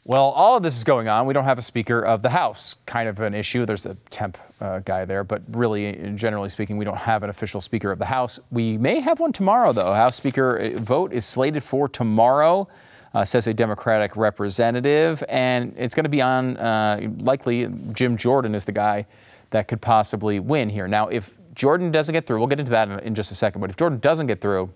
Well, 0.04 0.30
all 0.30 0.56
of 0.56 0.64
this 0.64 0.76
is 0.76 0.82
going 0.82 1.06
on. 1.06 1.26
We 1.26 1.34
don't 1.34 1.44
have 1.44 1.58
a 1.58 1.62
Speaker 1.62 2.00
of 2.00 2.22
the 2.22 2.30
House, 2.30 2.74
kind 2.86 3.08
of 3.08 3.20
an 3.20 3.34
issue. 3.34 3.64
There's 3.64 3.86
a 3.86 3.94
temp 4.10 4.36
uh, 4.60 4.80
guy 4.80 5.04
there, 5.04 5.22
but 5.22 5.42
really, 5.46 5.92
generally 6.16 6.48
speaking, 6.48 6.76
we 6.76 6.84
don't 6.84 6.98
have 6.98 7.22
an 7.22 7.30
official 7.30 7.60
Speaker 7.60 7.92
of 7.92 8.00
the 8.00 8.06
House. 8.06 8.40
We 8.50 8.76
may 8.76 8.98
have 8.98 9.20
one 9.20 9.32
tomorrow, 9.32 9.72
though. 9.72 9.92
House 9.92 10.16
Speaker 10.16 10.58
uh, 10.58 10.78
vote 10.80 11.12
is 11.12 11.24
slated 11.24 11.62
for 11.62 11.88
tomorrow, 11.88 12.66
uh, 13.14 13.24
says 13.24 13.46
a 13.46 13.54
Democratic 13.54 14.16
representative, 14.16 15.22
and 15.28 15.72
it's 15.78 15.94
going 15.94 16.04
to 16.04 16.10
be 16.10 16.20
on, 16.20 16.56
uh, 16.56 17.08
likely, 17.18 17.72
Jim 17.92 18.16
Jordan 18.16 18.56
is 18.56 18.64
the 18.64 18.72
guy 18.72 19.06
that 19.50 19.68
could 19.68 19.80
possibly 19.80 20.40
win 20.40 20.70
here. 20.70 20.88
Now, 20.88 21.06
if 21.06 21.32
Jordan 21.54 21.92
doesn't 21.92 22.12
get 22.12 22.26
through, 22.26 22.40
we'll 22.40 22.48
get 22.48 22.58
into 22.58 22.72
that 22.72 22.88
in, 22.88 22.98
in 23.00 23.14
just 23.14 23.30
a 23.30 23.36
second, 23.36 23.60
but 23.60 23.70
if 23.70 23.76
Jordan 23.76 24.00
doesn't 24.00 24.26
get 24.26 24.40
through, 24.40 24.72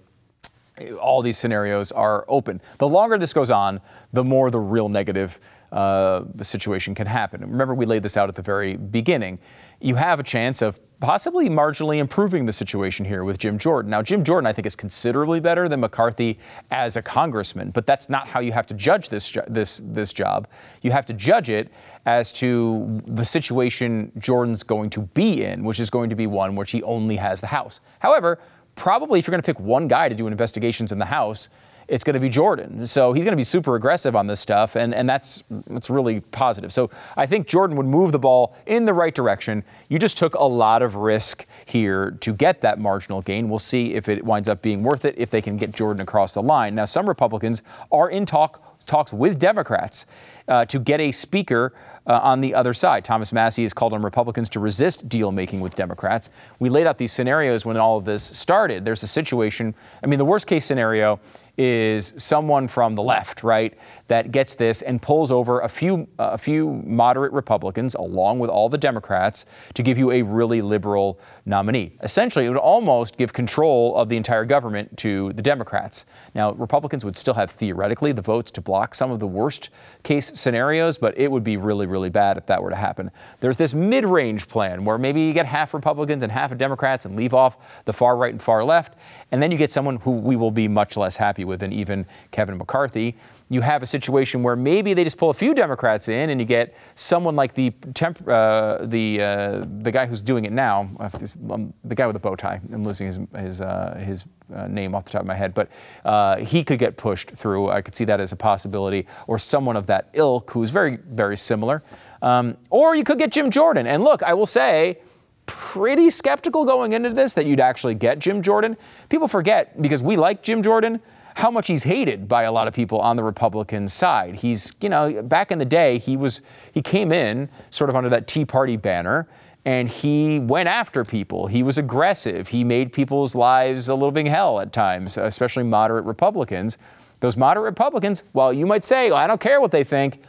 all 1.00 1.22
these 1.22 1.38
scenarios 1.38 1.92
are 1.92 2.24
open. 2.28 2.60
The 2.78 2.88
longer 2.88 3.18
this 3.18 3.32
goes 3.32 3.50
on, 3.50 3.80
the 4.12 4.24
more 4.24 4.50
the 4.50 4.60
real 4.60 4.88
negative 4.88 5.38
uh, 5.72 6.24
situation 6.42 6.94
can 6.94 7.06
happen. 7.06 7.40
Remember, 7.40 7.74
we 7.74 7.86
laid 7.86 8.02
this 8.02 8.16
out 8.16 8.28
at 8.28 8.34
the 8.34 8.42
very 8.42 8.76
beginning. 8.76 9.38
You 9.80 9.96
have 9.96 10.20
a 10.20 10.22
chance 10.22 10.62
of 10.62 10.78
possibly 11.00 11.48
marginally 11.50 11.98
improving 11.98 12.46
the 12.46 12.52
situation 12.52 13.04
here 13.04 13.24
with 13.24 13.38
Jim 13.38 13.58
Jordan. 13.58 13.90
Now, 13.90 14.00
Jim 14.00 14.24
Jordan, 14.24 14.46
I 14.46 14.52
think, 14.52 14.64
is 14.66 14.76
considerably 14.76 15.40
better 15.40 15.68
than 15.68 15.80
McCarthy 15.80 16.38
as 16.70 16.96
a 16.96 17.02
congressman, 17.02 17.70
but 17.70 17.86
that's 17.86 18.08
not 18.08 18.28
how 18.28 18.40
you 18.40 18.52
have 18.52 18.66
to 18.68 18.74
judge 18.74 19.08
this 19.08 19.36
this 19.48 19.82
this 19.84 20.12
job. 20.12 20.48
You 20.82 20.92
have 20.92 21.04
to 21.06 21.12
judge 21.12 21.50
it 21.50 21.70
as 22.06 22.32
to 22.34 23.02
the 23.06 23.24
situation 23.24 24.12
Jordan's 24.18 24.62
going 24.62 24.90
to 24.90 25.02
be 25.02 25.44
in, 25.44 25.64
which 25.64 25.80
is 25.80 25.90
going 25.90 26.10
to 26.10 26.16
be 26.16 26.26
one 26.26 26.54
which 26.54 26.70
he 26.70 26.82
only 26.82 27.16
has 27.16 27.40
the 27.40 27.48
House. 27.48 27.80
However, 27.98 28.38
probably 28.76 29.18
if 29.18 29.26
you're 29.26 29.32
going 29.32 29.42
to 29.42 29.46
pick 29.46 29.58
one 29.58 29.88
guy 29.88 30.08
to 30.08 30.14
do 30.14 30.28
investigations 30.28 30.92
in 30.92 30.98
the 30.98 31.06
House 31.06 31.48
it's 31.88 32.02
going 32.02 32.14
to 32.14 32.20
be 32.20 32.28
Jordan. 32.28 32.86
So 32.86 33.12
he's 33.12 33.24
going 33.24 33.32
to 33.32 33.36
be 33.36 33.44
super 33.44 33.76
aggressive 33.76 34.16
on 34.16 34.26
this 34.26 34.40
stuff, 34.40 34.76
and, 34.76 34.94
and 34.94 35.08
that's, 35.08 35.44
that's 35.68 35.88
really 35.88 36.20
positive. 36.20 36.72
So 36.72 36.90
I 37.16 37.26
think 37.26 37.46
Jordan 37.46 37.76
would 37.76 37.86
move 37.86 38.12
the 38.12 38.18
ball 38.18 38.56
in 38.66 38.86
the 38.86 38.92
right 38.92 39.14
direction. 39.14 39.62
You 39.88 39.98
just 39.98 40.18
took 40.18 40.34
a 40.34 40.44
lot 40.44 40.82
of 40.82 40.96
risk 40.96 41.46
here 41.64 42.12
to 42.20 42.32
get 42.32 42.60
that 42.62 42.78
marginal 42.78 43.22
gain. 43.22 43.48
We'll 43.48 43.58
see 43.58 43.94
if 43.94 44.08
it 44.08 44.24
winds 44.24 44.48
up 44.48 44.62
being 44.62 44.82
worth 44.82 45.04
it, 45.04 45.14
if 45.16 45.30
they 45.30 45.40
can 45.40 45.56
get 45.56 45.72
Jordan 45.72 46.02
across 46.02 46.32
the 46.32 46.42
line. 46.42 46.74
Now, 46.74 46.86
some 46.86 47.08
Republicans 47.08 47.62
are 47.92 48.10
in 48.10 48.26
talk 48.26 48.62
talks 48.86 49.12
with 49.12 49.40
Democrats 49.40 50.06
uh, 50.46 50.64
to 50.64 50.78
get 50.78 51.00
a 51.00 51.10
speaker 51.10 51.72
uh, 52.06 52.20
on 52.22 52.40
the 52.40 52.54
other 52.54 52.72
side. 52.72 53.04
Thomas 53.04 53.32
Massie 53.32 53.62
has 53.62 53.72
called 53.72 53.92
on 53.92 54.02
Republicans 54.02 54.48
to 54.50 54.60
resist 54.60 55.08
deal 55.08 55.32
making 55.32 55.60
with 55.60 55.74
Democrats. 55.74 56.30
We 56.58 56.68
laid 56.68 56.86
out 56.86 56.98
these 56.98 57.12
scenarios 57.12 57.64
when 57.64 57.76
all 57.76 57.96
of 57.96 58.04
this 58.04 58.22
started. 58.22 58.84
There's 58.84 59.02
a 59.02 59.08
situation, 59.08 59.74
I 60.02 60.06
mean, 60.06 60.18
the 60.18 60.24
worst 60.24 60.46
case 60.46 60.64
scenario 60.64 61.20
is 61.58 62.12
someone 62.18 62.68
from 62.68 62.94
the 62.94 63.02
left, 63.02 63.42
right, 63.42 63.74
that 64.08 64.30
gets 64.30 64.54
this 64.54 64.82
and 64.82 65.00
pulls 65.00 65.30
over 65.30 65.60
a 65.60 65.68
few 65.68 66.06
uh, 66.18 66.30
a 66.32 66.38
few 66.38 66.82
moderate 66.84 67.32
Republicans 67.32 67.94
along 67.94 68.38
with 68.38 68.50
all 68.50 68.68
the 68.68 68.78
Democrats 68.78 69.46
to 69.74 69.82
give 69.82 69.96
you 69.96 70.10
a 70.10 70.22
really 70.22 70.60
liberal 70.60 71.18
nominee. 71.44 71.92
Essentially, 72.02 72.44
it 72.44 72.48
would 72.48 72.58
almost 72.58 73.16
give 73.16 73.32
control 73.32 73.96
of 73.96 74.08
the 74.08 74.16
entire 74.16 74.44
government 74.44 74.96
to 74.98 75.32
the 75.32 75.42
Democrats. 75.42 76.04
Now, 76.34 76.52
Republicans 76.52 77.04
would 77.04 77.16
still 77.16 77.34
have 77.34 77.50
theoretically 77.50 78.12
the 78.12 78.22
votes 78.22 78.50
to 78.52 78.60
block 78.60 78.94
some 78.94 79.10
of 79.10 79.20
the 79.20 79.26
worst 79.26 79.70
case 80.02 80.38
scenarios, 80.38 80.98
but 80.98 81.16
it 81.16 81.30
would 81.30 81.44
be 81.44 81.56
really 81.56 81.86
really 81.86 82.10
bad 82.10 82.36
if 82.36 82.46
that 82.46 82.62
were 82.62 82.70
to 82.70 82.76
happen. 82.76 83.10
There's 83.40 83.56
this 83.56 83.72
mid-range 83.72 84.48
plan 84.48 84.84
where 84.84 84.98
maybe 84.98 85.22
you 85.22 85.32
get 85.32 85.46
half 85.46 85.72
Republicans 85.72 86.22
and 86.22 86.30
half 86.32 86.56
Democrats 86.56 87.06
and 87.06 87.16
leave 87.16 87.34
off 87.34 87.56
the 87.84 87.92
far 87.92 88.16
right 88.16 88.32
and 88.32 88.42
far 88.42 88.62
left, 88.62 88.94
and 89.32 89.42
then 89.42 89.50
you 89.50 89.58
get 89.58 89.72
someone 89.72 89.96
who 89.96 90.12
we 90.12 90.36
will 90.36 90.50
be 90.50 90.68
much 90.68 90.96
less 90.96 91.16
happy 91.16 91.45
with 91.46 91.60
than 91.60 91.72
even 91.72 92.06
Kevin 92.30 92.58
McCarthy. 92.58 93.16
You 93.48 93.60
have 93.60 93.82
a 93.82 93.86
situation 93.86 94.42
where 94.42 94.56
maybe 94.56 94.92
they 94.92 95.04
just 95.04 95.18
pull 95.18 95.30
a 95.30 95.34
few 95.34 95.54
Democrats 95.54 96.08
in, 96.08 96.30
and 96.30 96.40
you 96.40 96.46
get 96.46 96.74
someone 96.96 97.36
like 97.36 97.54
the 97.54 97.70
temp, 97.94 98.26
uh, 98.28 98.78
the 98.84 99.22
uh, 99.22 99.64
the 99.82 99.92
guy 99.92 100.06
who's 100.06 100.20
doing 100.20 100.44
it 100.44 100.52
now, 100.52 100.90
um, 100.98 101.72
the 101.84 101.94
guy 101.94 102.06
with 102.06 102.14
the 102.14 102.20
bow 102.20 102.34
tie. 102.34 102.60
I'm 102.72 102.82
losing 102.82 103.06
his 103.06 103.20
his 103.38 103.60
uh, 103.60 104.02
his 104.04 104.24
uh, 104.54 104.66
name 104.66 104.94
off 104.94 105.04
the 105.04 105.12
top 105.12 105.20
of 105.20 105.26
my 105.26 105.34
head, 105.34 105.54
but 105.54 105.70
uh, 106.04 106.36
he 106.36 106.64
could 106.64 106.80
get 106.80 106.96
pushed 106.96 107.30
through. 107.30 107.70
I 107.70 107.82
could 107.82 107.94
see 107.94 108.04
that 108.06 108.20
as 108.20 108.32
a 108.32 108.36
possibility, 108.36 109.06
or 109.28 109.38
someone 109.38 109.76
of 109.76 109.86
that 109.86 110.08
ilk 110.12 110.50
who's 110.50 110.70
very 110.70 110.96
very 110.96 111.36
similar. 111.36 111.82
Um, 112.22 112.56
or 112.70 112.96
you 112.96 113.04
could 113.04 113.18
get 113.18 113.30
Jim 113.30 113.50
Jordan. 113.50 113.86
And 113.86 114.02
look, 114.02 114.22
I 114.22 114.34
will 114.34 114.46
say 114.46 114.98
pretty 115.46 116.10
skeptical 116.10 116.64
going 116.64 116.92
into 116.92 117.10
this 117.10 117.34
that 117.34 117.46
you'd 117.46 117.60
actually 117.60 117.94
get 117.94 118.18
Jim 118.18 118.42
Jordan. 118.42 118.76
People 119.08 119.28
forget 119.28 119.80
because 119.80 120.02
we 120.02 120.16
like 120.16 120.42
Jim 120.42 120.62
Jordan 120.62 121.00
how 121.36 121.50
much 121.50 121.66
he's 121.66 121.82
hated 121.82 122.28
by 122.28 122.44
a 122.44 122.52
lot 122.52 122.66
of 122.66 122.72
people 122.72 122.98
on 122.98 123.16
the 123.16 123.22
Republican 123.22 123.88
side. 123.88 124.36
He's, 124.36 124.72
you 124.80 124.88
know, 124.88 125.22
back 125.22 125.52
in 125.52 125.58
the 125.58 125.66
day, 125.66 125.98
he 125.98 126.16
was 126.16 126.40
he 126.72 126.80
came 126.80 127.12
in 127.12 127.50
sort 127.70 127.90
of 127.90 127.96
under 127.96 128.08
that 128.08 128.26
Tea 128.26 128.46
Party 128.46 128.78
banner 128.78 129.28
and 129.62 129.88
he 129.88 130.38
went 130.38 130.68
after 130.68 131.04
people. 131.04 131.48
He 131.48 131.62
was 131.62 131.76
aggressive. 131.76 132.48
He 132.48 132.64
made 132.64 132.90
people's 132.90 133.34
lives 133.34 133.88
a 133.90 133.94
living 133.94 134.26
hell 134.26 134.60
at 134.60 134.72
times, 134.72 135.18
especially 135.18 135.64
moderate 135.64 136.06
Republicans. 136.06 136.78
Those 137.20 137.36
moderate 137.36 137.64
Republicans, 137.64 138.22
well, 138.32 138.50
you 138.50 138.64
might 138.64 138.84
say, 138.84 139.10
well, 139.10 139.18
I 139.18 139.26
don't 139.26 139.40
care 139.40 139.60
what 139.60 139.72
they 139.72 139.84
think 139.84 140.22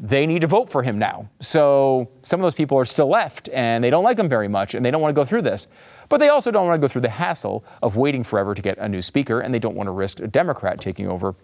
they 0.00 0.26
need 0.26 0.40
to 0.40 0.46
vote 0.46 0.70
for 0.70 0.82
him 0.82 0.98
now. 0.98 1.28
So 1.40 2.08
some 2.22 2.40
of 2.40 2.44
those 2.44 2.54
people 2.54 2.78
are 2.78 2.84
still 2.84 3.08
left 3.08 3.48
and 3.52 3.82
they 3.82 3.90
don't 3.90 4.04
like 4.04 4.18
him 4.18 4.28
very 4.28 4.48
much 4.48 4.74
and 4.74 4.84
they 4.84 4.90
don't 4.90 5.00
want 5.00 5.14
to 5.14 5.20
go 5.20 5.24
through 5.24 5.42
this. 5.42 5.68
But 6.08 6.18
they 6.18 6.28
also 6.28 6.50
don't 6.50 6.66
want 6.66 6.80
to 6.80 6.80
go 6.80 6.90
through 6.90 7.02
the 7.02 7.10
hassle 7.10 7.64
of 7.82 7.96
waiting 7.96 8.24
forever 8.24 8.54
to 8.54 8.62
get 8.62 8.78
a 8.78 8.88
new 8.88 9.02
speaker 9.02 9.40
and 9.40 9.52
they 9.52 9.58
don't 9.58 9.74
want 9.74 9.88
to 9.88 9.92
risk 9.92 10.20
a 10.20 10.26
Democrat 10.26 10.80
taking 10.80 11.08
over. 11.08 11.34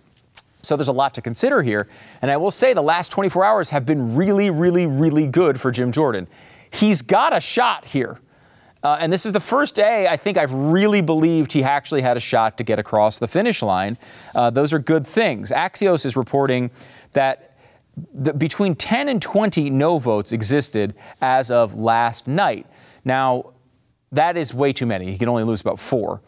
So 0.62 0.76
there's 0.76 0.88
a 0.88 0.92
lot 0.92 1.14
to 1.14 1.22
consider 1.22 1.62
here. 1.62 1.86
And 2.22 2.30
I 2.30 2.36
will 2.36 2.50
say 2.50 2.72
the 2.72 2.82
last 2.82 3.10
24 3.10 3.44
hours 3.44 3.70
have 3.70 3.84
been 3.84 4.16
really, 4.16 4.50
really, 4.50 4.86
really 4.86 5.26
good 5.26 5.60
for 5.60 5.70
Jim 5.70 5.92
Jordan. 5.92 6.26
He's 6.70 7.02
got 7.02 7.36
a 7.36 7.40
shot 7.40 7.84
here. 7.84 8.20
Uh, 8.82 8.98
and 9.00 9.12
this 9.12 9.24
is 9.24 9.32
the 9.32 9.40
first 9.40 9.74
day 9.74 10.06
I 10.08 10.16
think 10.16 10.36
I've 10.36 10.52
really 10.52 11.00
believed 11.00 11.52
he 11.52 11.62
actually 11.62 12.02
had 12.02 12.16
a 12.16 12.20
shot 12.20 12.58
to 12.58 12.64
get 12.64 12.78
across 12.78 13.18
the 13.18 13.28
finish 13.28 13.62
line. 13.62 13.96
Uh, 14.34 14.50
those 14.50 14.72
are 14.72 14.78
good 14.78 15.06
things. 15.06 15.50
Axios 15.50 16.04
is 16.04 16.16
reporting 16.16 16.70
that 17.14 17.56
the, 18.12 18.34
between 18.34 18.74
10 18.74 19.08
and 19.08 19.22
20 19.22 19.70
no 19.70 19.98
votes 19.98 20.32
existed 20.32 20.94
as 21.20 21.50
of 21.50 21.76
last 21.76 22.26
night. 22.26 22.66
Now, 23.04 23.53
that 24.14 24.36
is 24.36 24.54
way 24.54 24.72
too 24.72 24.86
many. 24.86 25.10
He 25.12 25.18
can 25.18 25.28
only 25.28 25.44
lose 25.44 25.60
about 25.60 25.78
four. 25.78 26.20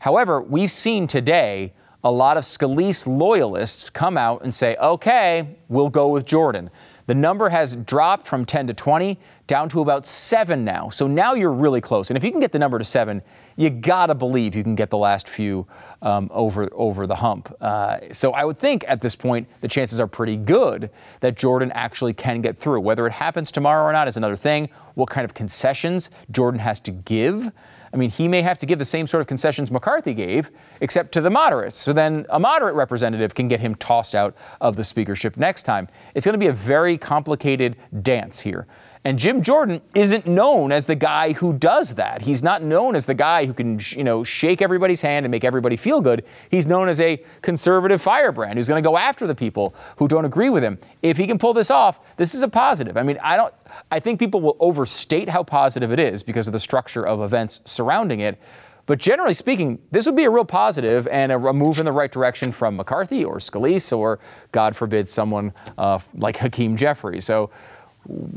However, 0.00 0.40
we've 0.40 0.70
seen 0.70 1.06
today 1.06 1.72
a 2.04 2.10
lot 2.10 2.36
of 2.36 2.44
Scalise 2.44 3.06
loyalists 3.06 3.90
come 3.90 4.16
out 4.16 4.42
and 4.42 4.54
say, 4.54 4.76
okay, 4.76 5.56
we'll 5.68 5.90
go 5.90 6.08
with 6.08 6.24
Jordan. 6.24 6.70
The 7.06 7.14
number 7.14 7.48
has 7.50 7.76
dropped 7.76 8.26
from 8.26 8.44
10 8.44 8.66
to 8.66 8.74
20 8.74 9.18
down 9.46 9.68
to 9.68 9.80
about 9.80 10.06
seven 10.06 10.64
now. 10.64 10.88
So 10.88 11.06
now 11.06 11.34
you're 11.34 11.52
really 11.52 11.80
close. 11.80 12.10
And 12.10 12.16
if 12.16 12.24
you 12.24 12.32
can 12.32 12.40
get 12.40 12.52
the 12.52 12.58
number 12.58 12.78
to 12.78 12.84
seven, 12.84 13.22
you 13.56 13.70
gotta 13.70 14.14
believe 14.14 14.56
you 14.56 14.64
can 14.64 14.74
get 14.74 14.90
the 14.90 14.98
last 14.98 15.28
few 15.28 15.66
um, 16.02 16.28
over 16.32 16.68
over 16.72 17.06
the 17.06 17.16
hump. 17.16 17.54
Uh, 17.60 17.98
so 18.12 18.32
I 18.32 18.44
would 18.44 18.58
think 18.58 18.84
at 18.88 19.00
this 19.00 19.14
point 19.14 19.48
the 19.60 19.68
chances 19.68 20.00
are 20.00 20.06
pretty 20.06 20.36
good 20.36 20.90
that 21.20 21.36
Jordan 21.36 21.70
actually 21.72 22.12
can 22.12 22.42
get 22.42 22.58
through. 22.58 22.80
Whether 22.80 23.06
it 23.06 23.12
happens 23.12 23.52
tomorrow 23.52 23.84
or 23.84 23.92
not 23.92 24.08
is 24.08 24.16
another 24.16 24.36
thing. 24.36 24.68
What 24.94 25.08
kind 25.08 25.24
of 25.24 25.34
concessions 25.34 26.10
Jordan 26.30 26.60
has 26.60 26.80
to 26.80 26.90
give 26.90 27.52
I 27.96 27.98
mean, 27.98 28.10
he 28.10 28.28
may 28.28 28.42
have 28.42 28.58
to 28.58 28.66
give 28.66 28.78
the 28.78 28.84
same 28.84 29.06
sort 29.06 29.22
of 29.22 29.26
concessions 29.26 29.70
McCarthy 29.70 30.12
gave, 30.12 30.50
except 30.82 31.12
to 31.12 31.22
the 31.22 31.30
moderates. 31.30 31.78
So 31.78 31.94
then 31.94 32.26
a 32.28 32.38
moderate 32.38 32.74
representative 32.74 33.34
can 33.34 33.48
get 33.48 33.60
him 33.60 33.74
tossed 33.74 34.14
out 34.14 34.36
of 34.60 34.76
the 34.76 34.84
speakership 34.84 35.38
next 35.38 35.62
time. 35.62 35.88
It's 36.14 36.26
going 36.26 36.34
to 36.34 36.38
be 36.38 36.48
a 36.48 36.52
very 36.52 36.98
complicated 36.98 37.74
dance 38.02 38.40
here. 38.40 38.66
And 39.06 39.20
Jim 39.20 39.40
Jordan 39.40 39.82
isn't 39.94 40.26
known 40.26 40.72
as 40.72 40.86
the 40.86 40.96
guy 40.96 41.34
who 41.34 41.52
does 41.52 41.94
that. 41.94 42.22
He's 42.22 42.42
not 42.42 42.64
known 42.64 42.96
as 42.96 43.06
the 43.06 43.14
guy 43.14 43.46
who 43.46 43.54
can, 43.54 43.78
you 43.90 44.02
know, 44.02 44.24
shake 44.24 44.60
everybody's 44.60 45.00
hand 45.00 45.24
and 45.24 45.30
make 45.30 45.44
everybody 45.44 45.76
feel 45.76 46.00
good. 46.00 46.24
He's 46.50 46.66
known 46.66 46.88
as 46.88 47.00
a 47.00 47.22
conservative 47.40 48.02
firebrand 48.02 48.58
who's 48.58 48.66
going 48.66 48.82
to 48.82 48.88
go 48.88 48.98
after 48.98 49.28
the 49.28 49.36
people 49.36 49.76
who 49.98 50.08
don't 50.08 50.24
agree 50.24 50.50
with 50.50 50.64
him. 50.64 50.78
If 51.02 51.18
he 51.18 51.28
can 51.28 51.38
pull 51.38 51.54
this 51.54 51.70
off, 51.70 52.00
this 52.16 52.34
is 52.34 52.42
a 52.42 52.48
positive. 52.48 52.96
I 52.96 53.04
mean, 53.04 53.16
I 53.22 53.36
don't 53.36 53.54
I 53.92 54.00
think 54.00 54.18
people 54.18 54.40
will 54.40 54.56
overstate 54.58 55.28
how 55.28 55.44
positive 55.44 55.92
it 55.92 56.00
is 56.00 56.24
because 56.24 56.48
of 56.48 56.52
the 56.52 56.58
structure 56.58 57.06
of 57.06 57.20
events 57.20 57.60
surrounding 57.64 58.18
it. 58.18 58.40
But 58.86 58.98
generally 58.98 59.34
speaking, 59.34 59.80
this 59.90 60.06
would 60.06 60.16
be 60.16 60.24
a 60.24 60.30
real 60.30 60.44
positive 60.44 61.06
and 61.08 61.30
a 61.30 61.38
move 61.52 61.78
in 61.78 61.86
the 61.86 61.92
right 61.92 62.10
direction 62.10 62.50
from 62.50 62.76
McCarthy 62.76 63.24
or 63.24 63.38
Scalise 63.38 63.96
or, 63.96 64.20
God 64.50 64.74
forbid, 64.74 65.08
someone 65.08 65.52
uh, 65.76 65.98
like 66.14 66.38
Hakeem 66.38 66.76
Jeffrey. 66.76 67.20
So 67.20 67.50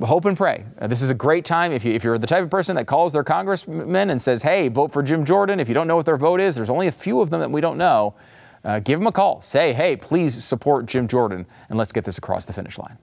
hope 0.04 0.26
and 0.26 0.36
pray. 0.36 0.66
Uh, 0.80 0.88
this 0.88 1.02
is 1.02 1.10
a 1.10 1.16
great 1.16 1.46
time. 1.46 1.72
If, 1.72 1.86
you, 1.86 1.94
if 1.94 2.04
you're 2.04 2.18
the 2.18 2.28
type 2.28 2.44
of 2.44 2.50
person 2.50 2.76
that 2.76 2.86
calls 2.86 3.14
their 3.14 3.24
congressman 3.24 4.10
and 4.10 4.22
says, 4.22 4.44
hey, 4.44 4.68
vote 4.68 4.92
for 4.92 5.04
Jim 5.04 5.26
Jordan, 5.26 5.60
if 5.60 5.68
you 5.68 5.74
don't 5.74 5.88
know 5.88 5.96
what 5.96 6.06
their 6.06 6.18
vote 6.18 6.40
is, 6.40 6.56
there's 6.56 6.70
only 6.70 6.88
a 6.88 6.92
few 6.92 7.22
of 7.22 7.30
them 7.30 7.40
that 7.40 7.52
we 7.52 7.62
don't 7.62 7.78
know. 7.78 8.16
Uh, 8.64 8.80
give 8.80 9.00
them 9.00 9.08
a 9.08 9.12
call. 9.12 9.42
Say, 9.42 9.74
hey, 9.74 9.96
please 9.96 10.44
support 10.44 10.86
Jim 10.86 11.08
Jordan, 11.08 11.46
and 11.70 11.78
let's 11.78 11.92
get 11.92 12.04
this 12.04 12.18
across 12.18 12.46
the 12.46 12.54
finish 12.54 12.78
line. 12.78 12.98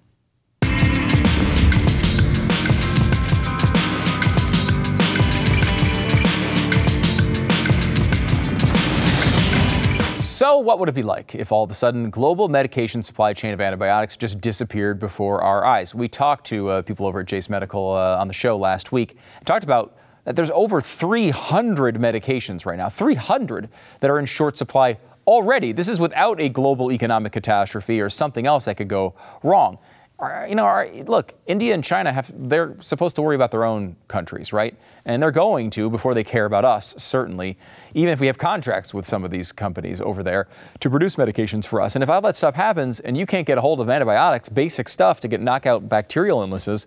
So, 10.47 10.59
what 10.59 10.79
would 10.79 10.89
it 10.89 10.95
be 10.95 11.03
like 11.03 11.35
if 11.35 11.51
all 11.51 11.65
of 11.65 11.73
a 11.73 11.75
sudden 11.75 12.09
global 12.09 12.49
medication 12.49 13.03
supply 13.03 13.33
chain 13.33 13.53
of 13.53 13.61
antibiotics 13.61 14.17
just 14.17 14.41
disappeared 14.41 15.01
before 15.01 15.43
our 15.43 15.65
eyes? 15.65 15.93
We 15.93 16.07
talked 16.07 16.47
to 16.47 16.69
uh, 16.69 16.83
people 16.83 17.05
over 17.05 17.19
at 17.19 17.27
Jase 17.27 17.51
Medical 17.51 17.91
uh, 17.91 18.17
on 18.17 18.29
the 18.29 18.33
show 18.33 18.57
last 18.57 18.93
week 18.93 19.19
talked 19.45 19.65
about 19.65 19.97
that 20.23 20.37
there's 20.37 20.53
over 20.53 20.81
300 20.81 21.97
medications 21.97 22.65
right 22.65 22.79
now, 22.79 22.89
300 22.89 23.69
that 23.99 24.09
are 24.09 24.21
in 24.21 24.25
short 24.25 24.57
supply 24.57 24.99
already. 25.27 25.73
This 25.73 25.89
is 25.89 25.99
without 25.99 26.41
a 26.41 26.49
global 26.49 26.93
economic 26.93 27.33
catastrophe 27.33 28.01
or 28.01 28.09
something 28.09 28.47
else 28.47 28.67
that 28.67 28.77
could 28.77 28.87
go 28.87 29.15
wrong. 29.43 29.79
Are, 30.19 30.47
you 30.49 30.55
know, 30.55 30.65
are, 30.65 30.89
look, 31.07 31.35
India 31.47 31.75
and 31.75 31.85
China 31.85 32.11
have, 32.11 32.33
they're 32.35 32.75
supposed 32.81 33.17
to 33.17 33.23
worry 33.23 33.37
about 33.37 33.51
their 33.51 33.65
own 33.65 33.97
countries, 34.09 34.51
right? 34.51 34.75
And 35.05 35.23
they're 35.23 35.31
going 35.31 35.69
to 35.71 35.91
before 35.91 36.15
they 36.15 36.25
care 36.25 36.47
about 36.47 36.65
us, 36.65 36.95
certainly, 36.97 37.59
even 37.93 38.13
if 38.13 38.21
we 38.21 38.27
have 38.27 38.39
contracts 38.39 38.95
with 38.95 39.05
some 39.05 39.25
of 39.25 39.31
these 39.31 39.53
companies 39.53 40.01
over 40.01 40.23
there 40.23 40.49
to 40.81 40.89
produce 40.89 41.17
medications 41.17 41.67
for 41.67 41.83
us. 41.83 41.95
And 41.95 42.03
if 42.03 42.09
all 42.09 42.23
that 42.23 42.35
stuff 42.35 42.55
happens 42.55 42.99
and 42.99 43.17
you 43.17 43.27
can't 43.27 43.47
get 43.47 43.59
a 43.59 43.61
hold 43.61 43.79
of 43.81 43.91
antibiotics, 43.91 44.49
basic 44.49 44.89
stuff 44.89 45.21
to 45.21 45.29
get 45.29 45.43
knock 45.43 45.67
out 45.67 45.87
bacterial 45.89 46.41
illnesses, 46.41 46.87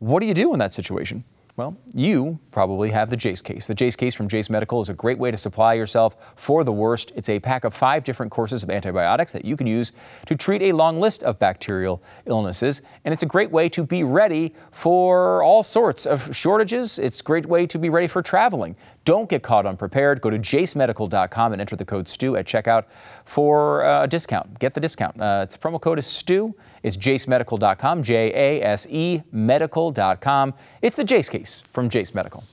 what 0.00 0.18
do 0.18 0.26
you 0.26 0.34
do 0.34 0.52
in 0.52 0.58
that 0.58 0.72
situation? 0.72 1.22
Well, 1.56 1.76
you 1.92 2.38
probably 2.52 2.90
have 2.90 3.10
the 3.10 3.16
Jase 3.16 3.40
case. 3.40 3.66
The 3.66 3.74
Jase 3.74 3.96
case 3.96 4.14
from 4.14 4.28
Jase 4.28 4.48
Medical 4.48 4.80
is 4.80 4.88
a 4.88 4.94
great 4.94 5.18
way 5.18 5.30
to 5.30 5.36
supply 5.36 5.74
yourself 5.74 6.16
for 6.36 6.64
the 6.64 6.72
worst. 6.72 7.12
It's 7.14 7.28
a 7.28 7.40
pack 7.40 7.64
of 7.64 7.74
five 7.74 8.04
different 8.04 8.32
courses 8.32 8.62
of 8.62 8.70
antibiotics 8.70 9.32
that 9.32 9.44
you 9.44 9.56
can 9.56 9.66
use 9.66 9.92
to 10.26 10.36
treat 10.36 10.62
a 10.62 10.72
long 10.72 11.00
list 11.00 11.22
of 11.22 11.38
bacterial 11.38 12.02
illnesses. 12.24 12.82
And 13.04 13.12
it's 13.12 13.22
a 13.22 13.26
great 13.26 13.50
way 13.50 13.68
to 13.70 13.84
be 13.84 14.04
ready 14.04 14.54
for 14.70 15.42
all 15.42 15.62
sorts 15.62 16.06
of 16.06 16.34
shortages. 16.34 16.98
It's 16.98 17.20
a 17.20 17.24
great 17.24 17.46
way 17.46 17.66
to 17.66 17.78
be 17.78 17.88
ready 17.88 18.06
for 18.06 18.22
traveling. 18.22 18.76
Don't 19.10 19.28
get 19.28 19.42
caught 19.42 19.66
unprepared. 19.66 20.20
Go 20.20 20.30
to 20.30 20.38
jasemedical.com 20.38 21.52
and 21.52 21.60
enter 21.60 21.74
the 21.74 21.84
code 21.84 22.06
STU 22.06 22.36
at 22.36 22.46
checkout 22.46 22.84
for 23.24 23.84
uh, 23.84 24.04
a 24.04 24.06
discount. 24.06 24.60
Get 24.60 24.74
the 24.74 24.80
discount. 24.80 25.20
Uh, 25.20 25.40
its 25.42 25.56
promo 25.56 25.80
code 25.80 25.98
is 25.98 26.06
STU. 26.06 26.52
It's 26.84 26.96
jasemedical.com, 26.96 28.04
J 28.04 28.32
A 28.32 28.64
S 28.64 28.86
E 28.88 29.22
medical.com. 29.32 30.54
It's 30.80 30.94
the 30.94 31.02
Jase 31.02 31.28
case 31.28 31.64
from 31.72 31.88
Jase 31.88 32.14
Medical. 32.14 32.44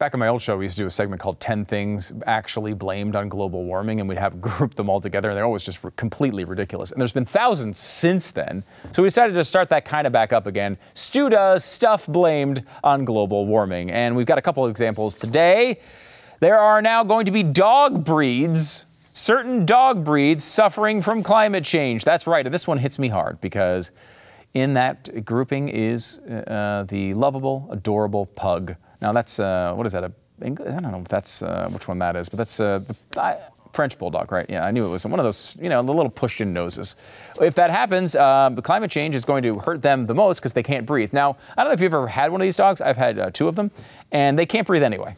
Back 0.00 0.14
on 0.14 0.20
my 0.20 0.28
old 0.28 0.40
show, 0.40 0.56
we 0.56 0.64
used 0.64 0.76
to 0.76 0.84
do 0.84 0.86
a 0.86 0.90
segment 0.90 1.20
called 1.20 1.40
10 1.40 1.66
Things 1.66 2.10
Actually 2.24 2.72
Blamed 2.72 3.14
on 3.14 3.28
Global 3.28 3.66
Warming, 3.66 4.00
and 4.00 4.08
we'd 4.08 4.16
have 4.16 4.40
grouped 4.40 4.78
them 4.78 4.88
all 4.88 4.98
together, 4.98 5.28
and 5.28 5.36
they're 5.36 5.44
always 5.44 5.62
just 5.62 5.82
completely 5.96 6.42
ridiculous. 6.42 6.90
And 6.90 6.98
there's 6.98 7.12
been 7.12 7.26
thousands 7.26 7.78
since 7.78 8.30
then. 8.30 8.64
So 8.92 9.02
we 9.02 9.08
decided 9.08 9.34
to 9.34 9.44
start 9.44 9.68
that 9.68 9.84
kind 9.84 10.06
of 10.06 10.12
back 10.14 10.32
up 10.32 10.46
again. 10.46 10.78
Stu 10.94 11.28
does 11.28 11.66
stuff 11.66 12.06
blamed 12.06 12.64
on 12.82 13.04
global 13.04 13.44
warming. 13.44 13.90
And 13.90 14.16
we've 14.16 14.24
got 14.24 14.38
a 14.38 14.42
couple 14.42 14.64
of 14.64 14.70
examples 14.70 15.14
today. 15.14 15.80
There 16.40 16.58
are 16.58 16.80
now 16.80 17.04
going 17.04 17.26
to 17.26 17.30
be 17.30 17.42
dog 17.42 18.02
breeds 18.02 18.86
certain 19.12 19.66
dog 19.66 20.02
breeds 20.02 20.42
suffering 20.42 21.02
from 21.02 21.22
climate 21.22 21.64
change. 21.64 22.04
That's 22.04 22.26
right, 22.26 22.46
and 22.46 22.54
this 22.54 22.66
one 22.66 22.78
hits 22.78 22.98
me 22.98 23.08
hard 23.08 23.38
because 23.42 23.90
in 24.54 24.72
that 24.74 25.26
grouping 25.26 25.68
is 25.68 26.20
uh, 26.20 26.86
the 26.88 27.12
lovable, 27.12 27.68
adorable 27.70 28.24
pug. 28.24 28.76
Now 29.00 29.12
that's 29.12 29.38
uh, 29.40 29.72
what 29.74 29.86
is 29.86 29.92
that? 29.92 30.04
A 30.04 30.12
I 30.42 30.48
don't 30.48 30.82
know 30.82 31.00
if 31.00 31.08
that's 31.08 31.42
uh, 31.42 31.68
which 31.70 31.86
one 31.86 31.98
that 31.98 32.16
is, 32.16 32.30
but 32.30 32.38
that's 32.38 32.60
uh, 32.60 32.78
the 32.78 33.38
French 33.72 33.98
bulldog, 33.98 34.32
right? 34.32 34.46
Yeah, 34.48 34.64
I 34.64 34.70
knew 34.70 34.86
it 34.86 34.90
was 34.90 35.04
one 35.04 35.20
of 35.20 35.24
those, 35.24 35.56
you 35.60 35.68
know, 35.68 35.82
the 35.82 35.92
little 35.92 36.10
pushed-in 36.10 36.52
noses. 36.52 36.96
If 37.40 37.54
that 37.56 37.70
happens, 37.70 38.16
um, 38.16 38.56
climate 38.56 38.90
change 38.90 39.14
is 39.14 39.24
going 39.24 39.42
to 39.42 39.58
hurt 39.58 39.82
them 39.82 40.06
the 40.06 40.14
most 40.14 40.40
because 40.40 40.54
they 40.54 40.62
can't 40.62 40.86
breathe. 40.86 41.12
Now, 41.12 41.36
I 41.56 41.62
don't 41.62 41.70
know 41.70 41.74
if 41.74 41.80
you've 41.80 41.94
ever 41.94 42.08
had 42.08 42.32
one 42.32 42.40
of 42.40 42.46
these 42.46 42.56
dogs. 42.56 42.80
I've 42.80 42.96
had 42.96 43.18
uh, 43.18 43.30
two 43.30 43.48
of 43.48 43.56
them, 43.56 43.70
and 44.10 44.38
they 44.38 44.46
can't 44.46 44.66
breathe 44.66 44.82
anyway. 44.82 45.16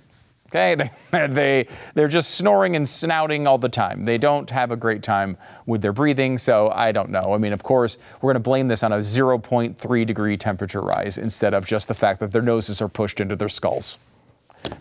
Okay, 0.54 0.74
they, 0.74 1.26
they 1.28 1.68
they're 1.94 2.08
just 2.08 2.34
snoring 2.34 2.76
and 2.76 2.86
snouting 2.86 3.46
all 3.46 3.56
the 3.56 3.70
time. 3.70 4.04
They 4.04 4.18
don't 4.18 4.50
have 4.50 4.70
a 4.70 4.76
great 4.76 5.02
time 5.02 5.38
with 5.66 5.80
their 5.80 5.94
breathing, 5.94 6.36
so 6.36 6.68
I 6.68 6.92
don't 6.92 7.08
know. 7.08 7.32
I 7.32 7.38
mean, 7.38 7.54
of 7.54 7.62
course, 7.62 7.96
we're 8.20 8.32
going 8.32 8.42
to 8.42 8.48
blame 8.48 8.68
this 8.68 8.82
on 8.82 8.92
a 8.92 8.98
0.3 8.98 10.06
degree 10.06 10.36
temperature 10.36 10.82
rise 10.82 11.16
instead 11.16 11.54
of 11.54 11.64
just 11.64 11.88
the 11.88 11.94
fact 11.94 12.20
that 12.20 12.32
their 12.32 12.42
noses 12.42 12.82
are 12.82 12.88
pushed 12.88 13.18
into 13.18 13.34
their 13.34 13.48
skulls. 13.48 13.96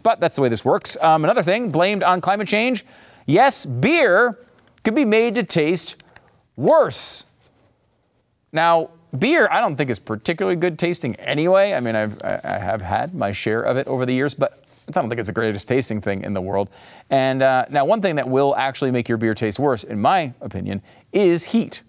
But 0.04 0.20
that's 0.20 0.36
the 0.36 0.42
way 0.42 0.50
this 0.50 0.66
works. 0.66 1.02
Um, 1.02 1.24
another 1.24 1.42
thing 1.42 1.72
blamed 1.72 2.04
on 2.04 2.20
climate 2.20 2.50
change. 2.50 2.86
Yes, 3.26 3.66
beer 3.66 4.38
could 4.84 4.94
be 4.94 5.06
made 5.06 5.36
to 5.36 5.44
taste 5.44 6.04
worse. 6.58 7.26
Now, 8.52 8.90
beer 9.18 9.48
I 9.50 9.62
don't 9.62 9.78
think 9.78 9.90
is 9.90 10.00
particularly 10.00 10.58
good 10.58 10.78
tasting 10.78 11.16
anyway. 11.16 11.74
I 11.74 11.80
mean, 11.80 11.96
I've, 11.96 12.22
I 12.24 12.58
have 12.58 12.82
had 12.82 13.16
my 13.16 13.32
share 13.32 13.62
of 13.62 13.78
it 13.78 13.88
over 13.88 14.06
the 14.06 14.14
years, 14.14 14.34
but 14.34 14.62
I 14.98 15.02
don't 15.02 15.10
think 15.10 15.20
it's 15.20 15.28
the 15.28 15.34
greatest 15.34 15.68
tasting 15.68 16.02
thing 16.02 16.24
in 16.24 16.34
the 16.34 16.42
world. 16.42 16.70
And 17.10 17.42
uh, 17.42 17.66
now, 17.70 17.86
one 17.86 18.02
thing 18.02 18.16
that 18.16 18.28
will 18.28 18.56
actually 18.56 18.92
make 18.92 19.08
your 19.10 19.18
beer 19.18 19.34
taste 19.34 19.60
worse, 19.60 19.84
in 19.84 20.02
my 20.02 20.34
opinion, 20.42 20.82
is 21.12 21.46
heat. 21.46 21.82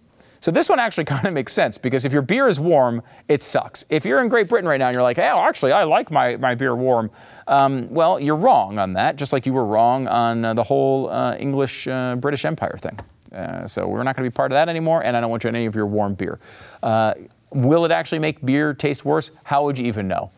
So 0.42 0.50
this 0.50 0.68
one 0.68 0.80
actually 0.80 1.04
kind 1.06 1.24
of 1.24 1.32
makes 1.32 1.52
sense 1.52 1.78
because 1.78 2.04
if 2.04 2.12
your 2.12 2.20
beer 2.20 2.48
is 2.48 2.58
warm, 2.58 3.02
it 3.28 3.42
sucks. 3.42 3.84
If 3.88 4.04
you're 4.04 4.20
in 4.20 4.28
Great 4.28 4.48
Britain 4.48 4.68
right 4.68 4.78
now 4.78 4.88
and 4.88 4.94
you're 4.94 5.02
like, 5.02 5.16
hey, 5.16 5.30
oh, 5.30 5.40
actually, 5.40 5.72
I 5.72 5.84
like 5.84 6.10
my, 6.10 6.36
my 6.36 6.54
beer 6.54 6.74
warm, 6.74 7.10
um, 7.46 7.88
well, 7.90 8.18
you're 8.18 8.36
wrong 8.36 8.78
on 8.78 8.94
that, 8.94 9.16
just 9.16 9.32
like 9.32 9.46
you 9.46 9.52
were 9.52 9.64
wrong 9.64 10.08
on 10.08 10.44
uh, 10.44 10.52
the 10.52 10.64
whole 10.64 11.08
uh, 11.10 11.36
English 11.36 11.86
uh, 11.86 12.16
British 12.16 12.44
Empire 12.44 12.76
thing. 12.76 12.98
Uh, 13.32 13.66
so 13.66 13.86
we're 13.86 14.02
not 14.02 14.16
going 14.16 14.28
to 14.28 14.30
be 14.30 14.34
part 14.34 14.50
of 14.52 14.56
that 14.56 14.68
anymore, 14.68 15.02
and 15.02 15.16
I 15.16 15.20
don't 15.20 15.30
want 15.30 15.44
you 15.44 15.48
any 15.48 15.64
of 15.66 15.74
your 15.74 15.86
warm 15.86 16.14
beer. 16.14 16.38
Uh, 16.82 17.14
will 17.50 17.84
it 17.84 17.90
actually 17.90 18.18
make 18.18 18.44
beer 18.44 18.74
taste 18.74 19.04
worse? 19.04 19.30
How 19.44 19.64
would 19.64 19.78
you 19.78 19.86
even 19.86 20.08
know? 20.08 20.32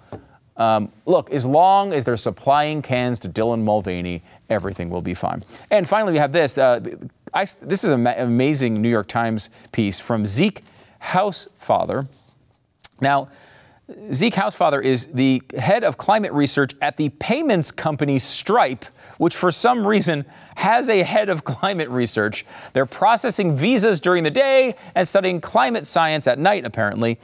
Um, 0.56 0.92
look, 1.04 1.30
as 1.30 1.44
long 1.44 1.92
as 1.92 2.04
they're 2.04 2.16
supplying 2.16 2.80
cans 2.80 3.18
to 3.20 3.28
Dylan 3.28 3.62
Mulvaney, 3.62 4.22
everything 4.48 4.88
will 4.88 5.02
be 5.02 5.14
fine. 5.14 5.42
And 5.70 5.88
finally, 5.88 6.12
we 6.12 6.18
have 6.18 6.32
this. 6.32 6.58
Uh, 6.58 6.80
I, 7.32 7.44
this 7.62 7.82
is 7.82 7.90
an 7.90 8.06
amazing 8.06 8.80
New 8.80 8.88
York 8.88 9.08
Times 9.08 9.50
piece 9.72 9.98
from 9.98 10.26
Zeke 10.26 10.62
Hausfather. 11.02 12.06
Now, 13.00 13.28
Zeke 14.12 14.34
Hausfather 14.34 14.82
is 14.82 15.06
the 15.06 15.42
head 15.58 15.84
of 15.84 15.96
climate 15.96 16.32
research 16.32 16.74
at 16.80 16.96
the 16.96 17.10
payments 17.10 17.70
company 17.70 18.18
Stripe, 18.18 18.84
which 19.18 19.36
for 19.36 19.50
some 19.50 19.86
reason 19.86 20.24
has 20.54 20.88
a 20.88 21.02
head 21.02 21.28
of 21.28 21.44
climate 21.44 21.88
research. 21.90 22.46
They're 22.72 22.86
processing 22.86 23.56
visas 23.56 24.00
during 24.00 24.22
the 24.24 24.30
day 24.30 24.76
and 24.94 25.06
studying 25.06 25.40
climate 25.40 25.84
science 25.84 26.26
at 26.26 26.38
night, 26.38 26.64
apparently. 26.64 27.18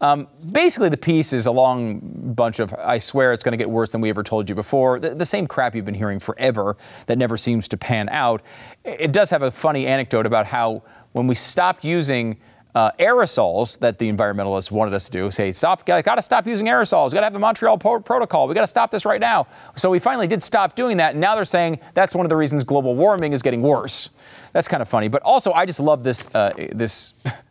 Um, 0.00 0.28
basically, 0.52 0.90
the 0.90 0.98
piece 0.98 1.32
is 1.32 1.46
a 1.46 1.50
long 1.50 2.00
bunch 2.34 2.58
of, 2.58 2.74
I 2.74 2.98
swear 2.98 3.32
it's 3.32 3.42
going 3.42 3.52
to 3.52 3.58
get 3.58 3.70
worse 3.70 3.92
than 3.92 4.02
we 4.02 4.10
ever 4.10 4.22
told 4.22 4.48
you 4.48 4.54
before. 4.54 5.00
The, 5.00 5.14
the, 5.14 5.24
same 5.24 5.46
crap 5.46 5.74
you've 5.74 5.86
been 5.86 5.94
hearing 5.94 6.20
forever 6.20 6.76
that 7.06 7.16
never 7.16 7.38
seems 7.38 7.66
to 7.68 7.78
pan 7.78 8.10
out. 8.10 8.42
It 8.84 9.12
does 9.12 9.30
have 9.30 9.40
a 9.40 9.50
funny 9.50 9.86
anecdote 9.86 10.26
about 10.26 10.46
how 10.46 10.82
when 11.12 11.26
we 11.26 11.34
stopped 11.34 11.82
using 11.82 12.36
uh, 12.74 12.90
aerosols 12.98 13.78
that 13.78 13.98
the 13.98 14.12
environmentalists 14.12 14.70
wanted 14.70 14.92
us 14.92 15.06
to 15.06 15.10
do, 15.10 15.30
say, 15.30 15.50
stop, 15.50 15.86
got 15.86 16.02
to 16.02 16.20
stop 16.20 16.46
using 16.46 16.66
aerosols, 16.66 17.10
got 17.12 17.20
to 17.20 17.24
have 17.24 17.32
the 17.32 17.38
Montreal 17.38 17.78
Protocol, 17.78 18.46
we 18.46 18.54
got 18.54 18.60
to 18.60 18.66
stop 18.66 18.90
this 18.90 19.06
right 19.06 19.20
now. 19.20 19.46
So 19.76 19.88
we 19.88 19.98
finally 19.98 20.26
did 20.26 20.42
stop 20.42 20.76
doing 20.76 20.98
that, 20.98 21.12
and 21.12 21.20
now 21.20 21.34
they're 21.34 21.46
saying 21.46 21.80
that's 21.94 22.14
one 22.14 22.26
of 22.26 22.30
the 22.30 22.36
reasons 22.36 22.64
global 22.64 22.94
warming 22.94 23.32
is 23.32 23.40
getting 23.40 23.62
worse. 23.62 24.10
That's 24.52 24.68
kind 24.68 24.82
of 24.82 24.88
funny. 24.90 25.08
But 25.08 25.22
also, 25.22 25.52
I 25.52 25.64
just 25.64 25.80
love 25.80 26.04
this, 26.04 26.26
uh, 26.34 26.52
this 26.72 27.14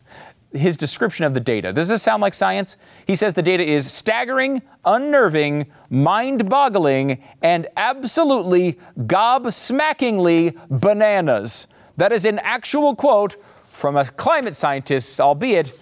his 0.56 0.78
description 0.78 1.26
of 1.26 1.34
the 1.34 1.40
data. 1.40 1.72
Does 1.74 1.90
this 1.90 2.02
sound 2.02 2.22
like 2.22 2.34
science? 2.34 2.78
He 3.06 3.16
says 3.16 3.34
the 3.34 3.42
data 3.42 3.64
is 3.64 3.92
staggering, 3.92 4.62
unnerving, 4.84 5.68
mind 5.90 6.50
boggling, 6.50 7.24
and 7.42 7.68
absolutely 7.78 8.80
gobsmackingly 9.00 10.58
bananas. 10.70 11.68
That 11.98 12.12
is 12.12 12.26
an 12.26 12.40
actual 12.40 12.96
quote 12.96 13.34
from 13.64 13.96
a 13.96 14.06
climate 14.06 14.56
scientist, 14.56 15.20
albeit 15.20 15.78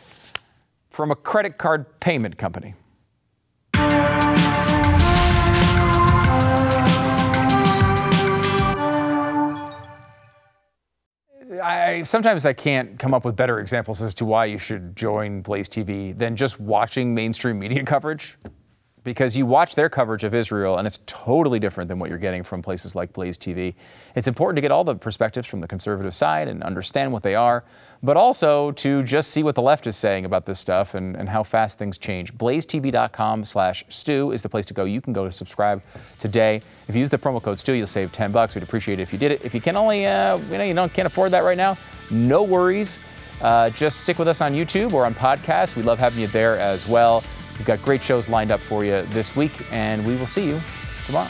from 0.90 1.12
a 1.12 1.16
credit 1.16 1.58
card 1.58 2.00
payment 2.00 2.38
company. 2.38 2.76
I 11.64 12.04
sometimes 12.04 12.46
I 12.46 12.54
can't 12.54 13.00
come 13.00 13.14
up 13.14 13.24
with 13.24 13.36
better 13.36 13.60
examples 13.60 14.02
as 14.02 14.14
to 14.16 14.26
why 14.26 14.46
you 14.46 14.58
should 14.58 14.96
join 14.96 15.42
Blaze 15.42 15.70
TV 15.70 16.18
than 16.18 16.36
just 16.36 16.60
watching 16.60 17.16
mainstream 17.16 17.58
media 17.58 17.84
coverage 17.84 18.38
because 19.04 19.36
you 19.36 19.46
watch 19.46 19.76
their 19.76 19.90
coverage 19.90 20.24
of 20.24 20.34
Israel 20.34 20.78
and 20.78 20.88
it's 20.88 21.00
totally 21.06 21.60
different 21.60 21.88
than 21.88 22.00
what 22.00 22.10
you're 22.10 22.20
getting 22.20 22.44
from 22.44 22.62
places 22.62 22.96
like 22.96 23.12
Blaze 23.14 23.38
TV. 23.38 23.74
It's 24.16 24.28
important 24.28 24.58
to 24.58 24.62
get 24.62 24.72
all 24.72 24.84
the 24.84 24.96
perspectives 24.96 25.48
from 25.48 25.62
the 25.62 25.68
conservative 25.68 26.16
side 26.16 26.48
and 26.48 26.64
understand 26.64 27.12
what 27.12 27.24
they 27.24 27.36
are, 27.36 27.64
but 28.02 28.16
also 28.16 28.72
to 28.72 29.04
just 29.04 29.32
see 29.32 29.44
what 29.44 29.56
the 29.56 29.62
left 29.62 29.88
is 29.88 29.96
saying 29.96 30.26
about 30.26 30.46
this 30.46 30.60
stuff 30.60 30.94
and, 30.94 31.16
and 31.16 31.30
how 31.30 31.44
fast 31.44 31.78
things 31.78 31.98
change. 31.98 32.34
BlazeTV.com 32.36 33.46
slash 33.46 33.84
Stu 33.90 34.32
is 34.32 34.42
the 34.42 34.50
place 34.50 34.66
to 34.68 34.74
go. 34.74 34.86
You 34.86 35.02
can 35.02 35.14
go 35.14 35.26
to 35.26 35.32
subscribe 35.32 35.82
today. 36.18 36.62
If 36.88 36.96
you 36.96 37.00
use 37.00 37.10
the 37.10 37.18
promo 37.18 37.42
code 37.42 37.60
Stu, 37.60 37.74
you'll 37.74 37.88
save 37.88 38.12
10 38.12 38.32
bucks. 38.32 38.56
We'd 38.56 38.64
appreciate 38.64 39.00
it 39.00 39.04
if 39.04 39.12
you 39.12 39.20
did 39.20 39.32
it. 39.32 39.44
If 39.44 39.54
you 39.54 39.62
can 39.62 39.76
only, 39.76 40.06
uh, 40.06 40.38
you 40.38 40.58
know, 40.58 40.64
you 40.64 40.74
don't, 40.74 40.94
can't 40.94 41.06
afford 41.06 41.32
that 41.32 41.44
right 41.44 41.58
now, 41.58 41.78
no 42.10 42.44
worries. 42.44 43.00
Uh, 43.42 43.70
just 43.72 44.02
stick 44.02 44.20
with 44.20 44.28
us 44.28 44.40
on 44.40 44.54
YouTube 44.54 44.94
or 44.94 45.06
on 45.06 45.14
podcast. 45.14 45.76
We 45.76 45.84
love 45.84 46.00
having 46.00 46.22
you 46.22 46.28
there 46.28 46.58
as 46.58 46.88
well. 46.88 47.24
We've 47.58 47.66
got 47.66 47.82
great 47.82 48.04
shows 48.04 48.30
lined 48.30 48.52
up 48.52 48.60
for 48.60 48.84
you 48.84 49.04
this 49.10 49.36
week, 49.36 49.52
and 49.72 50.06
we 50.06 50.16
will 50.16 50.28
see 50.28 50.46
you 50.46 50.60
tomorrow. 51.06 51.30